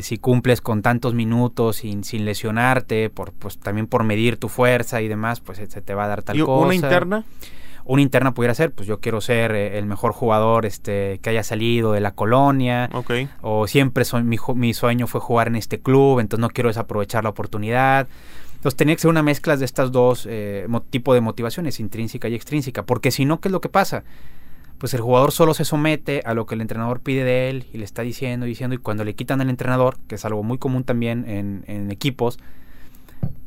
si 0.00 0.16
cumples 0.16 0.62
con 0.62 0.80
tantos 0.80 1.12
minutos 1.12 1.76
sin, 1.76 2.04
sin 2.04 2.24
lesionarte, 2.24 3.10
por, 3.10 3.34
pues 3.34 3.58
también 3.58 3.86
por 3.86 4.04
medir 4.04 4.38
tu 4.38 4.48
fuerza 4.48 5.02
y 5.02 5.08
demás, 5.08 5.40
pues 5.40 5.58
se 5.58 5.82
te 5.82 5.92
va 5.92 6.06
a 6.06 6.08
dar 6.08 6.22
tal 6.22 6.38
¿Y 6.38 6.40
cosa. 6.40 6.64
¿Una 6.64 6.74
interna? 6.74 7.24
Una 7.88 8.02
interna 8.02 8.34
pudiera 8.34 8.54
ser, 8.54 8.70
pues 8.70 8.86
yo 8.86 9.00
quiero 9.00 9.22
ser 9.22 9.52
eh, 9.52 9.78
el 9.78 9.86
mejor 9.86 10.12
jugador 10.12 10.66
este, 10.66 11.20
que 11.22 11.30
haya 11.30 11.42
salido 11.42 11.92
de 11.92 12.00
la 12.00 12.12
colonia. 12.12 12.90
O 13.40 13.66
siempre 13.66 14.04
mi, 14.22 14.36
mi, 14.54 14.74
sueño 14.74 15.06
fue 15.06 15.22
jugar 15.22 15.48
en 15.48 15.56
este 15.56 15.80
club, 15.80 16.20
entonces 16.20 16.42
no 16.42 16.50
quiero 16.50 16.68
desaprovechar 16.68 17.24
la 17.24 17.30
oportunidad. 17.30 18.06
Entonces 18.56 18.76
tenía 18.76 18.94
que 18.94 19.00
ser 19.00 19.10
una 19.10 19.22
mezcla 19.22 19.56
de 19.56 19.64
estas 19.64 19.90
dos 19.90 20.26
eh, 20.28 20.66
tipos 20.90 21.14
de 21.14 21.22
motivaciones, 21.22 21.80
intrínseca 21.80 22.28
y 22.28 22.34
extrínseca. 22.34 22.82
Porque 22.82 23.10
si 23.10 23.24
no, 23.24 23.40
¿qué 23.40 23.48
es 23.48 23.52
lo 23.52 23.62
que 23.62 23.70
pasa? 23.70 24.04
Pues 24.76 24.92
el 24.92 25.00
jugador 25.00 25.32
solo 25.32 25.54
se 25.54 25.64
somete 25.64 26.20
a 26.26 26.34
lo 26.34 26.44
que 26.44 26.56
el 26.56 26.60
entrenador 26.60 27.00
pide 27.00 27.24
de 27.24 27.48
él 27.48 27.66
y 27.72 27.78
le 27.78 27.84
está 27.84 28.02
diciendo 28.02 28.44
y 28.44 28.50
diciendo. 28.50 28.74
Y 28.74 28.78
cuando 28.78 29.02
le 29.02 29.14
quitan 29.14 29.40
al 29.40 29.48
entrenador, 29.48 29.96
que 30.08 30.16
es 30.16 30.24
algo 30.26 30.42
muy 30.42 30.58
común 30.58 30.84
también 30.84 31.26
en, 31.26 31.64
en 31.66 31.90
equipos, 31.90 32.38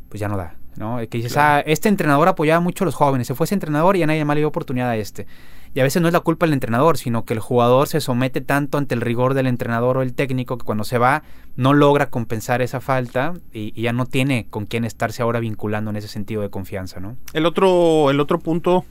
pues 0.09 0.19
ya 0.19 0.27
no 0.27 0.35
da. 0.35 0.55
¿No? 0.77 0.97
Que 0.97 1.17
dices, 1.17 1.37
ah, 1.37 1.61
este 1.65 1.89
entrenador 1.89 2.27
apoyaba 2.27 2.59
mucho 2.59 2.83
a 2.83 2.85
los 2.85 2.95
jóvenes, 2.95 3.27
se 3.27 3.35
fue 3.35 3.45
ese 3.45 3.55
entrenador 3.55 3.97
y 3.97 4.03
a 4.03 4.07
nadie 4.07 4.25
más 4.25 4.35
le 4.35 4.41
dio 4.41 4.47
oportunidad 4.47 4.89
a 4.89 4.97
este. 4.97 5.27
Y 5.73 5.79
a 5.79 5.83
veces 5.83 6.01
no 6.01 6.09
es 6.09 6.13
la 6.13 6.19
culpa 6.19 6.45
del 6.45 6.53
entrenador, 6.53 6.97
sino 6.97 7.23
que 7.23 7.33
el 7.33 7.39
jugador 7.39 7.87
se 7.87 8.01
somete 8.01 8.41
tanto 8.41 8.77
ante 8.77 8.93
el 8.93 9.01
rigor 9.01 9.33
del 9.33 9.47
entrenador 9.47 9.97
o 9.97 10.01
el 10.01 10.13
técnico 10.13 10.57
que 10.57 10.65
cuando 10.65 10.83
se 10.83 10.97
va 10.97 11.23
no 11.55 11.73
logra 11.73 12.09
compensar 12.09 12.61
esa 12.61 12.81
falta 12.81 13.33
y, 13.53 13.79
ya 13.81 13.93
no 13.93 14.05
tiene 14.05 14.47
con 14.49 14.65
quién 14.65 14.83
estarse 14.83 15.21
ahora 15.21 15.39
vinculando 15.39 15.89
en 15.91 15.95
ese 15.95 16.09
sentido 16.09 16.41
de 16.41 16.49
confianza, 16.49 16.99
¿no? 16.99 17.15
El 17.33 17.45
otro, 17.45 18.09
el 18.09 18.19
otro 18.19 18.39
punto 18.39 18.85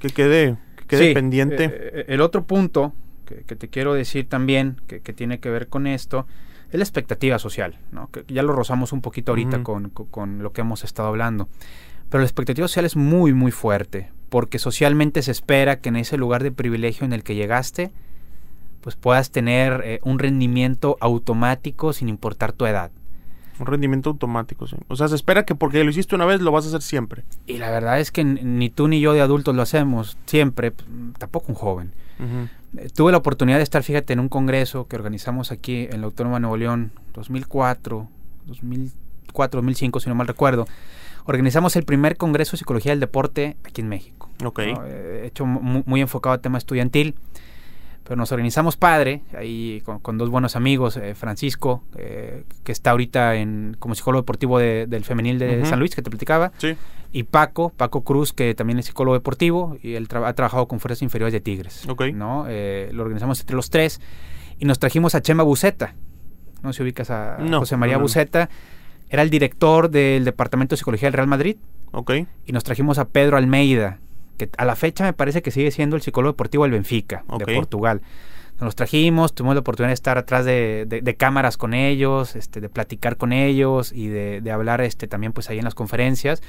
que 0.00 0.08
quede, 0.08 0.56
quede 0.88 1.14
pendiente. 1.14 1.64
Eh, 1.64 1.70
eh, 1.72 2.04
el 2.08 2.20
otro 2.20 2.44
punto 2.44 2.92
que, 3.24 3.54
te 3.54 3.68
quiero 3.68 3.94
decir 3.94 4.28
también, 4.28 4.80
que, 4.88 5.00
que 5.00 5.12
tiene 5.12 5.38
que 5.38 5.50
ver 5.50 5.68
con 5.68 5.86
esto, 5.86 6.26
es 6.70 6.78
la 6.78 6.84
expectativa 6.84 7.38
social, 7.38 7.78
¿no? 7.92 8.10
que 8.10 8.24
ya 8.28 8.42
lo 8.42 8.52
rozamos 8.52 8.92
un 8.92 9.00
poquito 9.00 9.32
ahorita 9.32 9.62
con, 9.62 10.42
lo 10.42 10.52
que 10.52 10.60
hemos 10.60 10.84
estado 10.84 11.08
hablando. 11.08 11.48
Pero 12.10 12.20
la 12.20 12.26
expectativa 12.26 12.66
social 12.68 12.84
es 12.84 12.96
muy, 12.96 13.32
muy 13.32 13.52
fuerte, 13.52 14.10
porque 14.28 14.58
socialmente 14.58 15.22
se 15.22 15.30
espera 15.30 15.80
que 15.80 15.88
en 15.88 15.96
ese 15.96 16.16
lugar 16.16 16.42
de 16.42 16.52
privilegio 16.52 17.04
en 17.04 17.12
el 17.12 17.22
que 17.22 17.34
llegaste, 17.34 17.90
pues 18.80 18.96
puedas 18.96 19.30
tener 19.30 19.82
eh, 19.84 20.00
un 20.02 20.18
rendimiento 20.18 20.96
automático 21.00 21.92
sin 21.92 22.08
importar 22.08 22.52
tu 22.52 22.66
edad. 22.66 22.90
Un 23.58 23.66
rendimiento 23.66 24.10
automático, 24.10 24.66
sí. 24.66 24.76
O 24.86 24.96
sea, 24.96 25.08
se 25.08 25.16
espera 25.16 25.44
que 25.44 25.54
porque 25.54 25.82
lo 25.82 25.90
hiciste 25.90 26.14
una 26.14 26.26
vez 26.26 26.40
lo 26.40 26.52
vas 26.52 26.64
a 26.64 26.68
hacer 26.68 26.82
siempre. 26.82 27.24
Y 27.46 27.58
la 27.58 27.70
verdad 27.70 27.98
es 27.98 28.12
que 28.12 28.22
ni 28.24 28.70
tú 28.70 28.88
ni 28.88 29.00
yo 29.00 29.12
de 29.12 29.20
adultos 29.20 29.54
lo 29.54 29.62
hacemos 29.62 30.16
siempre, 30.26 30.72
tampoco 31.18 31.46
un 31.48 31.54
joven. 31.54 31.92
Tuve 32.94 33.12
la 33.12 33.18
oportunidad 33.18 33.58
de 33.58 33.62
estar, 33.62 33.82
fíjate, 33.82 34.12
en 34.12 34.20
un 34.20 34.28
congreso 34.28 34.86
que 34.86 34.96
organizamos 34.96 35.52
aquí 35.52 35.88
en 35.90 36.00
la 36.00 36.06
Autónoma 36.06 36.36
de 36.36 36.40
Nuevo 36.40 36.56
León, 36.56 36.92
2004, 37.14 38.08
2004, 38.46 39.58
2005, 39.58 40.00
si 40.00 40.08
no 40.08 40.14
mal 40.14 40.26
recuerdo. 40.26 40.66
Organizamos 41.24 41.76
el 41.76 41.84
primer 41.84 42.16
Congreso 42.16 42.52
de 42.52 42.58
Psicología 42.58 42.92
del 42.92 43.00
Deporte 43.00 43.56
aquí 43.64 43.82
en 43.82 43.88
México. 43.88 44.30
Ok. 44.44 44.60
Eh, 44.60 45.24
hecho 45.26 45.44
muy, 45.44 46.00
enfocado 46.00 46.32
al 46.32 46.40
tema 46.40 46.56
estudiantil. 46.56 47.16
Pero 48.08 48.16
nos 48.16 48.32
organizamos 48.32 48.76
padre, 48.76 49.20
ahí 49.36 49.82
con, 50.02 50.16
dos 50.16 50.30
buenos 50.30 50.56
amigos, 50.56 50.96
eh, 50.96 51.14
Francisco, 51.14 51.84
que 51.94 52.72
está 52.72 52.92
ahorita 52.92 53.34
en, 53.34 53.76
como 53.78 53.94
psicólogo 53.94 54.22
deportivo 54.22 54.58
del 54.58 55.04
femenil 55.04 55.38
de 55.38 55.66
San 55.66 55.78
Luis, 55.78 55.94
que 55.94 56.00
te 56.00 56.08
platicaba. 56.08 56.50
Sí 56.56 56.74
y 57.12 57.22
Paco, 57.24 57.70
Paco 57.70 58.02
Cruz, 58.04 58.32
que 58.32 58.54
también 58.54 58.78
es 58.78 58.86
psicólogo 58.86 59.14
deportivo 59.14 59.78
y 59.82 59.94
él 59.94 60.08
ha 60.10 60.32
trabajado 60.34 60.68
con 60.68 60.80
fuerzas 60.80 61.02
inferiores 61.02 61.32
de 61.32 61.40
Tigres. 61.40 61.86
¿no? 62.12 62.46
Eh, 62.48 62.90
lo 62.92 63.02
organizamos 63.02 63.40
entre 63.40 63.56
los 63.56 63.70
tres 63.70 64.00
y 64.58 64.64
nos 64.64 64.78
trajimos 64.78 65.14
a 65.14 65.22
Chema 65.22 65.42
Buceta. 65.42 65.94
No 66.62 66.72
sé 66.72 66.78
si 66.78 66.82
ubicas 66.82 67.10
a 67.10 67.38
José 67.50 67.76
María 67.76 67.98
Buceta. 67.98 68.50
Era 69.08 69.22
el 69.22 69.30
director 69.30 69.90
del 69.90 70.24
Departamento 70.24 70.74
de 70.74 70.78
Psicología 70.78 71.06
del 71.06 71.14
Real 71.14 71.28
Madrid. 71.28 71.56
Y 72.44 72.52
nos 72.52 72.64
trajimos 72.64 72.98
a 72.98 73.06
Pedro 73.06 73.38
Almeida, 73.38 74.00
que 74.38 74.48
a 74.56 74.64
la 74.64 74.76
fecha 74.76 75.04
me 75.04 75.12
parece 75.12 75.42
que 75.42 75.50
sigue 75.50 75.70
siendo 75.70 75.96
el 75.96 76.02
psicólogo 76.02 76.32
deportivo 76.32 76.64
del 76.64 76.72
Benfica, 76.72 77.24
de 77.38 77.54
Portugal. 77.54 78.00
Nos 78.54 78.68
los 78.68 78.76
trajimos, 78.76 79.34
tuvimos 79.34 79.54
la 79.54 79.60
oportunidad 79.60 79.90
de 79.90 79.94
estar 79.94 80.18
atrás 80.18 80.44
de, 80.44 81.16
cámaras 81.18 81.56
con 81.56 81.74
ellos, 81.74 82.34
este, 82.34 82.60
de 82.60 82.68
platicar 82.68 83.16
con 83.16 83.32
ellos 83.32 83.92
y 83.92 84.08
de, 84.08 84.40
de 84.40 84.50
hablar 84.50 84.80
este, 84.80 85.06
también 85.06 85.32
pues 85.32 85.50
ahí 85.50 85.58
en 85.58 85.64
las 85.64 85.74
conferencias. 85.74 86.42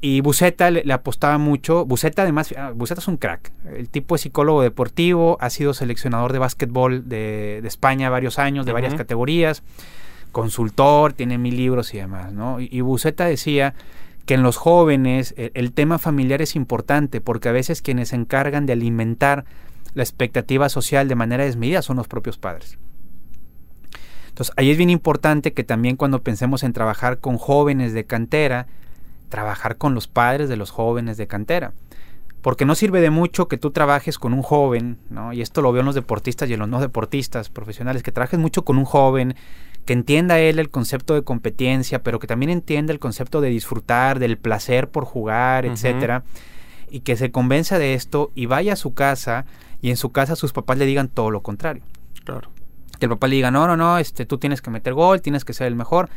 Y 0.00 0.20
Buceta 0.20 0.70
le, 0.70 0.92
apostaba 0.92 1.38
mucho. 1.38 1.84
Buceta 1.84 2.22
además, 2.22 2.54
ah, 2.56 2.72
Buceta 2.74 3.00
es 3.00 3.08
un 3.08 3.16
crack. 3.16 3.50
El 3.74 3.88
tipo 3.88 4.14
es 4.14 4.20
psicólogo 4.20 4.62
deportivo, 4.62 5.36
ha 5.40 5.50
sido 5.50 5.74
seleccionador 5.74 6.32
de 6.32 6.38
básquetbol 6.38 7.08
de, 7.08 7.58
España 7.64 8.08
varios 8.08 8.38
años, 8.38 8.64
de 8.64 8.72
varias 8.72 8.94
categorías, 8.94 9.62
consultor, 10.30 11.12
tiene 11.12 11.36
mil 11.36 11.56
libros 11.56 11.92
y 11.94 11.98
demás, 11.98 12.32
¿no? 12.32 12.60
Y, 12.60 12.80
Buceta 12.80 13.24
decía 13.24 13.74
que 14.28 14.34
en 14.34 14.42
los 14.42 14.58
jóvenes 14.58 15.32
el, 15.38 15.52
el, 15.54 15.72
tema 15.72 15.96
familiar 15.98 16.42
es 16.42 16.54
importante 16.54 17.22
porque 17.22 17.48
a 17.48 17.52
veces 17.52 17.80
quienes 17.80 18.10
se 18.10 18.16
encargan 18.16 18.66
de 18.66 18.74
alimentar 18.74 19.46
la 19.94 20.02
expectativa 20.02 20.68
social 20.68 21.08
de 21.08 21.14
manera 21.14 21.44
desmedida 21.44 21.80
son 21.80 21.96
los 21.96 22.08
propios 22.08 22.36
padres. 22.36 22.78
Entonces, 24.28 24.54
ahí 24.58 24.70
es 24.70 24.76
bien 24.76 24.90
importante 24.90 25.54
que 25.54 25.64
también 25.64 25.96
cuando 25.96 26.22
pensemos 26.22 26.62
en 26.62 26.74
trabajar 26.74 27.20
con 27.20 27.38
jóvenes 27.38 27.94
de 27.94 28.04
cantera, 28.04 28.66
trabajar 29.30 29.78
con 29.78 29.94
los 29.94 30.08
padres 30.08 30.50
de 30.50 30.58
los 30.58 30.72
jóvenes 30.72 31.16
de 31.16 31.26
cantera. 31.26 31.72
Porque 32.42 32.66
no 32.66 32.74
sirve 32.74 33.00
de 33.00 33.08
mucho 33.08 33.48
que 33.48 33.56
tú 33.56 33.70
trabajes 33.70 34.18
con 34.18 34.34
un 34.34 34.42
joven, 34.42 34.98
¿no? 35.08 35.32
y 35.32 35.40
esto 35.40 35.62
lo 35.62 35.72
veo 35.72 35.80
en 35.80 35.86
los 35.86 35.94
deportistas 35.94 36.50
y 36.50 36.52
en 36.52 36.60
los 36.60 36.68
no 36.68 36.82
deportistas 36.82 37.48
profesionales, 37.48 38.02
que 38.02 38.12
trabajes 38.12 38.38
mucho 38.38 38.62
con 38.62 38.76
un 38.76 38.84
joven, 38.84 39.36
que 39.88 39.94
entienda 39.94 40.38
él 40.38 40.58
el 40.58 40.68
concepto 40.68 41.14
de 41.14 41.22
competencia, 41.22 42.02
pero 42.02 42.18
que 42.18 42.26
también 42.26 42.50
entienda 42.50 42.92
el 42.92 42.98
concepto 42.98 43.40
de 43.40 43.48
disfrutar, 43.48 44.18
del 44.18 44.36
placer 44.36 44.90
por 44.90 45.06
jugar, 45.06 45.64
etcétera, 45.64 46.24
y 46.90 47.00
que 47.00 47.16
se 47.16 47.30
convenza 47.30 47.78
de 47.78 47.94
esto 47.94 48.30
y 48.34 48.44
vaya 48.44 48.74
a 48.74 48.76
su 48.76 48.92
casa 48.92 49.46
y 49.80 49.88
en 49.88 49.96
su 49.96 50.12
casa 50.12 50.36
sus 50.36 50.52
papás 50.52 50.76
le 50.76 50.84
digan 50.84 51.08
todo 51.08 51.30
lo 51.30 51.42
contrario. 51.42 51.82
Claro. 52.24 52.50
Que 52.98 53.06
el 53.06 53.10
papá 53.10 53.28
le 53.28 53.36
diga, 53.36 53.50
no, 53.50 53.66
no, 53.66 53.78
no, 53.78 53.96
este, 53.96 54.26
tú 54.26 54.36
tienes 54.36 54.60
que 54.60 54.70
meter 54.70 54.92
gol, 54.92 55.22
tienes 55.22 55.44
que 55.44 55.54
ser 55.54 55.66
el 55.66 55.74
mejor 55.74 56.10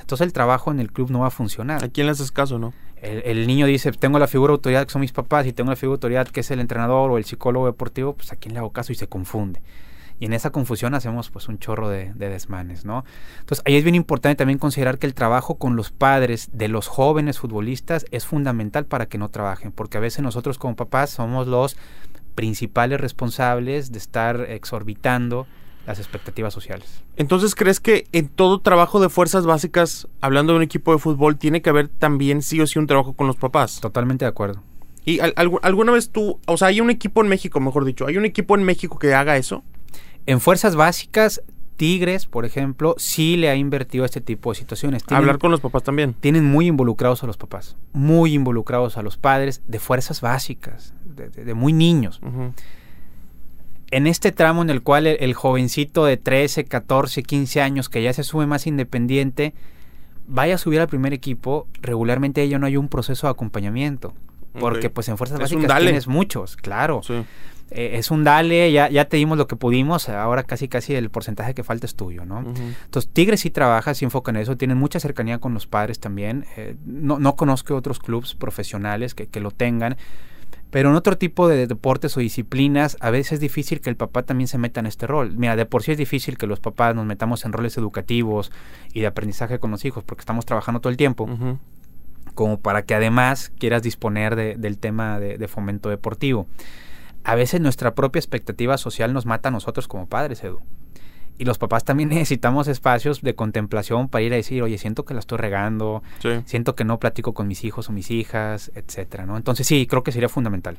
entonces 0.00 0.26
el 0.26 0.32
trabajo 0.32 0.70
en 0.70 0.80
el 0.80 0.92
club 0.92 1.10
no 1.10 1.20
va 1.20 1.28
a 1.28 1.30
funcionar. 1.30 1.84
¿A 1.84 1.88
quién 1.88 2.06
le 2.06 2.12
haces 2.12 2.32
caso, 2.32 2.58
no? 2.58 2.72
El, 3.00 3.46
niño 3.46 3.66
dice, 3.66 3.92
tengo 3.92 4.18
la 4.18 4.26
figura 4.26 4.52
de 4.52 4.54
autoridad 4.54 4.86
que 4.86 4.92
son 4.92 5.02
mis 5.02 5.12
papás 5.12 5.46
y 5.46 5.52
tengo 5.52 5.70
la 5.70 5.76
figura 5.76 5.92
de 5.92 5.96
autoridad 5.96 6.28
que 6.28 6.40
es 6.40 6.50
el 6.50 6.60
entrenador 6.60 7.10
o 7.10 7.18
el 7.18 7.24
psicólogo 7.26 7.66
deportivo, 7.66 8.14
pues 8.14 8.32
a 8.32 8.36
quién 8.36 8.54
le 8.54 8.60
hago 8.60 8.70
caso 8.70 8.92
y 8.92 8.94
se 8.94 9.08
confunde. 9.08 9.60
Y 10.24 10.26
en 10.26 10.32
esa 10.32 10.48
confusión 10.48 10.94
hacemos 10.94 11.28
pues 11.28 11.48
un 11.48 11.58
chorro 11.58 11.90
de, 11.90 12.14
desmanes, 12.14 12.86
¿no? 12.86 13.04
Entonces 13.40 13.62
ahí 13.66 13.76
es 13.76 13.84
bien 13.84 13.94
importante 13.94 14.36
también 14.36 14.58
considerar 14.58 14.96
que 14.96 15.06
el 15.06 15.12
trabajo 15.12 15.56
con 15.56 15.76
los 15.76 15.90
padres 15.90 16.48
de 16.50 16.68
los 16.68 16.88
jóvenes 16.88 17.38
futbolistas 17.38 18.06
es 18.10 18.24
fundamental 18.24 18.86
para 18.86 19.04
que 19.04 19.18
no 19.18 19.28
trabajen, 19.28 19.70
porque 19.70 19.98
a 19.98 20.00
veces 20.00 20.22
nosotros 20.22 20.56
como 20.56 20.76
papás 20.76 21.10
somos 21.10 21.46
los 21.46 21.76
principales 22.34 23.02
responsables 23.02 23.92
de 23.92 23.98
estar 23.98 24.40
exorbitando 24.48 25.46
las 25.86 25.98
expectativas 25.98 26.54
sociales. 26.54 27.02
Entonces, 27.18 27.54
¿crees 27.54 27.78
que 27.78 28.06
en 28.12 28.28
todo 28.28 28.60
trabajo 28.62 29.00
de 29.00 29.10
fuerzas 29.10 29.44
básicas, 29.44 30.08
hablando 30.22 30.54
de 30.54 30.56
un 30.56 30.62
equipo 30.62 30.94
de 30.94 31.00
fútbol, 31.00 31.36
tiene 31.36 31.60
que 31.60 31.68
haber 31.68 31.88
también 31.88 32.40
sí 32.40 32.62
o 32.62 32.66
sí 32.66 32.78
un 32.78 32.86
trabajo 32.86 33.12
con 33.12 33.26
los 33.26 33.36
papás? 33.36 33.78
Totalmente 33.78 34.24
de 34.24 34.30
acuerdo. 34.30 34.62
¿Y 35.04 35.20
alguna 35.20 35.92
vez 35.92 36.08
tú, 36.08 36.40
o 36.46 36.56
sea, 36.56 36.68
hay 36.68 36.80
un 36.80 36.88
equipo 36.88 37.20
en 37.20 37.28
México, 37.28 37.60
mejor 37.60 37.84
dicho, 37.84 38.06
hay 38.06 38.16
un 38.16 38.24
equipo 38.24 38.54
en 38.54 38.62
México 38.62 38.98
que 38.98 39.12
haga 39.12 39.36
eso? 39.36 39.62
En 40.26 40.40
fuerzas 40.40 40.76
básicas, 40.76 41.42
Tigres, 41.76 42.26
por 42.26 42.44
ejemplo, 42.44 42.94
sí 42.98 43.36
le 43.36 43.50
ha 43.50 43.56
invertido 43.56 44.04
a 44.04 44.06
este 44.06 44.20
tipo 44.20 44.52
de 44.52 44.56
situaciones. 44.56 45.02
Hablar 45.08 45.38
con 45.38 45.50
los 45.50 45.60
papás 45.60 45.82
también. 45.82 46.14
Tienen 46.14 46.44
muy 46.44 46.66
involucrados 46.66 47.24
a 47.24 47.26
los 47.26 47.36
papás, 47.36 47.76
muy 47.92 48.34
involucrados 48.34 48.96
a 48.96 49.02
los 49.02 49.16
padres 49.16 49.62
de 49.66 49.80
fuerzas 49.80 50.20
básicas, 50.20 50.94
de, 51.04 51.54
muy 51.54 51.72
niños 51.72 52.20
en 53.94 54.08
este 54.08 54.32
tramo 54.32 54.62
en 54.62 54.70
el 54.70 54.82
cual 54.82 55.06
el, 55.06 55.34
jovencito 55.34 56.04
de 56.04 56.16
13, 56.16 56.64
14, 56.64 57.22
15 57.22 57.60
años 57.60 57.88
que 57.88 58.02
ya 58.02 58.12
se 58.12 58.24
sube 58.24 58.44
más 58.44 58.66
independiente, 58.66 59.54
vaya 60.26 60.56
a 60.56 60.58
subir 60.58 60.80
al 60.80 60.88
primer 60.88 61.12
equipo, 61.12 61.68
regularmente 61.80 62.42
ello 62.42 62.58
no 62.58 62.66
hay 62.66 62.76
un 62.76 62.88
proceso 62.88 63.28
de 63.28 63.30
acompañamiento. 63.30 64.12
Porque 64.58 64.90
pues 64.90 65.08
en 65.08 65.16
fuerzas 65.16 65.38
básicas 65.38 65.80
tienes 65.80 66.08
muchos, 66.08 66.56
claro. 66.56 67.02
Eh, 67.74 67.98
es 67.98 68.10
un 68.10 68.22
dale, 68.24 68.70
ya, 68.70 68.88
ya 68.88 69.06
te 69.06 69.16
dimos 69.16 69.36
lo 69.36 69.48
que 69.48 69.56
pudimos, 69.56 70.08
ahora 70.08 70.44
casi 70.44 70.68
casi 70.68 70.94
el 70.94 71.10
porcentaje 71.10 71.54
que 71.54 71.64
falta 71.64 71.86
es 71.86 71.96
tuyo, 71.96 72.24
¿no? 72.24 72.38
Entonces 72.38 73.10
Tigres 73.12 73.40
sí 73.40 73.50
trabaja, 73.50 73.94
sí 73.94 74.04
enfoca 74.04 74.30
en 74.30 74.36
eso, 74.36 74.56
tienen 74.56 74.78
mucha 74.78 75.00
cercanía 75.00 75.38
con 75.38 75.54
los 75.54 75.66
padres 75.66 75.98
también. 75.98 76.46
Eh, 76.56 76.76
no, 76.86 77.18
no 77.18 77.34
conozco 77.34 77.74
otros 77.74 77.98
clubes 77.98 78.34
profesionales 78.34 79.14
que, 79.14 79.26
que 79.26 79.40
lo 79.40 79.50
tengan. 79.50 79.96
Pero 80.74 80.90
en 80.90 80.96
otro 80.96 81.16
tipo 81.16 81.46
de 81.46 81.68
deportes 81.68 82.16
o 82.16 82.20
disciplinas, 82.20 82.96
a 82.98 83.10
veces 83.10 83.34
es 83.34 83.40
difícil 83.40 83.80
que 83.80 83.90
el 83.90 83.96
papá 83.96 84.24
también 84.24 84.48
se 84.48 84.58
meta 84.58 84.80
en 84.80 84.86
este 84.86 85.06
rol. 85.06 85.32
Mira, 85.36 85.54
de 85.54 85.66
por 85.66 85.84
sí 85.84 85.92
es 85.92 85.98
difícil 85.98 86.36
que 86.36 86.48
los 86.48 86.58
papás 86.58 86.96
nos 86.96 87.06
metamos 87.06 87.44
en 87.44 87.52
roles 87.52 87.78
educativos 87.78 88.50
y 88.92 88.98
de 88.98 89.06
aprendizaje 89.06 89.60
con 89.60 89.70
los 89.70 89.84
hijos, 89.84 90.02
porque 90.02 90.22
estamos 90.22 90.46
trabajando 90.46 90.80
todo 90.80 90.90
el 90.90 90.96
tiempo. 90.96 91.28
Como 92.34 92.58
para 92.58 92.82
que 92.82 92.92
además 92.96 93.52
quieras 93.56 93.84
disponer 93.84 94.34
del 94.58 94.78
tema 94.78 95.20
de, 95.20 95.46
fomento 95.46 95.90
deportivo. 95.90 96.48
A 97.24 97.34
veces 97.34 97.60
nuestra 97.60 97.94
propia 97.94 98.20
expectativa 98.20 98.76
social 98.78 99.12
nos 99.12 99.26
mata 99.26 99.48
a 99.48 99.52
nosotros 99.52 99.88
como 99.88 100.06
padres, 100.06 100.44
Edu. 100.44 100.60
Y 101.36 101.44
los 101.44 101.58
papás 101.58 101.84
también 101.84 102.08
necesitamos 102.10 102.68
espacios 102.68 103.22
de 103.22 103.34
contemplación 103.34 104.08
para 104.08 104.22
ir 104.22 104.32
a 104.32 104.36
decir, 104.36 104.62
oye, 104.62 104.78
siento 104.78 105.04
que 105.04 105.14
la 105.14 105.20
estoy 105.20 105.38
regando, 105.38 106.02
siento 106.44 106.74
que 106.74 106.84
no 106.84 107.00
platico 107.00 107.34
con 107.34 107.48
mis 107.48 107.64
hijos 107.64 107.88
o 107.88 107.92
mis 107.92 108.10
hijas, 108.10 108.70
etcétera, 108.74 109.26
¿no? 109.26 109.36
Entonces 109.36 109.66
sí, 109.66 109.86
creo 109.86 110.02
que 110.02 110.12
sería 110.12 110.28
fundamental. 110.28 110.78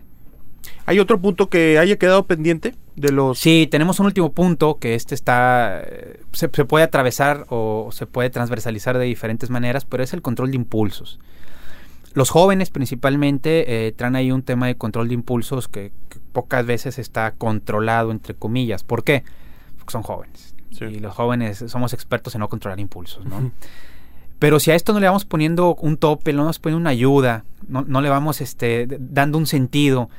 ¿Hay 0.86 1.00
otro 1.00 1.20
punto 1.20 1.50
que 1.50 1.80
haya 1.80 1.98
quedado 1.98 2.26
pendiente 2.26 2.76
de 2.96 3.12
los...? 3.12 3.40
Sí, 3.40 3.68
tenemos 3.70 4.00
un 4.00 4.08
último 4.08 4.34
punto 4.34 4.78
que 4.80 4.96
este 4.96 5.16
está... 5.16 5.82
Eh, 5.84 6.22
se, 6.32 6.48
puede 6.50 6.84
atravesar 6.84 7.46
o 7.50 7.90
se 7.92 8.06
puede 8.06 8.30
transversalizar 8.30 8.98
de 8.98 9.06
diferentes 9.06 9.50
maneras, 9.50 9.86
pero 9.86 10.04
es 10.04 10.14
el 10.14 10.22
control 10.22 10.52
de 10.52 10.58
impulsos. 10.58 11.20
Los 12.16 12.32
jóvenes 12.32 12.72
principalmente 12.72 13.88
eh, 13.88 13.92
traen 13.92 14.16
ahí 14.16 14.32
un 14.32 14.42
tema 14.42 14.66
de 14.66 14.76
control 14.76 15.10
de 15.10 15.14
impulsos 15.14 15.68
que, 15.68 15.92
que, 16.10 16.20
pocas 16.32 16.66
veces 16.66 16.98
está 16.98 17.32
controlado, 17.32 18.10
entre 18.12 18.34
comillas. 18.34 18.84
¿Por 18.84 19.04
qué? 19.04 19.24
son 19.92 20.04
jóvenes. 20.04 20.56
Y 20.82 21.00
los 21.00 21.14
jóvenes 21.14 21.64
somos 21.68 21.94
expertos 21.94 22.36
en 22.36 22.40
no 22.40 22.50
controlar 22.50 22.80
impulsos, 22.80 23.26
¿no? 23.26 23.52
Pero 24.40 24.60
si 24.60 24.72
a 24.72 24.76
esto 24.76 24.92
no 24.92 25.00
le 25.00 25.08
vamos 25.08 25.24
poniendo 25.24 25.76
un 25.76 25.96
tope, 25.96 26.34
no 26.34 26.44
nos 26.44 26.60
poniendo 26.60 26.82
una 26.82 26.90
ayuda, 26.90 27.46
no, 27.68 28.02
le 28.02 28.10
vamos 28.10 28.42
este, 28.42 28.86
dando 29.00 29.38
un 29.38 29.48
sentido 29.48 30.10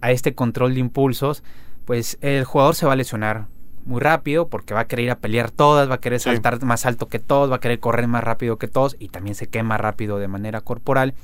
a 0.00 0.10
este 0.10 0.34
control 0.34 0.74
de 0.74 0.80
impulsos, 0.80 1.42
pues 1.84 2.16
el 2.22 2.44
jugador 2.44 2.74
se 2.74 2.86
va 2.86 2.94
a 2.94 2.96
lesionar 2.96 3.46
muy 3.88 4.00
rápido 4.00 4.48
porque 4.48 4.74
va 4.74 4.80
a 4.80 4.86
querer 4.86 5.06
ir 5.06 5.10
a 5.10 5.18
pelear 5.18 5.50
todas, 5.50 5.90
va 5.90 5.94
a 5.94 6.00
querer 6.00 6.20
saltar 6.20 6.62
más 6.62 6.86
alto 6.86 7.08
que 7.08 7.18
todos, 7.18 7.50
va 7.50 7.56
a 7.56 7.60
querer 7.60 7.80
correr 7.80 8.06
más 8.06 8.22
rápido 8.22 8.58
que 8.58 8.68
todos 8.68 8.96
y 8.98 9.08
también 9.08 9.34
se 9.34 9.48
quema 9.48 9.78
rápido 9.78 10.18
de 10.18 10.28
manera 10.28 10.60
corporal. 10.60 11.14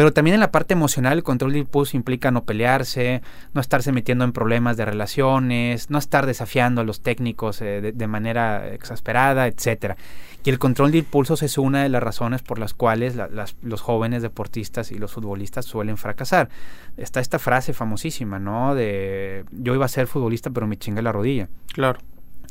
Pero 0.00 0.14
también 0.14 0.32
en 0.32 0.40
la 0.40 0.50
parte 0.50 0.72
emocional 0.72 1.18
el 1.18 1.22
control 1.22 1.52
de 1.52 1.58
impulso 1.58 1.94
implica 1.94 2.30
no 2.30 2.44
pelearse, 2.44 3.20
no 3.52 3.60
estarse 3.60 3.92
metiendo 3.92 4.24
en 4.24 4.32
problemas 4.32 4.78
de 4.78 4.86
relaciones, 4.86 5.90
no 5.90 5.98
estar 5.98 6.24
desafiando 6.24 6.80
a 6.80 6.84
los 6.84 7.02
técnicos 7.02 7.60
eh, 7.60 7.92
de, 7.94 8.06
manera 8.06 8.72
exasperada, 8.72 9.46
etcétera. 9.46 9.98
Y 10.42 10.48
el 10.48 10.58
control 10.58 10.92
de 10.92 10.96
impulsos 11.00 11.42
es 11.42 11.58
una 11.58 11.82
de 11.82 11.90
las 11.90 12.02
razones 12.02 12.40
por 12.40 12.58
las 12.58 12.72
cuales 12.72 13.14
los 13.60 13.80
jóvenes 13.82 14.22
deportistas 14.22 14.90
y 14.90 14.96
los 14.96 15.12
futbolistas 15.12 15.66
suelen 15.66 15.98
fracasar. 15.98 16.48
Está 16.96 17.20
esta 17.20 17.38
frase 17.38 17.74
famosísima, 17.74 18.38
¿no? 18.38 18.74
De 18.74 19.44
yo 19.50 19.74
iba 19.74 19.84
a 19.84 19.88
ser 19.88 20.06
futbolista 20.06 20.48
pero 20.48 20.66
me 20.66 20.78
chingué 20.78 21.02
la 21.02 21.12
rodilla. 21.12 21.50
Claro. 21.74 22.00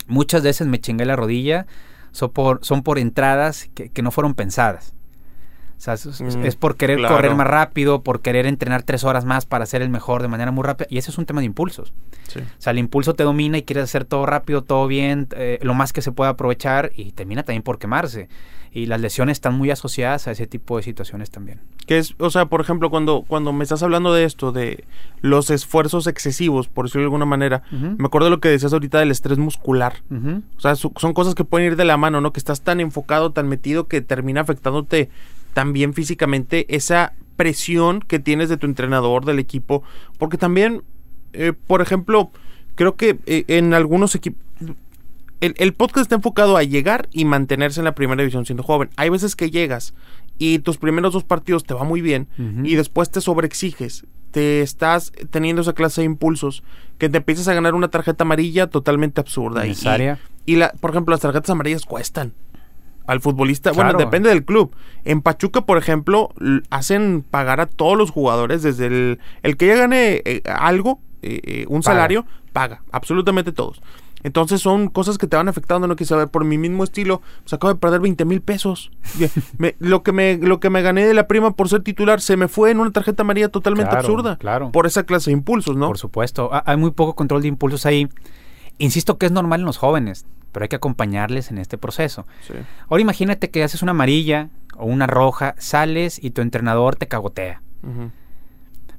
Muchas 0.06 0.43
veces 0.43 0.68
me 0.68 0.80
chingué 0.80 1.04
la 1.08 1.16
rodilla, 1.16 1.66
son 2.12 2.30
por, 2.30 2.60
son 2.64 2.84
por 2.84 3.00
entradas 3.00 3.72
que 3.74 4.02
no 4.04 4.12
fueron 4.12 4.36
pensadas. 4.36 4.93
O 5.80 5.82
sea, 5.82 5.95
mm, 5.95 6.45
es, 6.45 6.57
por 6.57 6.75
querer 6.75 7.01
correr 7.07 7.34
más 7.36 7.47
rápido, 7.47 8.03
por 8.03 8.19
querer 8.19 8.45
entrenar 8.45 8.84
tres 8.84 9.05
horas 9.05 9.23
más 9.23 9.45
para 9.45 9.65
ser 9.65 9.82
el 9.82 9.88
mejor 9.89 10.21
de 10.21 10.27
manera 10.27 10.51
muy 10.51 10.65
rápida. 10.65 10.88
Y 10.89 10.97
ese 10.97 11.09
es 11.09 11.17
un 11.17 11.25
tema 11.25 11.39
de 11.39 11.45
impulsos. 11.45 11.93
O 12.36 12.41
sea, 12.57 12.71
el 12.71 12.80
impulso 12.80 13.13
te 13.13 13.23
domina 13.23 13.57
y 13.57 13.63
quieres 13.63 13.86
hacer 13.86 14.03
todo 14.03 14.25
rápido, 14.25 14.61
todo 14.61 14.88
bien, 14.88 15.30
eh, 15.38 15.57
lo 15.61 15.73
más 15.73 15.93
que 15.93 16.01
se 16.01 16.11
pueda 16.11 16.32
aprovechar 16.32 16.91
y 16.97 17.13
termina 17.13 17.43
también 17.43 17.63
por 17.63 17.80
quemarse. 17.80 18.27
Y 18.73 18.88
las 18.88 18.99
lesiones 18.99 19.38
están 19.38 19.57
muy 19.57 19.71
asociadas 19.71 20.27
a 20.27 20.32
ese 20.32 20.47
tipo 20.47 20.75
de 20.75 20.84
situaciones 20.84 21.32
también. 21.32 21.61
Que 21.88 21.97
es, 21.97 22.13
o 22.19 22.30
sea, 22.30 22.47
por 22.47 22.59
ejemplo, 22.59 22.89
cuando, 22.89 23.23
cuando 23.25 23.53
me 23.53 23.63
estás 23.63 23.82
hablando 23.82 24.13
de 24.13 24.25
esto, 24.25 24.51
de 24.51 24.84
los 25.21 25.49
esfuerzos 25.49 26.07
excesivos, 26.07 26.67
por 26.67 26.86
decirlo 26.86 27.03
de 27.03 27.05
alguna 27.05 27.25
manera, 27.25 27.63
me 27.71 28.05
acuerdo 28.05 28.25
de 28.25 28.32
lo 28.32 28.41
que 28.41 28.49
decías 28.49 28.73
ahorita 28.73 28.99
del 28.99 29.11
estrés 29.11 29.38
muscular. 29.38 30.03
O 30.57 30.59
sea, 30.59 30.75
son 30.75 31.13
cosas 31.13 31.36
que 31.36 31.45
pueden 31.45 31.67
ir 31.67 31.77
de 31.77 31.86
la 31.86 31.95
mano, 31.95 32.19
¿no? 32.19 32.34
Que 32.34 32.39
estás 32.39 32.61
tan 32.61 32.82
enfocado, 32.82 33.32
tan 33.32 33.47
metido 33.47 33.88
que 33.88 34.01
termina 34.01 34.41
afectándote 34.41 35.09
también 35.54 35.93
físicamente 35.93 36.66
esa 36.76 37.14
presión 37.39 38.02
que 38.02 38.20
tienes 38.20 38.50
de 38.50 38.58
tu 38.58 38.66
entrenador, 38.66 39.24
del 39.24 39.39
equipo, 39.39 39.82
porque 40.18 40.38
también, 40.38 40.84
eh, 41.32 41.54
por 41.54 41.82
ejemplo, 41.82 42.32
creo 42.76 42.95
que 42.95 43.18
eh, 43.26 43.45
en 43.47 43.74
algunos 43.74 44.14
equipos... 44.16 44.43
El, 45.39 45.74
podcast 45.74 46.04
está 46.04 46.16
enfocado 46.16 46.58
a 46.58 46.64
llegar 46.64 47.08
y 47.14 47.24
mantenerse 47.24 47.80
en 47.80 47.86
la 47.86 47.95
primera 47.95 48.22
división 48.22 48.45
siendo 48.45 48.62
joven. 48.62 48.89
Hay 48.97 49.08
veces 49.08 49.38
que 49.38 49.50
llegas 49.50 49.93
y 50.38 50.60
tus 50.60 50.78
primeros 50.78 51.14
dos 51.14 51.24
partidos 51.24 51.64
te 51.64 51.74
va 51.74 51.86
muy 51.86 52.02
bien 52.02 52.28
y 52.66 52.76
después 52.76 53.10
te 53.10 53.22
sobreexiges, 53.22 54.06
te 54.32 54.62
estás 54.62 55.14
teniendo 55.30 55.62
esa 55.62 55.72
clase 55.72 56.02
de 56.02 56.06
impulsos 56.06 56.62
que 56.97 57.08
te 57.08 57.20
empiezas 57.20 57.47
a 57.47 57.54
ganar 57.54 57.74
una 57.74 57.88
tarjeta 57.88 58.26
amarilla 58.26 58.68
totalmente 58.68 59.22
absurda. 59.22 59.64
Necesaria. 59.64 60.20
Y, 60.45 60.54
y 60.54 60.56
la, 60.58 60.74
por 60.74 60.91
ejemplo, 60.91 61.14
las 61.14 61.22
tarjetas 61.22 61.50
amarillas 61.52 61.86
cuestan 61.86 62.34
al 63.10 63.22
futbolista. 63.22 63.72
Bueno, 63.72 63.93
depende 63.93 64.30
del 64.30 64.45
club. 64.45 64.76
En 65.03 65.22
Pachuca, 65.22 65.62
por 65.62 65.78
ejemplo, 65.80 66.30
hacen 66.70 67.26
pagar 67.30 67.60
a 67.60 67.66
todos 67.66 67.97
los 67.97 68.12
jugadores, 68.12 68.62
desde 68.62 68.86
el, 68.86 69.20
el 69.41 69.57
que 69.57 69.68
ya 69.68 69.76
gane 69.76 70.22
eh, 70.26 70.43
algo, 70.45 70.99
eh, 71.24 71.41
eh, 71.43 71.66
un 71.70 71.82
salario, 71.82 72.26
paga, 72.53 72.84
absolutamente 72.91 73.51
todos. 73.51 73.82
Entonces 74.22 74.62
son 74.62 74.89
cosas 74.89 75.18
que 75.18 75.26
te 75.26 75.38
van 75.38 75.47
afectando, 75.47 75.88
no 75.88 75.95
quise 75.95 76.10
saber. 76.10 76.28
Por 76.28 76.43
mi 76.43 76.57
mismo 76.57 76.84
estilo, 76.84 77.22
pues 77.41 77.53
acabo 77.53 77.74
de 77.74 77.80
perder 77.80 78.01
20 78.01 78.26
mil 78.26 78.41
pesos. 78.41 78.91
lo, 79.80 80.03
que 80.03 80.12
me, 80.12 80.38
lo 80.38 80.60
que 80.60 80.70
me 80.70 80.82
gané 80.84 81.07
de 81.07 81.14
la 81.16 81.28
prima 81.28 81.51
por 81.51 81.68
ser 81.68 81.82
titular 81.82 82.22
se 82.22 82.38
me 82.38 82.47
fue 82.47 82.70
en 82.70 82.80
una 82.80 82.91
tarjeta 82.91 83.24
amarilla 83.24 83.49
totalmente 83.49 83.95
absurda. 83.95 84.38
Claro. 84.38 84.72
Por 84.72 84.86
esa 84.86 85.03
clase 85.03 85.32
de 85.32 85.38
impulsos, 85.38 85.76
¿no? 85.76 85.88
Por 85.88 85.97
supuesto. 85.97 86.51
Hay 86.66 86.78
muy 86.78 86.91
poco 86.91 87.16
control 87.16 87.41
de 87.41 87.47
impulsos 87.47 87.88
ahí. 87.88 88.07
Insisto 88.78 89.18
que 89.18 89.26
es 89.26 89.32
normal 89.32 89.62
en 89.62 89.66
los 89.66 89.78
jóvenes 89.78 90.26
pero 90.52 90.64
hay 90.64 90.70
que 90.70 90.76
acompañarles 90.76 91.52
en 91.52 91.58
este 91.58 91.78
proceso. 91.78 92.26
Ahora 92.88 93.02
imagínate 93.02 93.50
que 93.50 93.64
haces 93.64 93.82
una 93.82 93.91
amarilla 93.91 94.50
o 94.76 94.86
una 94.86 95.08
roja, 95.08 95.56
sales 95.58 96.24
y 96.24 96.32
tu 96.32 96.41
entrenador 96.41 96.95
te 96.95 97.08
cagotea. 97.08 97.62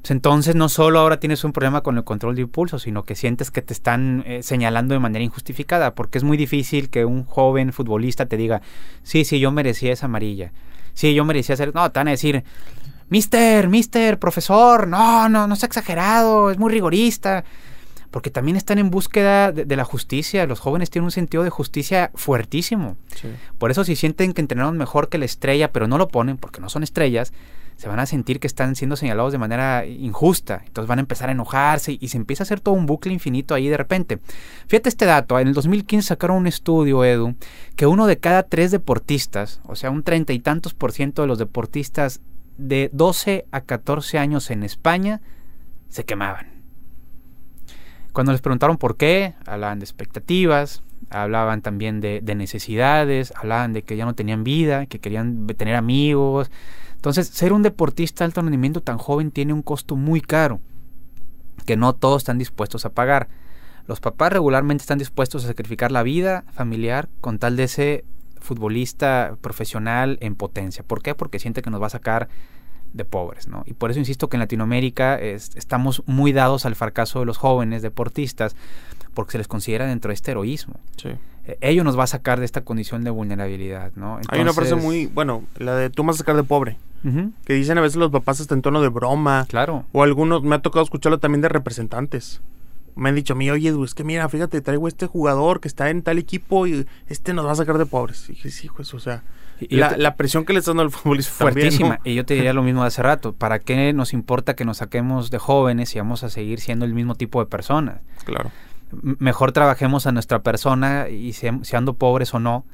Pues 0.01 0.13
entonces 0.13 0.55
no 0.55 0.71
solo 0.71 0.99
ahora 0.99 1.21
tienes 1.21 1.45
un 1.45 1.53
problema 1.53 1.83
con 1.83 1.99
el 1.99 2.05
control 2.05 2.35
de 2.35 2.43
impulso, 2.43 2.79
sino 2.79 3.03
que 3.03 3.15
sientes 3.15 3.51
que 3.51 3.61
te 3.61 3.75
están 3.75 4.25
eh, 4.27 4.43
señalando 4.43 4.95
de 4.95 5.01
manera 5.01 5.23
injustificada, 5.23 5.95
porque 5.95 6.17
es 6.17 6.25
muy 6.25 6.39
difícil 6.39 6.89
que 6.89 7.05
un 7.05 7.25
joven 7.25 7.73
futbolista 7.73 8.25
te 8.25 8.39
diga, 8.39 8.63
sí, 9.03 9.27
sí, 9.27 9.41
yo 9.41 9.51
merecía 9.53 9.93
esa 9.93 10.07
amarilla, 10.07 10.53
sí, 10.95 11.13
yo 11.13 11.27
merecía 11.27 11.53
hacer, 11.53 11.75
no, 11.75 11.91
te 11.93 12.01
van 12.01 12.09
a 12.09 12.13
decir, 12.13 12.45
mister, 13.11 13.69
mister, 13.69 14.19
profesor, 14.19 14.89
no, 14.89 15.29
no, 15.29 15.47
no 15.47 15.53
es 15.53 15.63
exagerado, 15.65 16.51
es 16.51 16.59
muy 16.59 16.73
rigorista 16.73 17.45
porque 18.11 18.31
también 18.31 18.57
están 18.57 18.79
en 18.79 18.91
búsqueda 18.91 19.53
de, 19.53 19.77
la 19.77 19.85
justicia. 19.85 20.47
Los 20.47 20.61
jóvenes 20.61 20.91
tienen 20.91 21.05
un 21.05 21.11
sentido 21.11 21.45
de 21.45 21.51
justicia 21.51 22.11
fuertísimo. 22.15 22.97
Por 23.59 23.71
eso 23.71 23.85
si 23.85 23.97
sienten 23.97 24.33
que 24.33 24.41
entrenaron 24.41 24.77
mejor 24.77 25.09
que 25.09 25.19
la 25.19 25.25
estrella, 25.25 25.73
pero 25.73 25.87
no 25.87 25.99
lo 25.99 26.09
ponen 26.09 26.37
porque 26.37 26.61
no 26.61 26.69
son 26.69 26.83
estrellas, 26.83 27.33
se 27.77 27.89
van 27.89 27.99
a 27.99 28.05
sentir 28.05 28.41
que 28.41 28.47
están 28.47 28.77
siendo 28.77 28.95
señalados 28.95 29.33
de 29.33 29.39
manera 29.39 29.87
injusta. 29.87 30.63
Entonces 30.67 30.87
van 30.87 30.99
a 30.99 31.01
empezar 31.01 31.31
a 31.31 31.33
enojarse 31.33 31.97
y 31.99 32.09
se 32.09 32.19
empieza 32.19 32.43
a 32.43 32.45
hacer 32.45 32.61
todo 32.61 32.75
un 32.75 32.85
bucle 32.85 33.13
infinito 33.13 33.55
ahí 33.55 33.69
de 33.69 33.77
repente. 33.79 34.19
Fíjate 34.67 34.91
este 34.91 35.07
dato, 35.07 35.39
en 35.39 35.49
el 35.49 35.55
2015 35.55 36.09
sacaron 36.09 36.37
un 36.37 36.47
estudio, 36.47 37.05
Edu, 37.05 37.37
que 37.77 37.87
uno 37.87 38.07
de 38.07 38.19
cada 38.19 38.43
tres 38.43 38.71
deportistas, 38.71 39.61
o 39.67 39.77
sea, 39.77 39.91
un 39.91 40.03
treinta 40.03 40.35
y 40.35 40.41
tantos 40.41 40.75
por 40.75 40.93
ciento 40.93 41.23
de 41.23 41.29
los 41.29 41.39
deportistas 41.39 42.21
de 42.59 42.91
12 42.93 43.47
a 43.51 43.63
14 43.63 44.19
años 44.19 44.51
en 44.51 44.63
España, 44.63 45.23
se 45.89 46.05
quemaban. 46.05 46.50
Cuando 48.13 48.33
les 48.33 48.41
preguntaron 48.41 48.77
por 48.77 48.97
qué, 48.97 49.35
hablaban 49.47 49.79
de 49.79 49.85
expectativas, 49.85 50.83
hablaban 51.11 51.63
también 51.63 52.01
de, 52.01 52.23
necesidades, 52.35 53.33
hablaban 53.37 53.73
de 53.73 53.83
que 53.83 53.97
ya 53.97 54.05
no 54.05 54.15
tenían 54.15 54.45
vida, 54.45 54.87
que 54.87 54.99
querían 54.99 55.47
tener 55.49 55.77
amigos. 55.77 56.51
Entonces, 56.95 57.29
ser 57.29 57.53
un 57.53 57.63
deportista 57.63 58.25
de 58.25 58.27
alto 58.27 58.43
rendimiento 58.43 58.83
tan 58.83 58.99
joven 58.99 59.31
tiene 59.31 59.53
un 59.53 59.63
costo 59.63 59.97
muy 59.97 60.21
caro, 60.21 60.61
que 61.67 61.77
no 61.77 61.95
todos 61.95 62.23
están 62.23 62.39
dispuestos 62.39 62.85
a 62.85 62.91
pagar. 62.91 63.29
Los 63.87 64.01
papás 64.01 64.33
regularmente 64.33 64.83
están 64.83 64.99
dispuestos 64.99 65.45
a 65.45 65.49
sacrificar 65.49 65.91
la 65.91 66.03
vida 66.03 66.45
familiar 66.53 67.09
con 67.21 67.39
tal 67.39 67.57
de 67.57 67.65
ese 67.65 68.05
futbolista 68.39 69.37
profesional 69.41 70.19
en 70.21 70.35
potencia. 70.35 70.85
¿Por 70.85 71.03
qué? 71.03 71.15
Porque 71.15 71.39
siente 71.39 71.63
que 71.63 71.71
nos 71.71 71.83
va 71.83 71.87
a 71.87 71.91
sacar 71.91 72.29
de 72.93 73.05
pobres, 73.05 73.49
¿no? 73.49 73.63
Y 73.67 73.75
por 73.75 73.91
eso 73.91 74.01
insisto 74.01 74.29
que 74.29 74.37
en 74.37 74.41
Latinoamérica 74.41 75.19
estamos 75.19 76.03
muy 76.07 76.33
dados 76.33 76.67
al 76.67 76.75
fracaso 76.75 77.21
de 77.21 77.27
los 77.27 77.39
jóvenes 77.39 77.83
deportistas 77.83 78.57
porque 79.15 79.33
se 79.33 79.39
les 79.39 79.49
considera 79.49 79.87
dentro 79.87 80.09
de 80.11 80.15
este 80.15 80.31
heroísmo. 80.31 80.75
Sí. 80.97 81.11
Eh, 81.47 81.59
ello 81.61 81.85
nos 81.85 81.99
va 81.99 82.05
a 82.05 82.07
sacar 82.07 82.39
de 82.39 82.45
esta 82.45 82.63
condición 82.63 83.03
de 83.05 83.11
vulnerabilidad, 83.11 83.93
¿no? 83.97 84.19
Hay 84.29 84.41
una 84.41 84.53
frase 84.53 84.75
muy, 84.75 85.07
bueno, 85.07 85.45
la 85.57 85.75
de 85.75 85.91
tú 85.91 86.05
vas 86.05 86.17
a 86.17 86.19
sacar 86.19 86.37
de 86.37 86.45
pobre. 86.45 86.79
Que 87.47 87.55
dicen 87.55 87.79
a 87.79 87.81
veces 87.81 87.97
los 87.97 88.11
papás 88.11 88.43
hasta 88.43 88.55
en 88.55 88.61
tono 88.61 88.83
de 88.83 88.89
broma. 88.89 89.47
Claro. 89.49 89.87
O 89.93 90.03
algunos, 90.03 90.43
me 90.43 90.55
ha 90.55 90.59
tocado 90.59 90.85
escucharlo 90.85 91.19
también 91.19 91.41
de 91.41 91.49
representantes. 91.49 92.43
Me 92.95 93.09
han 93.09 93.15
dicho 93.15 93.33
a 93.33 93.37
mí, 93.37 93.51
oye, 93.51 93.73
es 93.83 93.95
que 93.95 94.05
mira, 94.05 94.29
fíjate, 94.29 94.61
traigo 94.61 94.87
este 94.87 95.07
jugador 95.07 95.61
que 95.61 95.69
está 95.69 95.89
en 95.89 96.03
tal 96.03 96.19
equipo 96.19 96.67
y 96.67 96.87
este 97.09 97.33
nos 97.33 97.47
va 97.47 97.53
a 97.53 97.55
sacar 97.55 97.79
de 97.79 97.87
pobres. 97.87 98.29
Y 98.29 98.33
dije, 98.33 98.51
sí, 98.51 98.69
pues, 98.77 98.93
o 98.93 99.01
sea, 99.01 99.23
la, 99.69 100.17
presión 100.17 100.45
que 100.45 100.53
le 100.53 100.61
está 100.61 100.71
dando 100.71 100.83
al 100.85 100.91
futbolista 100.91 101.33
fuertísima. 101.33 102.01
Y 102.05 102.15
yo 102.15 102.25
te 102.25 102.35
diría 102.35 102.53
lo 102.53 102.63
mismo 102.63 102.83
de 102.83 102.89
hace 102.89 103.03
rato. 103.03 103.33
¿Para 103.33 103.59
qué 103.59 103.93
nos 103.93 104.13
importa 104.13 104.55
que 104.55 104.65
nos 104.65 104.79
saquemos 104.79 105.31
de 105.31 105.39
jóvenes 105.39 105.95
y 105.95 105.99
vamos 105.99 106.25
a 106.25 106.31
seguir 106.31 106.61
siendo 106.61 106.85
el 106.85 106.95
mismo 106.95 107.15
tipo 107.15 107.41
de 107.41 107.47
personas? 107.47 108.01
Claro. 108.25 108.51
mejor 108.93 109.53
trabajemos 109.53 110.07
a 110.07 110.13
nuestra 110.13 110.41
persona 110.41 111.09
y 111.09 111.33
seando 111.33 111.95
pobres 111.95 112.35
o 112.35 112.39
no, 112.39 112.65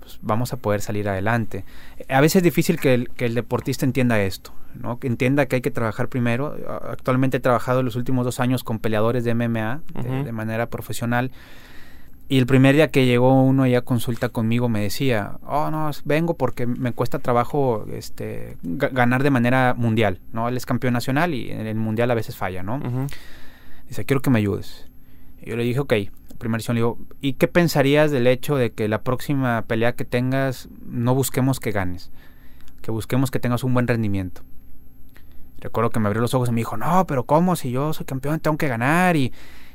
pues 0.00 0.18
vamos 0.22 0.52
a 0.52 0.56
poder 0.56 0.80
salir 0.80 1.08
adelante. 1.08 1.64
A 2.08 2.20
veces 2.20 2.36
es 2.36 2.42
difícil 2.42 2.80
que 2.80 3.06
el, 3.16 3.34
deportista 3.34 3.84
entienda 3.84 4.20
esto, 4.20 4.52
¿no? 4.74 4.98
que 4.98 5.06
entienda 5.06 5.46
que 5.46 5.56
hay 5.56 5.62
que 5.62 5.70
trabajar 5.70 6.08
primero. 6.08 6.56
Actualmente 6.90 7.36
he 7.36 7.40
trabajado 7.40 7.82
los 7.82 7.96
últimos 7.96 8.24
dos 8.24 8.40
años 8.40 8.64
con 8.64 8.78
peleadores 8.78 9.24
de 9.24 9.34
MMA 9.34 9.82
de, 10.02 10.32
manera 10.32 10.66
profesional. 10.66 11.30
Y 12.30 12.38
el 12.38 12.46
primer 12.46 12.76
día 12.76 12.92
que 12.92 13.06
llegó 13.06 13.42
uno 13.42 13.64
ahí 13.64 13.74
a 13.74 13.82
consulta 13.82 14.28
conmigo 14.28 14.68
me 14.68 14.82
decía, 14.82 15.40
oh 15.42 15.68
no, 15.72 15.90
vengo 16.04 16.34
porque 16.34 16.64
me 16.64 16.92
cuesta 16.92 17.18
trabajo 17.18 17.84
este, 17.92 18.56
ganar 18.62 19.24
de 19.24 19.30
manera 19.30 19.74
mundial, 19.76 20.20
¿no? 20.32 20.48
Él 20.48 20.56
es 20.56 20.64
campeón 20.64 20.92
nacional 20.92 21.34
y 21.34 21.50
en 21.50 21.66
el 21.66 21.74
mundial 21.74 22.08
a 22.08 22.14
veces 22.14 22.36
falla, 22.36 22.62
¿no? 22.62 23.08
Dice, 23.88 24.04
quiero 24.04 24.22
que 24.22 24.30
me 24.30 24.38
ayudes. 24.38 24.88
Y 25.42 25.50
yo 25.50 25.56
le 25.56 25.64
dije, 25.64 25.80
ok, 25.80 25.92
primera 26.38 26.58
edición 26.58 26.76
le 26.76 26.82
digo, 26.82 26.98
¿y 27.20 27.32
qué 27.32 27.48
pensarías 27.48 28.12
del 28.12 28.28
hecho 28.28 28.54
de 28.54 28.70
que 28.70 28.86
la 28.86 29.02
próxima 29.02 29.62
pelea 29.62 29.96
que 29.96 30.04
tengas 30.04 30.68
no 30.86 31.16
busquemos 31.16 31.58
que 31.58 31.72
ganes? 31.72 32.12
Que 32.80 32.92
busquemos 32.92 33.32
que 33.32 33.40
tengas 33.40 33.64
un 33.64 33.74
buen 33.74 33.88
rendimiento. 33.88 34.42
Recuerdo 35.58 35.90
que 35.90 35.98
me 35.98 36.06
abrió 36.06 36.22
los 36.22 36.32
ojos 36.34 36.48
y 36.50 36.52
me 36.52 36.60
dijo, 36.60 36.76
no, 36.76 37.08
pero 37.08 37.24
¿cómo? 37.24 37.56
Si 37.56 37.72
yo 37.72 37.92
soy 37.92 38.06
campeón 38.06 38.38
tengo 38.38 38.56
que 38.56 38.68
ganar 38.68 39.16
y 39.16 39.32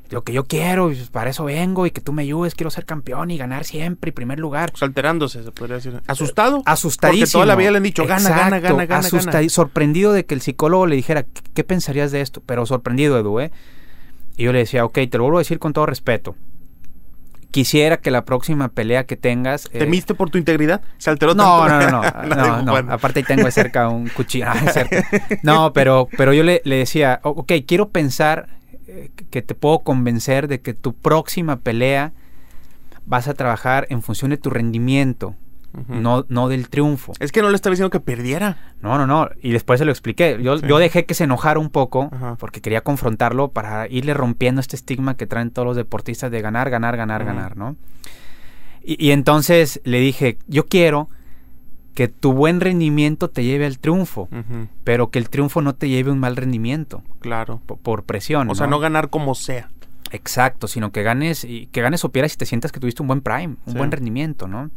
lo 0.10 0.24
que 0.24 0.34
yo 0.34 0.46
quiero, 0.46 0.92
y 0.92 0.96
para 1.12 1.30
eso 1.30 1.46
vengo 1.46 1.86
y 1.86 1.92
que 1.92 2.02
tú 2.02 2.14
me 2.14 2.24
ayudes, 2.24 2.56
quiero 2.56 2.70
ser 2.70 2.86
campeón 2.86 3.32
y 3.32 3.38
ganar 3.38 3.64
siempre 3.66 4.10
y 4.10 4.12
primer 4.12 4.40
lugar. 4.40 4.72
Pues 4.72 4.84
alterándose, 4.84 5.44
se 5.44 5.52
podría 5.52 5.78
decir. 5.78 6.02
¿Asustado? 6.08 6.62
Asustadísimo. 6.66 7.26
Porque 7.26 7.32
toda 7.32 7.46
la 7.46 7.56
vida 7.56 7.72
le 7.72 7.78
han 7.78 7.84
dicho, 7.84 8.06
gana, 8.06 8.30
gana, 8.30 8.60
gana, 8.60 8.86
gana, 8.86 9.10
gana. 9.10 9.50
Sorprendido 9.50 10.14
de 10.14 10.26
que 10.26 10.36
el 10.36 10.42
psicólogo 10.42 10.88
le 10.88 10.96
dijera, 10.96 11.26
¿qué 11.54 11.64
pensarías 11.64 12.12
de 12.12 12.22
esto? 12.22 12.42
Pero 12.46 12.66
sorprendido, 12.66 13.18
Edu, 13.18 13.40
¿eh? 13.40 13.52
Y 14.38 14.44
yo 14.44 14.54
le 14.54 14.60
decía, 14.60 14.86
ok, 14.86 14.94
te 15.10 15.18
lo 15.18 15.24
vuelvo 15.24 15.38
a 15.38 15.42
decir 15.42 15.60
con 15.60 15.74
todo 15.74 15.86
respeto. 15.86 16.36
Quisiera 17.52 17.98
que 17.98 18.12
la 18.12 18.26
próxima 18.26 18.68
pelea 18.68 19.06
que 19.06 19.16
tengas... 19.16 19.68
Eh, 19.72 19.80
¿Temiste 19.80 20.14
por 20.14 20.30
tu 20.30 20.38
integridad? 20.38 20.82
¿Se 20.98 21.10
alteró 21.10 21.34
no, 21.34 21.66
tanto? 21.66 21.90
No, 21.90 22.02
no, 22.02 22.26
no. 22.36 22.62
no, 22.64 22.82
no, 22.82 22.94
Aparte 22.94 23.20
ahí 23.20 23.24
tengo 23.24 23.50
cerca 23.50 23.88
un 23.88 24.10
cuchillo. 24.10 24.48
no, 25.44 25.72
pero, 25.72 26.10
pero 26.18 26.34
yo 26.34 26.44
le, 26.44 26.62
le 26.66 26.76
decía, 26.76 27.22
ok, 27.24 27.54
quiero 27.66 27.90
pensar 27.90 28.50
que 29.30 29.42
te 29.42 29.56
puedo 29.56 29.80
convencer 29.80 30.48
de 30.48 30.62
que 30.62 30.74
tu 30.74 30.94
próxima 30.94 31.58
pelea 31.58 32.14
vas 33.06 33.28
a 33.28 33.34
trabajar 33.34 33.88
en 33.90 34.02
función 34.02 34.32
de 34.32 34.38
tu 34.38 34.50
rendimiento, 34.50 35.36
no, 35.90 36.26
no 36.30 36.48
del 36.48 36.70
triunfo. 36.70 37.14
Es 37.20 37.32
que 37.32 37.42
no 37.42 37.50
le 37.50 37.56
estaba 37.56 37.72
diciendo 37.72 37.90
que 37.90 38.00
perdiera. 38.00 38.74
No, 38.82 38.98
no, 38.98 39.06
no. 39.06 39.30
Y 39.42 39.52
después 39.52 39.78
se 39.78 39.86
lo 39.86 39.92
expliqué. 39.92 40.40
Yo, 40.42 40.56
yo 40.58 40.78
dejé 40.78 41.06
que 41.06 41.14
se 41.14 41.26
enojara 41.26 41.60
un 41.60 41.70
poco 41.70 42.10
porque 42.40 42.62
quería 42.62 42.82
confrontarlo 42.82 43.50
para 43.50 43.88
irle 43.90 44.14
rompiendo 44.14 44.62
este 44.62 44.76
estigma 44.76 45.18
que 45.18 45.28
traen 45.28 45.52
todos 45.52 45.66
los 45.66 45.76
deportistas 45.76 46.32
de 46.32 46.42
ganar, 46.42 46.70
ganar, 46.70 46.96
ganar, 46.96 47.26
ganar, 47.26 47.58
¿no? 47.58 47.76
Y, 48.82 49.04
y 49.06 49.12
entonces 49.12 49.82
le 49.84 50.00
dije, 50.00 50.38
yo 50.48 50.66
quiero 50.68 51.10
que 51.96 52.10
tu 52.10 52.34
buen 52.34 52.60
rendimiento 52.60 53.30
te 53.30 53.44
lleve 53.44 53.66
al 53.66 53.80
triunfo, 53.80 54.28
pero 54.84 55.10
que 55.10 55.18
el 55.18 55.30
triunfo 55.30 55.62
no 55.62 55.74
te 55.74 55.88
lleve 55.88 56.12
un 56.12 56.20
mal 56.20 56.36
rendimiento. 56.36 57.02
Claro. 57.22 57.62
Por, 57.66 58.04
presión. 58.04 58.50
O 58.50 58.56
sea, 58.56 58.68
no 58.68 58.80
ganar 58.80 59.10
como 59.10 59.34
sea. 59.34 59.72
Exacto, 60.12 60.68
sino 60.68 60.92
que 60.92 61.04
ganes 61.04 61.46
y 61.46 61.68
que 61.68 61.82
ganes 61.82 62.04
o 62.04 62.10
pierdas 62.10 62.34
y 62.34 62.38
te 62.38 62.46
sientas 62.46 62.72
que 62.72 62.80
tuviste 62.80 63.02
un 63.02 63.08
buen 63.08 63.22
prime, 63.22 63.56
un 63.66 63.74
buen 63.74 63.92
rendimiento, 63.92 64.48
¿no? 64.48 64.70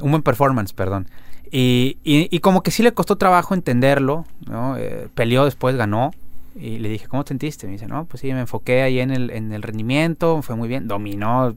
Un 0.00 0.10
buen 0.10 0.22
performance, 0.22 0.72
perdón. 0.72 1.08
Y, 1.50 1.98
y, 2.04 2.38
como 2.38 2.62
que 2.62 2.70
sí 2.70 2.82
le 2.82 2.92
costó 2.92 3.16
trabajo 3.16 3.54
entenderlo, 3.54 4.24
¿no? 4.46 4.76
Eh, 4.76 5.08
peleó 5.14 5.44
después, 5.44 5.76
ganó. 5.76 6.12
Y 6.54 6.78
le 6.78 6.88
dije, 6.88 7.08
¿cómo 7.08 7.24
te 7.24 7.28
sentiste? 7.28 7.66
Me 7.66 7.72
dice, 7.72 7.86
no, 7.86 8.04
pues 8.04 8.20
sí, 8.20 8.32
me 8.32 8.40
enfoqué 8.40 8.82
ahí 8.82 9.00
en 9.00 9.10
el, 9.10 9.30
en 9.30 9.52
el 9.52 9.62
rendimiento, 9.62 10.40
fue 10.42 10.56
muy 10.56 10.68
bien, 10.68 10.88
dominó, 10.88 11.54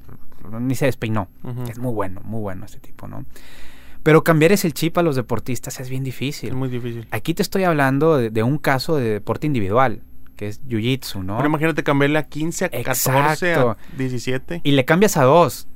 ni 0.60 0.76
se 0.76 0.86
despeinó. 0.86 1.28
Es 1.70 1.78
muy 1.78 1.94
bueno, 1.94 2.22
muy 2.24 2.42
bueno 2.42 2.66
este 2.66 2.80
tipo, 2.80 3.08
¿no? 3.08 3.26
Pero 4.04 4.24
cambiar 4.24 4.52
ese 4.52 4.72
chip 4.72 4.98
a 4.98 5.04
los 5.04 5.16
deportistas 5.16 5.80
es 5.80 5.90
bien 5.90 6.04
difícil. 6.04 6.50
Es 6.50 6.56
muy 6.56 6.70
difícil. 6.70 7.08
Aquí 7.12 7.34
te 7.34 7.42
estoy 7.42 7.64
hablando 7.64 8.18
de, 8.18 8.44
un 8.44 8.58
caso 8.58 8.96
de 8.96 9.10
deporte 9.14 9.46
individual, 9.46 10.02
que 10.36 10.48
es 10.48 10.62
Jiu-Jitsu, 10.66 11.24
¿no? 11.24 11.38
Pero 11.38 11.50
imagínate 11.50 11.84
cambiarle 11.84 12.18
a 12.18 12.24
15, 12.24 12.66
a 12.66 12.70
14, 12.84 13.54
a 13.54 13.78
17. 13.98 14.62
Y 14.64 14.72
le 14.72 14.86
cambias 14.86 15.18
a 15.18 15.24
dos. 15.24 15.68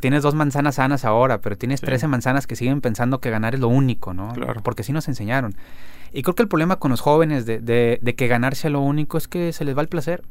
Tienes 0.00 0.22
dos 0.22 0.34
manzanas 0.34 0.74
sanas 0.74 1.06
ahora, 1.06 1.40
pero 1.40 1.56
tienes 1.56 1.80
13 1.80 2.08
manzanas 2.08 2.46
que 2.46 2.56
siguen 2.56 2.82
pensando 2.82 3.20
que 3.20 3.30
ganar 3.30 3.54
es 3.54 3.60
lo 3.60 3.68
único, 3.68 4.12
¿no? 4.12 4.34
Claro. 4.34 4.62
Porque 4.62 4.82
así 4.82 4.92
nos 4.92 5.08
enseñaron. 5.08 5.54
Y 6.12 6.22
creo 6.22 6.34
que 6.34 6.42
el 6.42 6.48
problema 6.48 6.76
con 6.76 6.90
los 6.90 7.00
jóvenes 7.00 7.46
de, 7.46 7.58
de, 7.60 7.98
de 8.02 8.14
que 8.14 8.28
ganarse 8.28 8.68
lo 8.68 8.80
único 8.80 9.16
es 9.16 9.28
que 9.28 9.54
se 9.54 9.64
les 9.64 9.74
va 9.74 9.80
el 9.80 9.88
placer. 9.88 10.22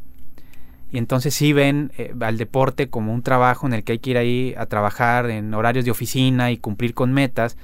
Y 0.94 1.00
entonces 1.00 1.34
sí 1.34 1.54
ven 1.54 1.92
eh, 1.98 2.14
al 2.22 2.38
deporte 2.38 2.88
como 2.88 3.16
un 3.16 3.24
trabajo 3.24 3.66
en 3.66 3.74
el 3.74 3.84
que 3.84 3.94
hay 3.94 4.00
que 4.00 4.12
ir 4.12 4.18
ahí 4.18 4.54
a 4.56 4.68
trabajar 4.68 5.32
en 5.32 5.52
horarios 5.56 5.86
de 5.86 5.92
oficina 5.92 6.52
y 6.52 6.58
cumplir 6.58 6.94
con 6.94 7.12
metas 7.12 7.58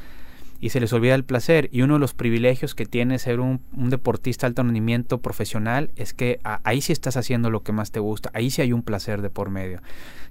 y 0.60 0.70
se 0.70 0.80
les 0.80 0.92
olvida 0.94 1.14
el 1.14 1.24
placer. 1.24 1.70
Y 1.72 1.84
uno 1.84 1.94
de 1.94 2.00
los 2.00 2.16
privilegios 2.16 2.74
que 2.74 2.88
tiene 2.88 3.20
ser 3.20 3.40
un, 3.40 3.62
deportista 3.72 4.48
alto 4.48 4.64
rendimiento 4.64 5.20
profesional 5.20 5.92
es 5.96 6.16
que 6.16 6.40
ahí 6.44 6.82
sí 6.82 6.92
estás 6.92 7.18
haciendo 7.18 7.52
lo 7.52 7.62
que 7.62 7.72
más 7.72 7.92
te 7.92 8.00
gusta, 8.00 8.32
ahí 8.34 8.50
sí 8.50 8.64
hay 8.64 8.74
un 8.74 8.82
placer 8.82 9.22
de 9.22 9.30
por 9.30 9.52
medio. 9.52 9.82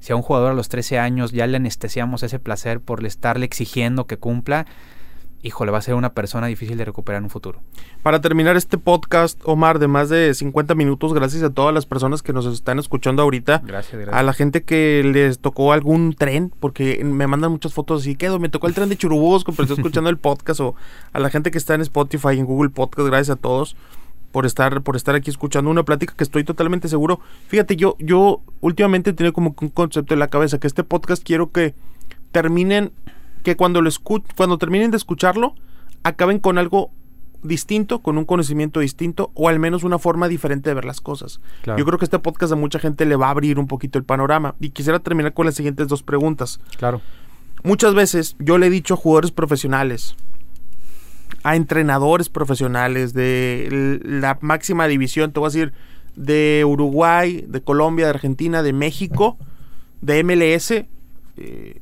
Si 0.00 0.12
a 0.12 0.16
un 0.16 0.22
jugador 0.22 0.50
a 0.50 0.54
los 0.54 0.68
13 0.68 0.98
años 0.98 1.30
ya 1.30 1.46
le 1.46 1.56
anestesiamos 1.56 2.24
ese 2.24 2.40
placer 2.40 2.80
por 2.80 3.06
estarle 3.06 3.46
exigiendo 3.46 4.08
que 4.08 4.16
cumpla, 4.16 4.66
híjole, 5.42 5.70
va 5.70 5.78
a 5.78 5.82
ser 5.82 5.94
una 5.94 6.12
persona 6.12 6.46
difícil 6.46 6.76
de 6.76 6.84
recuperar 6.84 7.18
en 7.18 7.24
un 7.24 7.30
futuro. 7.30 7.60
Para 8.02 8.20
terminar 8.20 8.56
este 8.56 8.78
podcast, 8.78 9.40
Omar, 9.44 9.78
de 9.78 9.86
más 9.86 10.08
de 10.08 10.34
50 10.34 10.74
minutos, 10.74 11.14
gracias 11.14 11.42
a 11.42 11.50
todas 11.50 11.72
las 11.72 11.86
personas 11.86 12.22
que 12.22 12.32
nos 12.32 12.46
están 12.46 12.78
escuchando 12.78 13.22
ahorita. 13.22 13.62
Gracias, 13.64 13.92
gracias. 13.92 14.16
A 14.16 14.22
la 14.22 14.32
gente 14.32 14.62
que 14.62 15.02
les 15.04 15.38
tocó 15.38 15.72
algún 15.72 16.14
tren, 16.14 16.52
porque 16.60 17.02
me 17.04 17.26
mandan 17.26 17.52
muchas 17.52 17.72
fotos 17.72 18.02
así, 18.02 18.16
quedo, 18.16 18.38
me 18.38 18.48
tocó 18.48 18.66
el 18.66 18.74
tren 18.74 18.88
de 18.88 18.96
Churubusco, 18.96 19.52
pero 19.52 19.64
estoy 19.64 19.78
escuchando 19.78 20.10
el 20.10 20.18
podcast, 20.18 20.60
o 20.60 20.74
a 21.12 21.20
la 21.20 21.30
gente 21.30 21.50
que 21.50 21.58
está 21.58 21.74
en 21.74 21.82
Spotify, 21.82 22.38
en 22.38 22.46
Google 22.46 22.70
Podcast, 22.70 23.08
gracias 23.08 23.36
a 23.36 23.40
todos 23.40 23.76
por 24.32 24.44
estar 24.44 24.82
por 24.82 24.94
estar 24.94 25.14
aquí 25.14 25.30
escuchando 25.30 25.70
una 25.70 25.84
plática 25.84 26.14
que 26.14 26.24
estoy 26.24 26.44
totalmente 26.44 26.88
seguro. 26.88 27.20
Fíjate, 27.46 27.76
yo 27.76 27.96
yo 27.98 28.42
últimamente 28.60 29.12
tengo 29.12 29.32
como 29.32 29.54
un 29.58 29.68
concepto 29.70 30.14
en 30.14 30.20
la 30.20 30.28
cabeza 30.28 30.58
que 30.58 30.66
este 30.66 30.84
podcast 30.84 31.24
quiero 31.24 31.50
que 31.50 31.74
terminen 32.30 32.92
que 33.42 33.56
cuando 33.56 33.82
lo 33.82 33.90
cuando 34.36 34.58
terminen 34.58 34.90
de 34.90 34.96
escucharlo, 34.96 35.54
acaben 36.02 36.38
con 36.38 36.58
algo 36.58 36.90
distinto, 37.42 38.00
con 38.00 38.18
un 38.18 38.24
conocimiento 38.24 38.80
distinto 38.80 39.30
o 39.34 39.48
al 39.48 39.58
menos 39.58 39.84
una 39.84 39.98
forma 39.98 40.28
diferente 40.28 40.70
de 40.70 40.74
ver 40.74 40.84
las 40.84 41.00
cosas. 41.00 41.40
Yo 41.64 41.84
creo 41.84 41.98
que 41.98 42.04
este 42.04 42.18
podcast 42.18 42.52
a 42.52 42.56
mucha 42.56 42.78
gente 42.78 43.06
le 43.06 43.16
va 43.16 43.28
a 43.28 43.30
abrir 43.30 43.58
un 43.58 43.68
poquito 43.68 43.98
el 43.98 44.04
panorama 44.04 44.54
y 44.60 44.70
quisiera 44.70 44.98
terminar 44.98 45.34
con 45.34 45.46
las 45.46 45.54
siguientes 45.54 45.88
dos 45.88 46.02
preguntas. 46.02 46.60
Claro. 46.76 47.00
Muchas 47.62 47.94
veces 47.94 48.36
yo 48.38 48.58
le 48.58 48.66
he 48.66 48.70
dicho 48.70 48.94
a 48.94 48.96
jugadores 48.96 49.30
profesionales, 49.30 50.16
a 51.42 51.56
entrenadores 51.56 52.28
profesionales 52.28 53.12
de 53.14 54.00
la 54.04 54.38
máxima 54.40 54.86
división, 54.86 55.32
te 55.32 55.40
voy 55.40 55.48
a 55.48 55.50
decir, 55.50 55.72
de 56.16 56.64
Uruguay, 56.66 57.44
de 57.46 57.60
Colombia, 57.60 58.06
de 58.06 58.10
Argentina, 58.10 58.62
de 58.62 58.72
México, 58.72 59.38
de 60.00 60.24
MLS, 60.24 60.70
eh, 61.36 61.80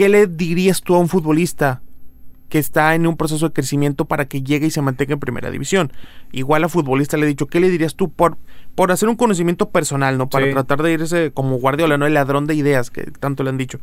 ¿qué 0.00 0.08
le 0.08 0.26
dirías 0.26 0.80
tú 0.80 0.94
a 0.94 0.98
un 0.98 1.10
futbolista 1.10 1.82
que 2.48 2.58
está 2.58 2.94
en 2.94 3.06
un 3.06 3.18
proceso 3.18 3.48
de 3.48 3.52
crecimiento 3.52 4.06
para 4.06 4.28
que 4.28 4.40
llegue 4.40 4.68
y 4.68 4.70
se 4.70 4.80
mantenga 4.80 5.12
en 5.12 5.20
primera 5.20 5.50
división? 5.50 5.92
Igual 6.32 6.64
a 6.64 6.70
futbolista 6.70 7.18
le 7.18 7.24
he 7.24 7.28
dicho, 7.28 7.48
¿qué 7.48 7.60
le 7.60 7.68
dirías 7.68 7.96
tú 7.96 8.10
por, 8.10 8.38
por 8.74 8.92
hacer 8.92 9.10
un 9.10 9.16
conocimiento 9.16 9.68
personal, 9.68 10.16
¿no? 10.16 10.30
Para 10.30 10.50
tratar 10.52 10.82
de 10.82 10.94
irse 10.94 11.32
como 11.34 11.58
Guardiola, 11.58 11.98
¿no? 11.98 12.06
El 12.06 12.14
ladrón 12.14 12.46
de 12.46 12.54
ideas 12.54 12.90
que 12.90 13.10
tanto 13.10 13.42
le 13.42 13.50
han 13.50 13.58
dicho. 13.58 13.78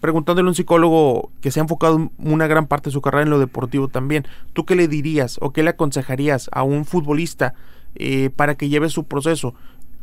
Preguntándole 0.00 0.48
a 0.48 0.50
un 0.50 0.56
psicólogo 0.56 1.30
que 1.40 1.52
se 1.52 1.60
ha 1.60 1.62
enfocado 1.62 2.10
una 2.18 2.48
gran 2.48 2.66
parte 2.66 2.90
de 2.90 2.94
su 2.94 3.00
carrera 3.00 3.22
en 3.22 3.30
lo 3.30 3.38
deportivo 3.38 3.86
también, 3.86 4.26
¿tú 4.54 4.64
qué 4.64 4.74
le 4.74 4.88
dirías 4.88 5.38
o 5.40 5.52
qué 5.52 5.62
le 5.62 5.70
aconsejarías 5.70 6.50
a 6.50 6.64
un 6.64 6.84
futbolista 6.84 7.54
eh, 7.94 8.30
para 8.34 8.56
que 8.56 8.68
lleve 8.68 8.88
su 8.88 9.04
proceso? 9.04 9.54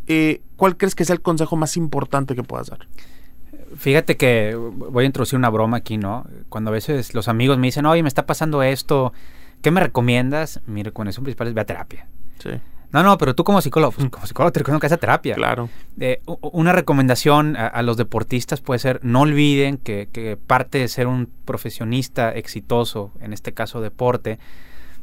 Eh, 0.07 0.41
¿Cuál 0.55 0.78
crees 0.78 0.95
que 0.95 1.03
sea 1.03 1.16
el 1.16 1.22
consejo 1.22 1.57
más 1.57 1.76
importante 1.76 2.34
que 2.34 2.43
puedas 2.43 2.70
dar? 2.70 2.88
Fíjate 3.76 4.18
que 4.18 4.56
voy 4.56 5.04
a 5.04 5.06
introducir 5.06 5.38
una 5.38 5.50
broma 5.50 5.78
aquí, 5.78 5.98
¿no? 5.98 6.26
Cuando 6.50 6.70
a 6.70 6.74
veces 6.74 7.14
los 7.14 7.28
amigos 7.28 7.58
me 7.58 7.68
dicen, 7.68 7.86
oye, 7.86 8.02
me 8.04 8.10
está 8.10 8.26
pasando 8.26 8.64
esto, 8.64 9.14
¿qué 9.62 9.72
me 9.72 9.82
recomiendas? 9.82 10.62
Mi 10.66 10.84
recomendación 10.84 11.24
principal 11.24 11.48
es 11.48 11.54
ve 11.54 11.62
a 11.62 11.66
terapia. 11.66 12.08
Sí. 12.40 12.50
No, 12.92 13.04
no, 13.04 13.18
pero 13.20 13.36
tú 13.36 13.44
como 13.44 13.62
psicólogo, 13.62 13.92
pues, 13.92 14.10
como 14.10 14.26
psicólogo 14.26 14.52
te 14.52 14.60
recomiendo 14.60 14.80
que 14.80 14.88
hagas 14.88 15.00
terapia. 15.00 15.36
Claro. 15.36 15.70
Eh, 16.00 16.22
una 16.26 16.74
recomendación 16.74 17.56
a, 17.56 17.82
los 17.84 17.98
deportistas 17.98 18.62
puede 18.62 18.80
ser, 18.80 19.00
no 19.04 19.22
olviden 19.22 19.78
que, 19.78 20.10
que, 20.12 20.38
parte 20.38 20.80
de 20.80 20.88
ser 20.88 21.06
un 21.06 21.30
profesionista 21.46 22.32
exitoso, 22.32 23.12
en 23.22 23.34
este 23.34 23.54
caso 23.54 23.82
deporte, 23.82 24.40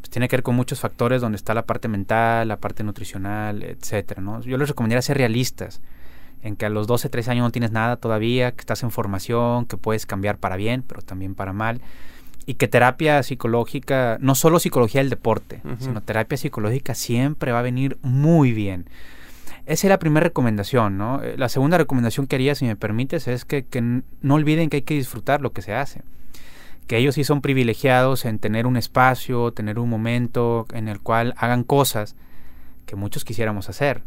pues 0.00 0.10
tiene 0.10 0.28
que 0.28 0.36
ver 0.36 0.42
con 0.42 0.56
muchos 0.56 0.80
factores 0.80 1.20
donde 1.20 1.36
está 1.36 1.54
la 1.54 1.64
parte 1.64 1.86
mental, 1.86 2.48
la 2.48 2.56
parte 2.56 2.82
nutricional, 2.82 3.62
etcétera, 3.62 4.20
¿no? 4.20 4.40
Yo 4.40 4.58
les 4.58 4.68
recomendaría 4.68 5.02
ser 5.02 5.16
realistas 5.16 5.80
en 6.46 6.56
que 6.56 6.66
a 6.66 6.70
los 6.70 6.86
12, 6.86 7.08
13 7.08 7.32
años 7.32 7.44
no 7.44 7.50
tienes 7.50 7.72
nada 7.72 7.96
todavía, 7.96 8.52
que 8.52 8.60
estás 8.60 8.82
en 8.82 8.90
formación, 8.90 9.66
que 9.66 9.76
puedes 9.76 10.06
cambiar 10.06 10.38
para 10.38 10.56
bien, 10.56 10.82
pero 10.82 11.02
también 11.02 11.34
para 11.34 11.52
mal 11.52 11.80
y 12.46 12.54
que 12.54 12.68
terapia 12.68 13.22
psicológica, 13.24 14.18
no 14.20 14.36
solo 14.36 14.60
psicología 14.60 15.00
del 15.00 15.10
deporte, 15.10 15.60
sino 15.80 16.00
terapia 16.00 16.38
psicológica 16.38 16.94
siempre 16.94 17.50
va 17.50 17.58
a 17.58 17.62
venir 17.62 17.98
muy 18.02 18.52
bien. 18.52 18.88
Esa 19.66 19.88
es 19.88 19.90
la 19.90 19.98
primera 19.98 20.22
recomendación, 20.22 20.96
¿no? 20.96 21.20
Eh, 21.24 21.34
la 21.36 21.48
segunda 21.48 21.76
recomendación 21.76 22.28
que 22.28 22.36
haría, 22.36 22.54
si 22.54 22.64
me 22.64 22.76
permites, 22.76 23.26
es 23.26 23.44
que, 23.44 23.64
no 24.22 24.34
olviden 24.34 24.70
que 24.70 24.76
hay 24.76 24.82
que 24.82 24.94
disfrutar 24.94 25.40
lo 25.40 25.50
que 25.50 25.60
se 25.60 25.74
hace. 25.74 26.02
Que 26.86 26.98
ellos 26.98 27.16
sí 27.16 27.24
son 27.24 27.40
privilegiados 27.40 28.24
en 28.26 28.38
tener 28.38 28.68
un 28.68 28.76
espacio, 28.76 29.50
tener 29.50 29.80
un 29.80 29.90
momento 29.90 30.66
en 30.72 30.86
el 30.86 31.00
cual 31.00 31.34
hagan 31.36 31.64
cosas 31.64 32.14
que 32.86 32.96
muchos 32.96 33.24
quisiéramos 33.24 33.68
hacer. 33.68 34.02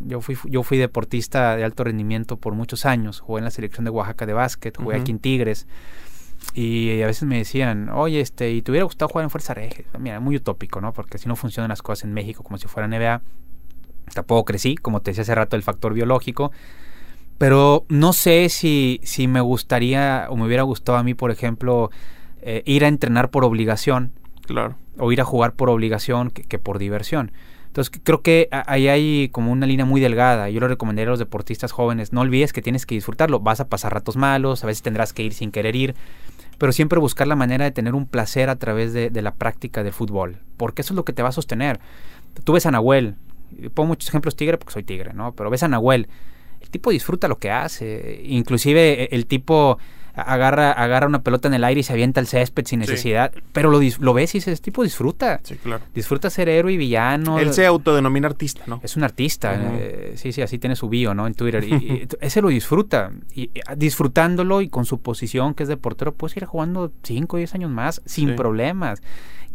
yo, 0.00 0.20
fui, 0.20 0.36
yo 0.44 0.62
fui 0.62 0.78
deportista 0.78 1.56
de 1.56 1.64
alto 1.64 1.84
rendimiento 1.84 2.36
por 2.36 2.54
muchos 2.54 2.86
años, 2.86 3.20
jugué 3.20 3.40
en 3.40 3.44
la 3.44 3.50
selección 3.50 3.84
de 3.84 3.90
Oaxaca 3.90 4.24
de 4.24 4.32
básquet, 4.32 4.76
jugué 4.76 4.96
aquí 4.96 5.10
en 5.10 5.18
Tigres, 5.18 5.66
y 6.52 7.02
a 7.02 7.06
veces 7.06 7.24
me 7.24 7.38
decían, 7.38 7.88
oye, 7.88 8.20
este, 8.20 8.52
¿y 8.52 8.62
te 8.62 8.70
hubiera 8.70 8.84
gustado 8.84 9.08
jugar 9.08 9.24
en 9.24 9.30
Fuerza 9.30 9.54
Regia? 9.54 9.84
Mira, 9.98 10.20
muy 10.20 10.36
utópico, 10.36 10.80
¿no? 10.80 10.92
Porque 10.92 11.18
si 11.18 11.28
no 11.28 11.36
funcionan 11.36 11.70
las 11.70 11.82
cosas 11.82 12.04
en 12.04 12.12
México 12.12 12.42
como 12.42 12.58
si 12.58 12.68
fuera 12.68 12.86
NBA. 12.86 13.22
Tampoco 14.12 14.44
crecí, 14.44 14.76
como 14.76 15.00
te 15.00 15.10
decía 15.10 15.22
hace 15.22 15.34
rato, 15.34 15.56
el 15.56 15.62
factor 15.62 15.94
biológico. 15.94 16.52
Pero 17.38 17.84
no 17.88 18.12
sé 18.12 18.48
si, 18.50 19.00
si 19.02 19.26
me 19.26 19.40
gustaría 19.40 20.26
o 20.28 20.36
me 20.36 20.46
hubiera 20.46 20.62
gustado 20.62 20.98
a 20.98 21.02
mí, 21.02 21.14
por 21.14 21.30
ejemplo, 21.30 21.90
eh, 22.42 22.62
ir 22.66 22.84
a 22.84 22.88
entrenar 22.88 23.30
por 23.30 23.44
obligación. 23.44 24.12
Claro. 24.46 24.76
O 24.98 25.10
ir 25.10 25.20
a 25.20 25.24
jugar 25.24 25.54
por 25.54 25.70
obligación 25.70 26.30
que 26.30 26.58
por 26.58 26.78
diversión. 26.78 27.32
Entonces 27.74 28.00
creo 28.04 28.22
que 28.22 28.48
ahí 28.52 28.86
hay 28.86 29.30
como 29.30 29.50
una 29.50 29.66
línea 29.66 29.84
muy 29.84 30.00
delgada. 30.00 30.48
Yo 30.48 30.60
lo 30.60 30.68
recomendaría 30.68 31.08
a 31.08 31.10
los 31.10 31.18
deportistas 31.18 31.72
jóvenes. 31.72 32.12
No 32.12 32.20
olvides 32.20 32.52
que 32.52 32.62
tienes 32.62 32.86
que 32.86 32.94
disfrutarlo. 32.94 33.40
Vas 33.40 33.58
a 33.58 33.68
pasar 33.68 33.92
ratos 33.92 34.14
malos, 34.14 34.62
a 34.62 34.68
veces 34.68 34.84
tendrás 34.84 35.12
que 35.12 35.24
ir 35.24 35.34
sin 35.34 35.50
querer 35.50 35.74
ir, 35.74 35.96
pero 36.56 36.70
siempre 36.70 37.00
buscar 37.00 37.26
la 37.26 37.34
manera 37.34 37.64
de 37.64 37.72
tener 37.72 37.96
un 37.96 38.06
placer 38.06 38.48
a 38.48 38.54
través 38.54 38.92
de, 38.92 39.10
la 39.20 39.34
práctica 39.34 39.82
del 39.82 39.92
fútbol, 39.92 40.38
porque 40.56 40.82
eso 40.82 40.94
es 40.94 40.96
lo 40.96 41.04
que 41.04 41.12
te 41.12 41.24
va 41.24 41.30
a 41.30 41.32
sostener. 41.32 41.80
Tú 42.44 42.52
ves 42.52 42.64
a 42.66 42.70
Nahuel, 42.70 43.16
pongo 43.74 43.88
muchos 43.88 44.08
ejemplos 44.08 44.36
tigre 44.36 44.56
porque 44.56 44.72
soy 44.72 44.84
tigre, 44.84 45.12
¿no? 45.12 45.32
Pero 45.32 45.50
ves 45.50 45.64
a 45.64 45.68
Nahuel, 45.68 46.06
el 46.60 46.70
tipo 46.70 46.92
disfruta 46.92 47.26
lo 47.26 47.38
que 47.38 47.50
hace, 47.50 48.22
inclusive 48.24 49.12
el 49.12 49.26
tipo 49.26 49.78
agarra, 50.14 50.72
agarra 50.72 51.06
una 51.06 51.22
pelota 51.22 51.48
en 51.48 51.54
el 51.54 51.64
aire 51.64 51.80
y 51.80 51.82
se 51.82 51.92
avienta 51.92 52.20
al 52.20 52.26
césped 52.26 52.66
sin 52.66 52.80
necesidad. 52.80 53.32
Pero 53.52 53.70
lo, 53.70 53.80
lo 53.98 54.14
ves 54.14 54.34
y 54.34 54.38
ese 54.38 54.56
tipo 54.56 54.82
disfruta. 54.82 55.40
Sí, 55.42 55.56
claro. 55.56 55.84
Disfruta 55.94 56.30
ser 56.30 56.48
héroe 56.48 56.72
y 56.72 56.76
villano. 56.76 57.38
Él 57.38 57.52
se 57.52 57.66
autodenomina 57.66 58.28
artista, 58.28 58.62
¿no? 58.66 58.80
Es 58.82 58.96
un 58.96 59.04
artista. 59.04 59.54
Eh, 59.78 60.14
sí, 60.16 60.32
sí, 60.32 60.42
así 60.42 60.58
tiene 60.58 60.76
su 60.76 60.88
bio, 60.88 61.14
¿no? 61.14 61.26
En 61.26 61.34
Twitter. 61.34 61.64
y, 61.64 62.06
ese 62.20 62.40
lo 62.40 62.48
disfruta. 62.48 63.10
Y, 63.34 63.50
disfrutándolo 63.76 64.60
y 64.60 64.68
con 64.68 64.84
su 64.84 65.00
posición 65.00 65.54
que 65.54 65.64
es 65.64 65.68
de 65.68 65.76
portero, 65.76 66.12
puedes 66.12 66.36
ir 66.36 66.44
jugando 66.44 66.92
5 67.02 67.36
o 67.36 67.38
10 67.38 67.54
años 67.54 67.70
más 67.70 68.02
sin 68.04 68.36
problemas. 68.36 69.02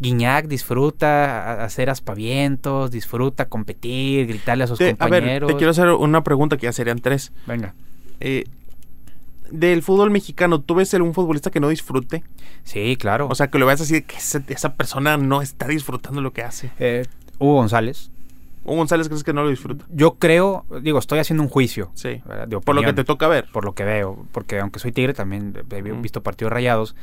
Guiñac 0.00 0.46
disfruta 0.46 1.62
hacer 1.62 1.90
aspavientos, 1.90 2.90
disfruta 2.90 3.48
competir, 3.48 4.26
gritarle 4.26 4.64
a 4.64 4.66
sus 4.66 4.78
compañeros. 4.78 5.28
A 5.28 5.46
ver, 5.46 5.46
te 5.46 5.56
quiero 5.56 5.70
hacer 5.72 5.88
una 5.88 6.24
pregunta 6.24 6.56
que 6.56 6.64
ya 6.64 6.72
serían 6.72 7.00
tres. 7.00 7.32
Venga. 7.46 7.74
Eh, 8.18 8.44
del 9.50 9.82
fútbol 9.82 10.10
mexicano, 10.10 10.60
¿tú 10.60 10.74
ves 10.74 10.92
un 10.94 11.14
futbolista 11.14 11.50
que 11.50 11.60
no 11.60 11.68
disfrute? 11.68 12.22
Sí, 12.64 12.96
claro. 12.96 13.28
O 13.28 13.34
sea, 13.34 13.48
que 13.48 13.58
lo 13.58 13.66
veas 13.66 13.80
así, 13.80 14.02
que 14.02 14.16
esa, 14.16 14.74
persona 14.74 15.16
no 15.16 15.42
está 15.42 15.66
disfrutando 15.68 16.20
lo 16.20 16.32
que 16.32 16.42
hace. 16.42 16.70
Eh, 16.78 17.06
Hugo 17.38 17.54
González. 17.54 18.10
Hugo 18.64 18.76
González 18.76 19.08
crees 19.08 19.24
que 19.24 19.32
no 19.32 19.42
lo 19.42 19.50
disfruta. 19.50 19.84
Yo 19.90 20.14
creo, 20.14 20.64
digo, 20.82 20.98
estoy 20.98 21.18
haciendo 21.18 21.42
un 21.42 21.48
juicio. 21.48 21.90
Sí. 21.94 22.22
por 22.64 22.74
lo 22.74 22.82
que 22.82 22.92
te 22.92 23.04
toca 23.04 23.28
ver. 23.28 23.46
Por 23.52 23.64
lo 23.64 23.74
que 23.74 23.84
veo. 23.84 24.26
Porque 24.32 24.60
aunque 24.60 24.78
soy 24.78 24.92
tigre, 24.92 25.14
también 25.14 25.54
he 25.70 25.82
visto 25.92 26.22
partidos 26.22 26.52
rayados. 26.52 26.94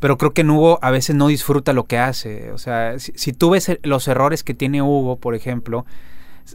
Pero 0.00 0.18
creo 0.18 0.32
que 0.32 0.44
Hugo 0.44 0.78
a 0.82 0.90
veces 0.90 1.16
no 1.16 1.28
disfruta 1.28 1.72
lo 1.72 1.84
que 1.84 1.98
hace. 1.98 2.52
O 2.52 2.58
sea, 2.58 2.98
si, 2.98 3.32
tú 3.32 3.50
ves 3.50 3.78
los 3.82 4.06
errores 4.06 4.44
que 4.44 4.52
tiene 4.52 4.82
Hugo, 4.82 5.16
por 5.16 5.34
ejemplo, 5.34 5.86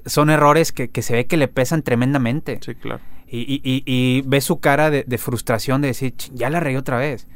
son 0.06 0.30
errores 0.30 0.72
que, 0.72 0.90
que 0.90 1.02
se 1.02 1.14
ve 1.14 1.26
que 1.26 1.38
le 1.38 1.48
pesan 1.48 1.82
tremendamente. 1.82 2.60
Sí, 2.62 2.76
claro 2.76 3.02
y, 3.32 3.62
y, 3.64 3.84
y, 3.86 4.22
ves 4.26 4.46
su 4.46 4.60
cara 4.60 4.90
de, 4.90 5.18
frustración 5.18 5.82
de 5.82 5.90
decir, 5.90 6.14
ya 6.34 6.50
la 6.50 6.60
reí 6.60 6.76
otra 6.76 6.98
vez. 6.98 7.28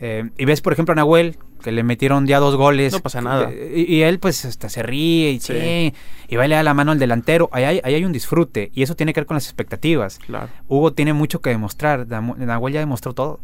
Eh, 0.00 0.30
y 0.36 0.44
ves, 0.44 0.60
por 0.60 0.72
ejemplo, 0.72 0.92
a 0.92 0.96
Nahuel, 0.96 1.38
que 1.62 1.72
le 1.72 1.82
metieron 1.82 2.26
ya 2.26 2.38
dos 2.38 2.56
goles. 2.56 2.92
No 2.92 3.00
pasa 3.00 3.20
nada. 3.20 3.50
Y, 3.52 4.02
él, 4.02 4.18
pues, 4.18 4.44
hasta 4.44 4.68
se 4.68 4.82
ríe 4.82 5.30
y, 5.30 5.40
sí. 5.40 5.94
y 6.28 6.36
va 6.36 6.44
a 6.44 6.48
le 6.48 6.54
da 6.54 6.62
la 6.62 6.74
mano 6.74 6.92
al 6.92 6.98
delantero. 6.98 7.48
Ahí 7.52 7.64
hay, 7.64 7.80
hay, 7.82 8.04
un 8.04 8.12
disfrute. 8.12 8.70
Y 8.74 8.82
eso 8.82 8.96
tiene 8.96 9.12
que 9.12 9.20
ver 9.20 9.26
con 9.26 9.34
las 9.34 9.46
expectativas. 9.46 10.18
Claro. 10.18 10.48
Hugo 10.68 10.92
tiene 10.92 11.12
mucho 11.12 11.40
que 11.40 11.50
demostrar. 11.50 12.06
Nahuel 12.06 12.74
ya 12.74 12.80
demostró 12.80 13.14
todo. 13.14 13.40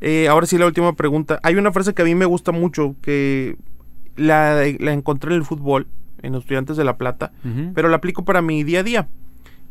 Eh, 0.00 0.28
ahora 0.28 0.46
sí, 0.46 0.58
la 0.58 0.66
última 0.66 0.94
pregunta. 0.94 1.40
Hay 1.42 1.54
una 1.56 1.72
frase 1.72 1.94
que 1.94 2.02
a 2.02 2.04
mí 2.04 2.14
me 2.14 2.26
gusta 2.26 2.52
mucho, 2.52 2.96
que 3.02 3.56
la, 4.16 4.62
la 4.78 4.92
encontré 4.92 5.32
en 5.32 5.38
el 5.38 5.44
fútbol, 5.44 5.86
en 6.22 6.32
los 6.32 6.42
Estudiantes 6.42 6.76
de 6.76 6.84
La 6.84 6.96
Plata, 6.96 7.32
pero 7.74 7.88
la 7.88 7.96
aplico 7.96 8.24
para 8.24 8.42
mi 8.42 8.62
día 8.62 8.80
a 8.80 8.82
día 8.82 9.08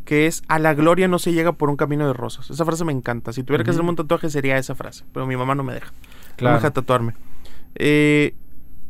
que 0.06 0.28
es 0.28 0.44
a 0.48 0.60
la 0.60 0.74
gloria 0.74 1.08
no 1.08 1.20
se 1.20 1.34
llega 1.34 1.54
por 1.54 1.70
un 1.70 1.78
camino 1.78 2.08
de 2.08 2.14
rosas. 2.14 2.50
Esa 2.50 2.66
frase 2.66 2.84
me 2.86 2.92
encanta. 2.92 3.34
Si 3.34 3.44
tuviera 3.44 3.64
que 3.64 3.72
hacerme 3.72 3.90
un 3.90 3.96
tatuaje 3.96 4.30
sería 4.30 4.58
esa 4.58 4.76
frase, 4.76 5.06
pero 5.14 5.26
mi 5.26 5.36
mamá 5.36 5.56
no 5.56 5.64
me 5.64 5.74
deja. 5.74 5.92
No 6.40 6.50
me 6.50 6.56
deja 6.56 6.72
tatuarme. 6.72 7.14
Eh, 7.76 8.36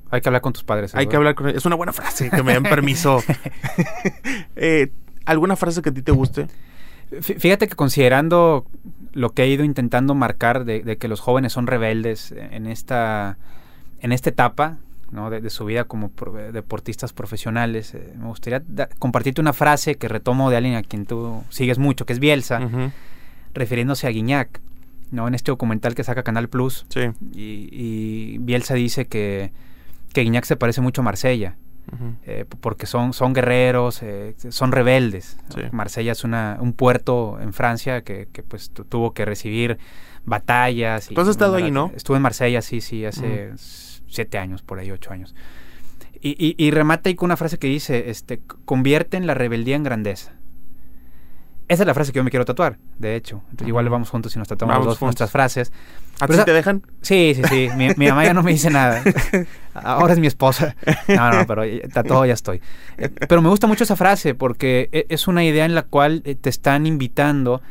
hay 0.09 0.22
que 0.22 0.30
hablar 0.30 0.41
con 0.41 0.53
tus 0.53 0.64
padres. 0.64 0.95
Hay 0.95 1.07
que 1.07 1.16
hablar 1.16 1.36
con 1.36 1.49
Es 1.49 1.66
una 1.66 1.76
buena 1.76 1.93
frase, 1.93 2.30
que 2.30 2.43
me 2.43 2.53
den 2.53 2.64
permiso. 2.64 3.24
Eh, 4.55 4.91
¿Alguna 5.26 5.55
frase 5.55 5.82
que 5.82 5.89
a 5.89 5.93
ti 5.93 6.01
te 6.01 6.12
guste? 6.12 6.47
Fíjate 7.22 7.68
que 7.68 7.76
considerando 7.76 8.66
lo 9.14 9.32
que 9.32 9.43
he 9.43 9.47
ido 9.47 9.64
intentando 9.64 10.14
marcar 10.14 10.66
de, 10.66 10.82
de 10.82 10.97
que 10.97 11.07
los 11.07 11.20
jóvenes 11.20 11.53
son 11.53 11.68
rebeldes 11.68 12.32
en 12.32 12.68
esta, 12.68 13.38
en 13.99 14.12
esta 14.12 14.30
etapa, 14.30 14.78
de, 15.12 15.49
su 15.49 15.66
vida 15.66 15.84
como 15.84 16.12
deportistas 16.53 17.14
profesionales. 17.14 17.93
Eh, 17.93 18.14
me 18.18 18.28
gustaría 18.28 18.64
compartirte 18.97 19.41
una 19.41 19.53
frase 19.53 19.95
que 19.95 20.07
retomo 20.07 20.49
de 20.49 20.57
alguien 20.57 20.76
a 20.76 20.84
quien 20.84 21.05
tú 21.05 21.43
sigues 21.49 21.78
mucho, 21.78 22.05
que 22.05 22.14
es 22.14 22.20
Bielsa, 22.20 22.62
refiriéndose 23.53 24.07
a 24.07 24.09
Guiñac, 24.09 24.62
¿no? 25.12 25.28
en 25.28 25.36
este 25.36 25.51
documental 25.51 25.95
que 25.95 26.03
saca 26.03 26.24
Canal 26.24 26.47
Plus. 26.47 26.86
Y, 27.34 28.38
Bielsa 28.39 28.74
dice 28.76 29.05
que, 29.05 29.51
que 30.14 30.22
Guiñac 30.22 30.45
se 30.45 30.55
parece 30.55 30.82
mucho 30.82 31.01
a 31.01 31.03
Marsella. 31.03 31.55
Eh, 32.26 32.45
porque 32.62 32.86
son, 32.86 33.12
son 33.12 33.34
guerreros, 33.34 34.01
eh, 34.01 34.36
son 34.49 34.72
rebeldes. 34.72 35.38
Marsella 35.72 36.14
es 36.14 36.24
una, 36.24 36.57
un 36.62 36.72
puerto 36.72 37.38
en 37.41 37.51
Francia 37.51 38.03
que, 38.03 38.30
que 38.32 38.43
pues 38.43 38.70
tuvo 38.70 39.14
que 39.14 39.26
recibir 39.26 39.78
batallas. 40.24 41.09
¿Tú 41.14 41.20
has 41.20 41.28
estado 41.28 41.55
ahí, 41.55 41.70
no? 41.70 41.91
Estuve 41.93 42.18
en 42.18 42.24
Marsella, 42.24 42.62
sí, 42.62 42.80
sí, 42.80 43.03
hace 43.03 43.51
siete 44.12 44.38
años, 44.38 44.62
por 44.62 44.80
ahí 44.80 44.91
ocho 44.91 45.12
años. 45.12 45.34
Y, 46.24 46.55
y, 46.55 46.70
remata 46.70 47.09
ahí 47.09 47.16
con 47.16 47.28
una 47.28 47.38
frase 47.38 47.57
que 47.57 47.66
dice, 47.66 48.12
este, 48.12 48.41
convierten 48.66 49.26
la 49.26 49.34
rebeldía 49.34 49.76
en 49.76 49.82
grandeza. 49.82 50.34
Esa 51.68 51.84
es 51.84 51.88
la 51.88 51.93
frase 51.95 52.12
que 52.12 52.18
yo 52.18 52.24
me 52.24 52.30
quiero 52.30 52.45
tatuar, 52.45 52.78
de 52.99 53.16
hecho. 53.16 53.41
Entonces, 53.45 53.70
igual 53.70 53.89
vamos 53.89 54.09
juntos 54.09 54.36
y 54.36 54.39
nos 54.39 54.47
tatuamos 54.47 54.86
dos, 54.86 55.01
nuestras 55.01 55.32
frases. 55.32 55.72
¿A 56.20 56.28
ti 56.28 56.36
te 56.45 56.53
dejan? 56.53 56.84
Sí, 57.01 57.34
sí, 57.34 57.41
sí. 57.49 57.70
mi, 57.76 57.88
mi, 57.95 58.07
mamá 58.09 58.24
ya 58.24 58.34
no 58.34 58.43
me 58.43 58.51
dice 58.51 58.70
nada. 58.70 59.01
Ahora 59.74 60.14
es 60.14 60.20
mi 60.20 60.28
esposa. 60.28 60.76
No, 61.07 61.32
no, 61.32 61.47
pero 61.47 61.64
tatuado 61.91 62.26
ya 62.26 62.34
estoy. 62.34 62.62
Eh, 62.97 63.09
pero 63.09 63.41
me 63.41 63.49
gusta 63.49 63.68
mucho 63.68 63.86
esa 63.86 63.95
frase 63.95 64.36
porque 64.36 64.89
e, 64.91 65.05
es 65.09 65.28
una 65.28 65.43
idea 65.43 65.66
en 65.66 65.74
la 65.74 65.84
cual 65.84 66.22
eh, 66.26 66.36
te 66.36 66.49
están 66.49 66.86
invitando 66.86 67.62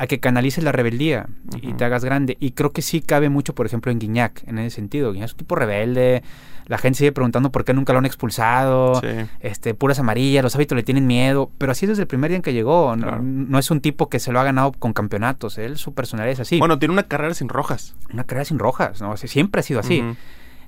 a 0.00 0.06
que 0.06 0.18
canalices 0.18 0.64
la 0.64 0.72
rebeldía 0.72 1.26
y 1.60 1.74
te 1.74 1.84
hagas 1.84 2.06
grande. 2.06 2.38
Y 2.40 2.52
creo 2.52 2.72
que 2.72 2.80
sí 2.80 3.02
cabe 3.02 3.28
mucho, 3.28 3.54
por 3.54 3.66
ejemplo, 3.66 3.92
en 3.92 3.98
Guiñac, 3.98 4.42
en 4.48 4.58
ese 4.58 4.76
sentido. 4.76 5.12
Guiñac 5.12 5.26
es 5.26 5.32
un 5.32 5.36
tipo 5.36 5.56
rebelde, 5.56 6.22
la 6.64 6.78
gente 6.78 7.00
sigue 7.00 7.12
preguntando 7.12 7.52
por 7.52 7.66
qué 7.66 7.74
nunca 7.74 7.92
lo 7.92 7.98
han 7.98 8.06
expulsado, 8.06 9.02
este, 9.40 9.74
puras 9.74 9.98
amarillas, 9.98 10.42
los 10.42 10.54
hábitos 10.54 10.74
le 10.74 10.84
tienen 10.84 11.06
miedo, 11.06 11.50
pero 11.58 11.72
así 11.72 11.84
es 11.84 11.90
desde 11.90 12.02
el 12.04 12.08
primer 12.08 12.30
día 12.30 12.36
en 12.36 12.42
que 12.42 12.54
llegó. 12.54 12.96
No, 12.96 13.58
es 13.58 13.70
un 13.70 13.82
tipo 13.82 14.08
que 14.08 14.20
se 14.20 14.32
lo 14.32 14.40
ha 14.40 14.44
ganado 14.44 14.72
con 14.72 14.94
campeonatos, 14.94 15.58
él, 15.58 15.76
su 15.76 15.92
personalidad 15.92 16.32
es 16.32 16.40
así. 16.40 16.58
Bueno, 16.58 16.78
tiene 16.78 16.94
una 16.94 17.02
carrera 17.02 17.34
sin 17.34 17.50
rojas. 17.50 17.94
Una 18.10 18.24
carrera 18.24 18.46
sin 18.46 18.58
rojas, 18.58 19.02
¿no? 19.02 19.14
siempre 19.18 19.60
ha 19.60 19.62
sido 19.62 19.80
así. 19.80 20.02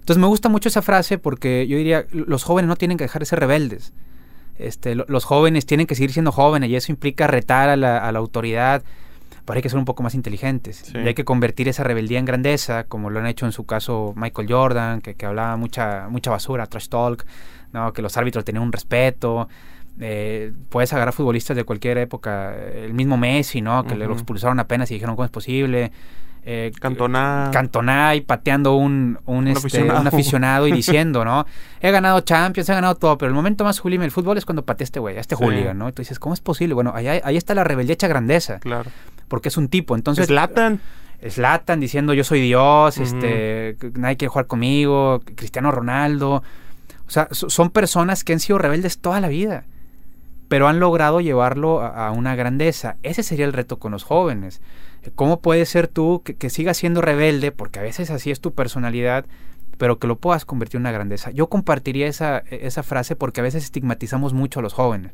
Entonces 0.00 0.20
me 0.20 0.26
gusta 0.26 0.50
mucho 0.50 0.68
esa 0.68 0.82
frase 0.82 1.16
porque 1.16 1.66
yo 1.66 1.78
diría, 1.78 2.04
los 2.12 2.44
jóvenes 2.44 2.68
no 2.68 2.76
tienen 2.76 2.98
que 2.98 3.04
dejar 3.04 3.20
de 3.20 3.26
ser 3.26 3.40
rebeldes. 3.40 3.94
Este, 4.58 4.94
los 4.94 5.24
jóvenes 5.24 5.64
tienen 5.64 5.86
que 5.86 5.94
seguir 5.94 6.12
siendo 6.12 6.32
jóvenes 6.32 6.68
y 6.68 6.76
eso 6.76 6.92
implica 6.92 7.26
retar 7.28 7.70
a 7.70 7.76
la, 7.76 7.96
a 7.96 8.12
la 8.12 8.18
autoridad, 8.18 8.82
pero 9.44 9.56
hay 9.56 9.62
que 9.62 9.68
ser 9.68 9.78
un 9.78 9.84
poco 9.84 10.02
más 10.02 10.14
inteligentes. 10.14 10.92
Y 10.94 10.98
hay 10.98 11.14
que 11.14 11.24
convertir 11.24 11.68
esa 11.68 11.84
rebeldía 11.84 12.18
en 12.18 12.24
grandeza, 12.24 12.84
como 12.84 13.10
lo 13.10 13.20
han 13.20 13.26
hecho 13.26 13.46
en 13.46 13.52
su 13.52 13.64
caso 13.64 14.12
Michael 14.16 14.48
Jordan, 14.50 15.00
que, 15.00 15.14
que 15.14 15.26
hablaba 15.26 15.56
mucha, 15.56 16.08
mucha 16.08 16.30
basura, 16.30 16.66
trash 16.66 16.88
talk, 16.88 17.24
¿no? 17.72 17.92
que 17.92 18.02
los 18.02 18.16
árbitros 18.16 18.44
tenían 18.44 18.62
un 18.62 18.72
respeto. 18.72 19.48
Eh, 20.00 20.52
puedes 20.68 20.92
agarrar 20.92 21.12
futbolistas 21.12 21.56
de 21.56 21.64
cualquier 21.64 21.98
época, 21.98 22.54
el 22.56 22.94
mismo 22.94 23.16
Messi, 23.16 23.60
¿no? 23.60 23.84
Que 23.84 23.94
le 23.94 24.06
lo 24.06 24.14
expulsaron 24.14 24.58
apenas 24.58 24.90
y 24.90 24.94
dijeron 24.94 25.16
cómo 25.16 25.26
es 25.26 25.30
posible. 25.30 25.92
Eh, 26.44 26.72
Cantona. 26.80 27.50
Cantona 27.52 28.14
y 28.16 28.22
pateando 28.22 28.74
un, 28.74 29.18
un, 29.26 29.46
este, 29.46 29.88
aficionado. 29.90 30.66
y 30.66 30.72
diciendo, 30.72 31.24
¿no? 31.24 31.46
He 31.80 31.90
ganado 31.90 32.20
Champions, 32.22 32.68
he 32.68 32.74
ganado 32.74 32.96
todo, 32.96 33.16
pero 33.16 33.28
el 33.28 33.34
momento 33.34 33.64
más 33.64 33.76
sublime 33.76 34.02
del 34.02 34.10
fútbol 34.10 34.38
es 34.38 34.44
cuando 34.44 34.64
patea 34.64 34.84
este 34.84 34.98
güey, 34.98 35.16
a 35.18 35.20
este 35.20 35.36
sí. 35.36 35.44
¿no? 35.74 35.88
Y 35.88 35.92
tú 35.92 36.02
dices, 36.02 36.18
¿cómo 36.18 36.34
es 36.34 36.40
posible? 36.40 36.74
Bueno, 36.74 36.92
ahí, 36.94 37.06
ahí 37.06 37.36
está 37.36 37.54
la 37.54 37.62
rebeldía 37.62 37.94
hecha 37.94 38.08
grandeza. 38.08 38.58
Claro. 38.58 38.90
Porque 39.32 39.48
es 39.48 39.56
un 39.56 39.68
tipo. 39.68 39.96
Entonces. 39.96 40.28
Latan 40.28 40.82
Slatan 41.26 41.80
diciendo 41.80 42.12
yo 42.12 42.22
soy 42.22 42.42
Dios, 42.42 42.98
este, 42.98 43.78
nadie 43.94 44.18
quiere 44.18 44.28
jugar 44.28 44.46
conmigo, 44.46 45.22
Cristiano 45.36 45.70
Ronaldo. 45.70 46.42
O 47.06 47.10
sea, 47.10 47.28
son 47.30 47.70
personas 47.70 48.24
que 48.24 48.34
han 48.34 48.40
sido 48.40 48.58
rebeldes 48.58 48.98
toda 48.98 49.20
la 49.20 49.28
vida, 49.28 49.64
pero 50.48 50.68
han 50.68 50.80
logrado 50.80 51.22
llevarlo 51.22 51.80
a, 51.80 52.08
a 52.08 52.10
una 52.10 52.34
grandeza. 52.34 52.96
Ese 53.02 53.22
sería 53.22 53.46
el 53.46 53.54
reto 53.54 53.78
con 53.78 53.92
los 53.92 54.02
jóvenes. 54.04 54.60
¿Cómo 55.14 55.40
puedes 55.40 55.70
ser 55.70 55.88
tú 55.88 56.20
que, 56.22 56.34
que 56.34 56.50
sigas 56.50 56.76
siendo 56.76 57.00
rebelde, 57.00 57.52
porque 57.52 57.78
a 57.78 57.82
veces 57.82 58.10
así 58.10 58.30
es 58.30 58.40
tu 58.40 58.52
personalidad, 58.52 59.24
pero 59.78 59.98
que 59.98 60.06
lo 60.06 60.16
puedas 60.16 60.44
convertir 60.44 60.76
en 60.76 60.82
una 60.82 60.92
grandeza? 60.92 61.30
Yo 61.30 61.48
compartiría 61.48 62.06
esa, 62.06 62.38
esa 62.50 62.82
frase 62.82 63.16
porque 63.16 63.40
a 63.40 63.44
veces 63.44 63.64
estigmatizamos 63.64 64.34
mucho 64.34 64.60
a 64.60 64.62
los 64.62 64.74
jóvenes. 64.74 65.12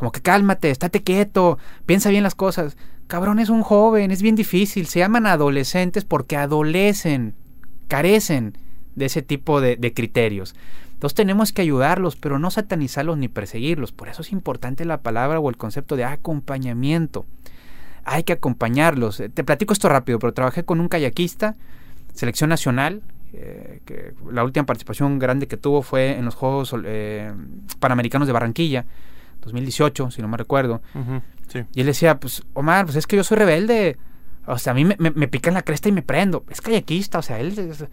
Como 0.00 0.12
que 0.12 0.22
cálmate, 0.22 0.70
estate 0.70 1.02
quieto, 1.02 1.58
piensa 1.84 2.08
bien 2.08 2.22
las 2.22 2.34
cosas. 2.34 2.76
Cabrón, 3.10 3.40
es 3.40 3.48
un 3.48 3.62
joven, 3.62 4.12
es 4.12 4.22
bien 4.22 4.36
difícil. 4.36 4.86
Se 4.86 5.00
llaman 5.00 5.26
adolescentes 5.26 6.04
porque 6.04 6.36
adolecen, 6.36 7.34
carecen 7.88 8.56
de 8.94 9.06
ese 9.06 9.20
tipo 9.20 9.60
de, 9.60 9.92
criterios. 9.92 10.54
Entonces 10.92 11.16
tenemos 11.16 11.52
que 11.52 11.62
ayudarlos, 11.62 12.14
pero 12.14 12.38
no 12.38 12.52
satanizarlos 12.52 13.18
ni 13.18 13.26
perseguirlos. 13.26 13.90
Por 13.90 14.08
eso 14.08 14.22
es 14.22 14.30
importante 14.30 14.84
la 14.84 15.02
palabra 15.02 15.40
o 15.40 15.50
el 15.50 15.56
concepto 15.56 15.96
de 15.96 16.04
acompañamiento 16.04 17.26
hay 18.04 18.22
que 18.22 18.32
acompañarlos. 18.32 19.20
Te 19.34 19.42
platico 19.42 19.72
esto 19.72 19.88
rápido, 19.88 20.20
pero 20.20 20.32
trabajé 20.32 20.64
con 20.64 20.80
un 20.80 20.88
kayakista, 20.88 21.56
selección 22.14 22.48
nacional, 22.48 23.02
eh, 23.32 23.80
que 23.86 24.14
la 24.30 24.44
última 24.44 24.66
participación 24.66 25.18
grande 25.18 25.48
que 25.48 25.56
tuvo 25.56 25.82
fue 25.82 26.16
en 26.16 26.24
los 26.24 26.36
Juegos 26.36 26.74
eh, 26.84 27.32
Panamericanos 27.80 28.28
de 28.28 28.32
Barranquilla, 28.32 28.86
2018, 29.42 30.12
si 30.12 30.22
no 30.22 30.28
me 30.28 30.36
recuerdo. 30.36 30.80
Sí. 31.52 31.64
Y 31.74 31.80
él 31.80 31.86
decía, 31.86 32.18
pues 32.18 32.42
Omar, 32.54 32.86
pues 32.86 32.96
es 32.96 33.06
que 33.06 33.16
yo 33.16 33.24
soy 33.24 33.36
rebelde. 33.38 33.98
O 34.46 34.58
sea, 34.58 34.72
a 34.72 34.74
mí 34.74 34.84
me, 34.84 34.96
me, 34.98 35.10
me 35.10 35.28
pica 35.28 35.50
en 35.50 35.54
la 35.54 35.62
cresta 35.62 35.88
y 35.88 35.92
me 35.92 36.02
prendo. 36.02 36.44
Es 36.50 36.60
kayakista, 36.60 37.18
o 37.18 37.22
sea, 37.22 37.38
él... 37.38 37.58
Es, 37.58 37.84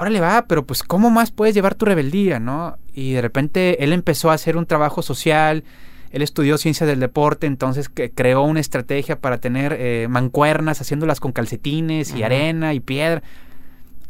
órale 0.00 0.20
va, 0.20 0.46
pero 0.48 0.64
pues 0.64 0.82
¿cómo 0.82 1.10
más 1.10 1.30
puedes 1.30 1.54
llevar 1.54 1.74
tu 1.74 1.84
rebeldía, 1.84 2.40
no? 2.40 2.78
Y 2.94 3.12
de 3.12 3.20
repente 3.20 3.84
él 3.84 3.92
empezó 3.92 4.30
a 4.30 4.34
hacer 4.34 4.56
un 4.56 4.64
trabajo 4.64 5.02
social, 5.02 5.62
él 6.10 6.22
estudió 6.22 6.56
ciencias 6.56 6.88
del 6.88 7.00
deporte, 7.00 7.46
entonces 7.46 7.90
que 7.90 8.10
creó 8.10 8.42
una 8.42 8.60
estrategia 8.60 9.20
para 9.20 9.38
tener 9.38 9.76
eh, 9.78 10.06
mancuernas, 10.08 10.80
haciéndolas 10.80 11.20
con 11.20 11.32
calcetines 11.32 12.12
y 12.12 12.14
uh 12.14 12.16
-huh. 12.16 12.24
arena 12.24 12.74
y 12.74 12.80
piedra. 12.80 13.22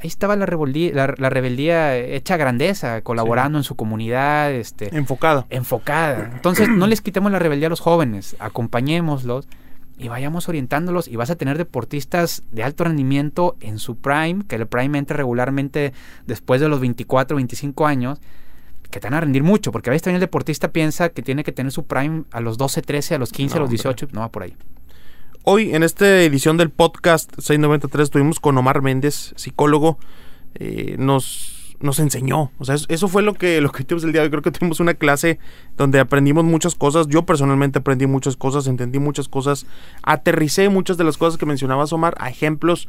Ahí 0.00 0.08
estaba 0.08 0.34
la 0.36 0.46
rebeldía, 0.46 0.94
la, 0.94 1.14
la 1.16 1.28
rebeldía 1.28 1.96
hecha 1.96 2.36
grandeza, 2.36 3.02
colaborando 3.02 3.58
sí. 3.58 3.60
en 3.60 3.64
su 3.64 3.76
comunidad. 3.76 4.50
Este, 4.52 4.96
enfocada. 4.96 5.46
Enfocada. 5.50 6.30
Entonces, 6.32 6.68
no 6.68 6.86
les 6.86 7.02
quitemos 7.02 7.30
la 7.30 7.38
rebeldía 7.38 7.66
a 7.66 7.70
los 7.70 7.80
jóvenes, 7.80 8.34
acompañémoslos 8.38 9.46
y 9.98 10.08
vayamos 10.08 10.48
orientándolos 10.48 11.08
y 11.08 11.16
vas 11.16 11.28
a 11.28 11.36
tener 11.36 11.58
deportistas 11.58 12.42
de 12.50 12.62
alto 12.62 12.84
rendimiento 12.84 13.56
en 13.60 13.78
su 13.78 13.96
prime, 13.96 14.44
que 14.48 14.56
el 14.56 14.66
prime 14.66 14.96
entre 14.98 15.18
regularmente 15.18 15.92
después 16.26 16.60
de 16.62 16.68
los 16.68 16.80
24, 16.80 17.36
25 17.36 17.86
años, 17.86 18.18
que 18.90 18.98
te 18.98 19.06
van 19.06 19.14
a 19.14 19.20
rendir 19.20 19.42
mucho, 19.42 19.70
porque 19.72 19.90
a 19.90 19.92
veces 19.92 20.04
también 20.04 20.16
el 20.16 20.22
deportista 20.22 20.72
piensa 20.72 21.10
que 21.10 21.20
tiene 21.20 21.44
que 21.44 21.52
tener 21.52 21.70
su 21.70 21.84
prime 21.84 22.24
a 22.32 22.40
los 22.40 22.56
12, 22.56 22.80
13, 22.80 23.16
a 23.16 23.18
los 23.18 23.30
15, 23.30 23.54
no, 23.54 23.58
a 23.58 23.60
los 23.60 23.70
18, 23.70 24.06
hombre. 24.06 24.14
no 24.14 24.20
va 24.22 24.30
por 24.30 24.42
ahí. 24.44 24.56
Hoy 25.42 25.74
en 25.74 25.82
esta 25.82 26.22
edición 26.22 26.58
del 26.58 26.68
podcast 26.68 27.30
693 27.36 28.04
estuvimos 28.04 28.40
con 28.40 28.58
Omar 28.58 28.82
Méndez, 28.82 29.32
psicólogo, 29.36 29.98
eh, 30.54 30.96
nos 30.98 31.60
nos 31.80 31.98
enseñó. 31.98 32.52
O 32.58 32.64
sea, 32.64 32.76
eso 32.88 33.08
fue 33.08 33.22
lo 33.22 33.34
que, 33.34 33.60
lo 33.60 33.72
que 33.72 33.84
tuvimos 33.84 34.04
el 34.04 34.12
día 34.12 34.20
de 34.20 34.26
hoy. 34.26 34.30
Creo 34.30 34.42
que 34.42 34.50
tuvimos 34.50 34.80
una 34.80 34.94
clase 34.94 35.38
donde 35.76 35.98
aprendimos 35.98 36.44
muchas 36.44 36.74
cosas. 36.74 37.08
Yo 37.08 37.24
personalmente 37.24 37.78
aprendí 37.78 38.06
muchas 38.06 38.36
cosas, 38.36 38.66
entendí 38.66 38.98
muchas 38.98 39.28
cosas, 39.28 39.66
aterricé 40.02 40.68
muchas 40.68 40.98
de 40.98 41.04
las 41.04 41.16
cosas 41.16 41.38
que 41.38 41.46
mencionabas, 41.46 41.92
Omar, 41.92 42.14
a 42.18 42.28
ejemplos 42.28 42.86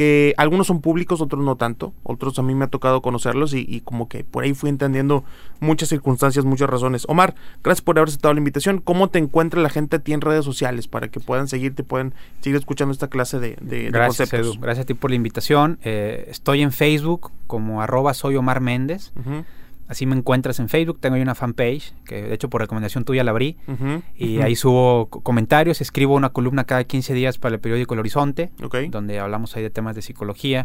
que 0.00 0.32
algunos 0.38 0.66
son 0.66 0.80
públicos, 0.80 1.20
otros 1.20 1.44
no 1.44 1.56
tanto, 1.56 1.92
otros 2.04 2.38
a 2.38 2.42
mí 2.42 2.54
me 2.54 2.64
ha 2.64 2.68
tocado 2.68 3.02
conocerlos 3.02 3.52
y, 3.52 3.66
y, 3.68 3.82
como 3.82 4.08
que 4.08 4.24
por 4.24 4.44
ahí 4.44 4.54
fui 4.54 4.70
entendiendo 4.70 5.24
muchas 5.60 5.90
circunstancias, 5.90 6.46
muchas 6.46 6.70
razones. 6.70 7.04
Omar, 7.06 7.34
gracias 7.62 7.82
por 7.82 7.98
haber 7.98 8.08
aceptado 8.08 8.32
la 8.32 8.38
invitación. 8.38 8.80
¿Cómo 8.80 9.10
te 9.10 9.18
encuentra 9.18 9.60
la 9.60 9.68
gente 9.68 9.96
a 9.96 9.98
ti 9.98 10.14
en 10.14 10.22
redes 10.22 10.42
sociales 10.42 10.88
para 10.88 11.08
que 11.08 11.20
puedan 11.20 11.48
seguirte, 11.48 11.84
puedan 11.84 12.14
seguir 12.40 12.58
escuchando 12.58 12.92
esta 12.92 13.08
clase 13.08 13.40
de, 13.40 13.58
de, 13.60 13.90
gracias, 13.90 14.30
de 14.30 14.38
conceptos? 14.38 14.54
Edu. 14.54 14.62
Gracias 14.62 14.84
a 14.84 14.86
ti 14.86 14.94
por 14.94 15.10
la 15.10 15.16
invitación. 15.16 15.78
Eh, 15.82 16.28
estoy 16.30 16.62
en 16.62 16.72
Facebook 16.72 17.30
como 17.46 17.82
arroba 17.82 18.14
soy 18.14 18.36
Omar 18.36 18.62
Méndez. 18.62 19.12
Uh 19.16 19.20
-huh. 19.20 19.44
Así 19.90 20.06
me 20.06 20.14
encuentras 20.14 20.60
en 20.60 20.68
Facebook. 20.68 21.00
Tengo 21.00 21.16
ahí 21.16 21.22
una 21.22 21.34
fanpage 21.34 21.92
que 22.04 22.22
de 22.22 22.32
hecho 22.32 22.48
por 22.48 22.60
recomendación 22.60 23.04
tuya 23.04 23.24
la 23.24 23.32
abrí. 23.32 23.56
Uh 23.66 23.72
-huh, 23.72 24.02
y 24.14 24.36
uh 24.36 24.40
-huh. 24.40 24.44
ahí 24.44 24.54
subo 24.54 25.06
comentarios. 25.08 25.80
Escribo 25.80 26.14
una 26.14 26.28
columna 26.28 26.62
cada 26.62 26.84
15 26.84 27.12
días 27.12 27.38
para 27.38 27.56
el 27.56 27.60
periódico 27.60 27.94
El 27.94 28.00
Horizonte. 28.00 28.52
Okay. 28.62 28.88
Donde 28.88 29.18
hablamos 29.18 29.56
ahí 29.56 29.64
de 29.64 29.70
temas 29.70 29.96
de 29.96 30.02
psicología. 30.02 30.64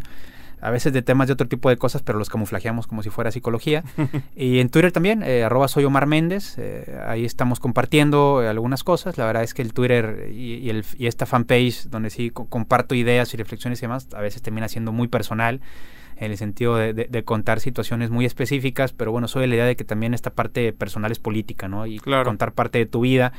A 0.60 0.70
veces 0.70 0.92
de 0.92 1.02
temas 1.02 1.26
de 1.26 1.32
otro 1.32 1.48
tipo 1.48 1.68
de 1.70 1.76
cosas, 1.76 2.02
pero 2.02 2.20
los 2.20 2.30
camuflajeamos 2.30 2.86
como 2.86 3.02
si 3.02 3.10
fuera 3.10 3.32
psicología. 3.32 3.82
y 4.36 4.60
en 4.60 4.68
Twitter 4.68 4.92
también, 4.92 5.24
eh, 5.24 5.42
arroba 5.42 5.66
soy 5.66 5.84
Omar 5.84 6.06
Méndez. 6.06 6.54
Eh, 6.56 6.96
ahí 7.04 7.24
estamos 7.24 7.58
compartiendo 7.58 8.44
eh, 8.44 8.48
algunas 8.48 8.84
cosas. 8.84 9.18
La 9.18 9.26
verdad 9.26 9.42
es 9.42 9.54
que 9.54 9.62
el 9.62 9.72
Twitter 9.72 10.30
y, 10.32 10.54
y, 10.54 10.70
el, 10.70 10.84
y 10.96 11.08
esta 11.08 11.26
fanpage, 11.26 11.88
donde 11.90 12.10
sí 12.10 12.30
comparto 12.30 12.94
ideas 12.94 13.34
y 13.34 13.36
reflexiones 13.36 13.80
y 13.80 13.82
demás, 13.82 14.06
a 14.14 14.20
veces 14.20 14.40
termina 14.40 14.68
siendo 14.68 14.92
muy 14.92 15.08
personal 15.08 15.60
en 16.16 16.30
el 16.30 16.38
sentido 16.38 16.76
de, 16.76 16.94
de, 16.94 17.04
de, 17.04 17.24
contar 17.24 17.60
situaciones 17.60 18.10
muy 18.10 18.24
específicas, 18.24 18.92
pero 18.92 19.12
bueno, 19.12 19.28
soy 19.28 19.42
de 19.42 19.48
la 19.48 19.54
idea 19.56 19.64
de 19.66 19.76
que 19.76 19.84
también 19.84 20.14
esta 20.14 20.30
parte 20.30 20.72
personal 20.72 21.12
es 21.12 21.18
política, 21.18 21.68
¿no? 21.68 21.86
Y 21.86 21.98
claro. 21.98 22.24
contar 22.24 22.52
parte 22.52 22.78
de 22.78 22.86
tu 22.86 23.00
vida, 23.00 23.32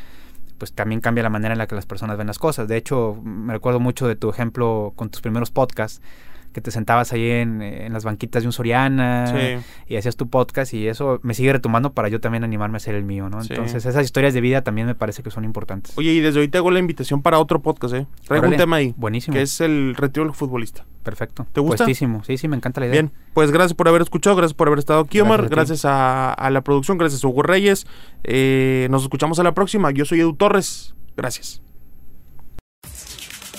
pues 0.58 0.74
también 0.74 1.02
cambia 1.02 1.24
la 1.24 1.30
manera 1.30 1.54
en 1.54 1.58
la 1.58 1.68
que 1.68 1.76
las 1.76 1.86
personas 1.86 2.18
ven 2.18 2.28
las 2.28 2.40
cosas. 2.40 2.68
De 2.68 2.78
hecho, 2.78 3.20
me 3.24 3.54
recuerdo 3.54 3.80
mucho 3.80 4.08
de 4.08 4.16
tu 4.16 4.30
ejemplo 4.30 4.94
con 4.96 5.10
tus 5.10 5.22
primeros 5.22 5.52
podcasts, 5.52 6.02
que 6.58 6.62
te 6.62 6.72
sentabas 6.72 7.14
ahí 7.14 7.30
en, 7.30 7.62
en, 7.62 7.94
las 7.94 8.04
banquitas 8.04 8.42
de 8.42 8.48
un 8.48 8.52
Soriana 8.52 9.28
sí. 9.28 9.64
y 9.88 9.96
hacías 9.96 10.16
tu 10.16 10.28
podcast 10.28 10.74
y 10.74 10.88
eso 10.88 11.20
me 11.22 11.36
sigue 11.36 11.54
retomando 11.54 11.94
para 11.94 12.10
yo 12.10 12.20
también 12.20 12.44
animarme 12.44 12.78
a 12.78 12.80
hacer 12.80 12.96
el 12.96 13.04
mío, 13.04 13.30
¿no? 13.30 13.44
Sí. 13.44 13.50
Entonces 13.52 13.86
esas 13.86 14.04
historias 14.04 14.34
de 14.34 14.42
vida 14.42 14.64
también 14.64 14.88
me 14.88 14.96
parece 14.96 15.22
que 15.22 15.30
son 15.30 15.44
importantes. 15.44 15.96
Oye, 16.00 16.14
y 16.14 16.20
desde 16.20 16.40
hoy 16.40 16.48
te 16.48 16.58
hago 16.58 16.72
la 16.72 16.80
invitación 16.80 17.22
para 17.22 17.38
otro 17.38 17.62
podcast, 17.62 17.94
¿eh? 17.94 18.08
Traigo 18.28 18.48
un 18.48 18.58
tema 18.58 18.78
ahí. 18.78 18.96
Buenísimo. 18.98 19.36
Que 19.36 19.44
es 19.44 19.62
el 19.62 19.94
retiro 19.96 20.26
del 20.26 20.34
futbolista. 20.34 20.84
Perfecto. 21.04 21.46
¿Te 21.54 21.62
gusta? 21.62 21.86
Puestísimo. 21.86 22.24
Sí, 22.24 22.40
sí, 22.40 22.48
me 22.48 22.56
encanta 22.56 22.80
la 22.80 22.88
idea. 22.88 23.04
Bien, 23.04 23.12
pues 23.36 23.52
gracias 23.52 23.76
por 23.76 23.88
haber 23.88 24.02
escuchado, 24.02 24.36
gracias 24.36 24.56
por 24.56 24.68
haber 24.68 24.80
estado 24.80 25.02
aquí, 25.02 25.20
Omar, 25.20 25.42
gracias, 25.42 25.56
gracias 25.56 25.86
a, 25.86 26.34
a, 26.34 26.50
la 26.50 26.62
producción, 26.62 26.98
gracias 26.98 27.24
a 27.24 27.28
Hugo 27.28 27.44
Reyes. 27.44 27.86
Eh, 28.24 28.88
nos 28.90 29.04
escuchamos 29.04 29.38
a 29.38 29.44
la 29.44 29.54
próxima. 29.54 29.92
Yo 29.92 30.06
soy 30.06 30.22
Edu 30.22 30.34
Torres. 30.34 30.96
Gracias. 31.16 31.62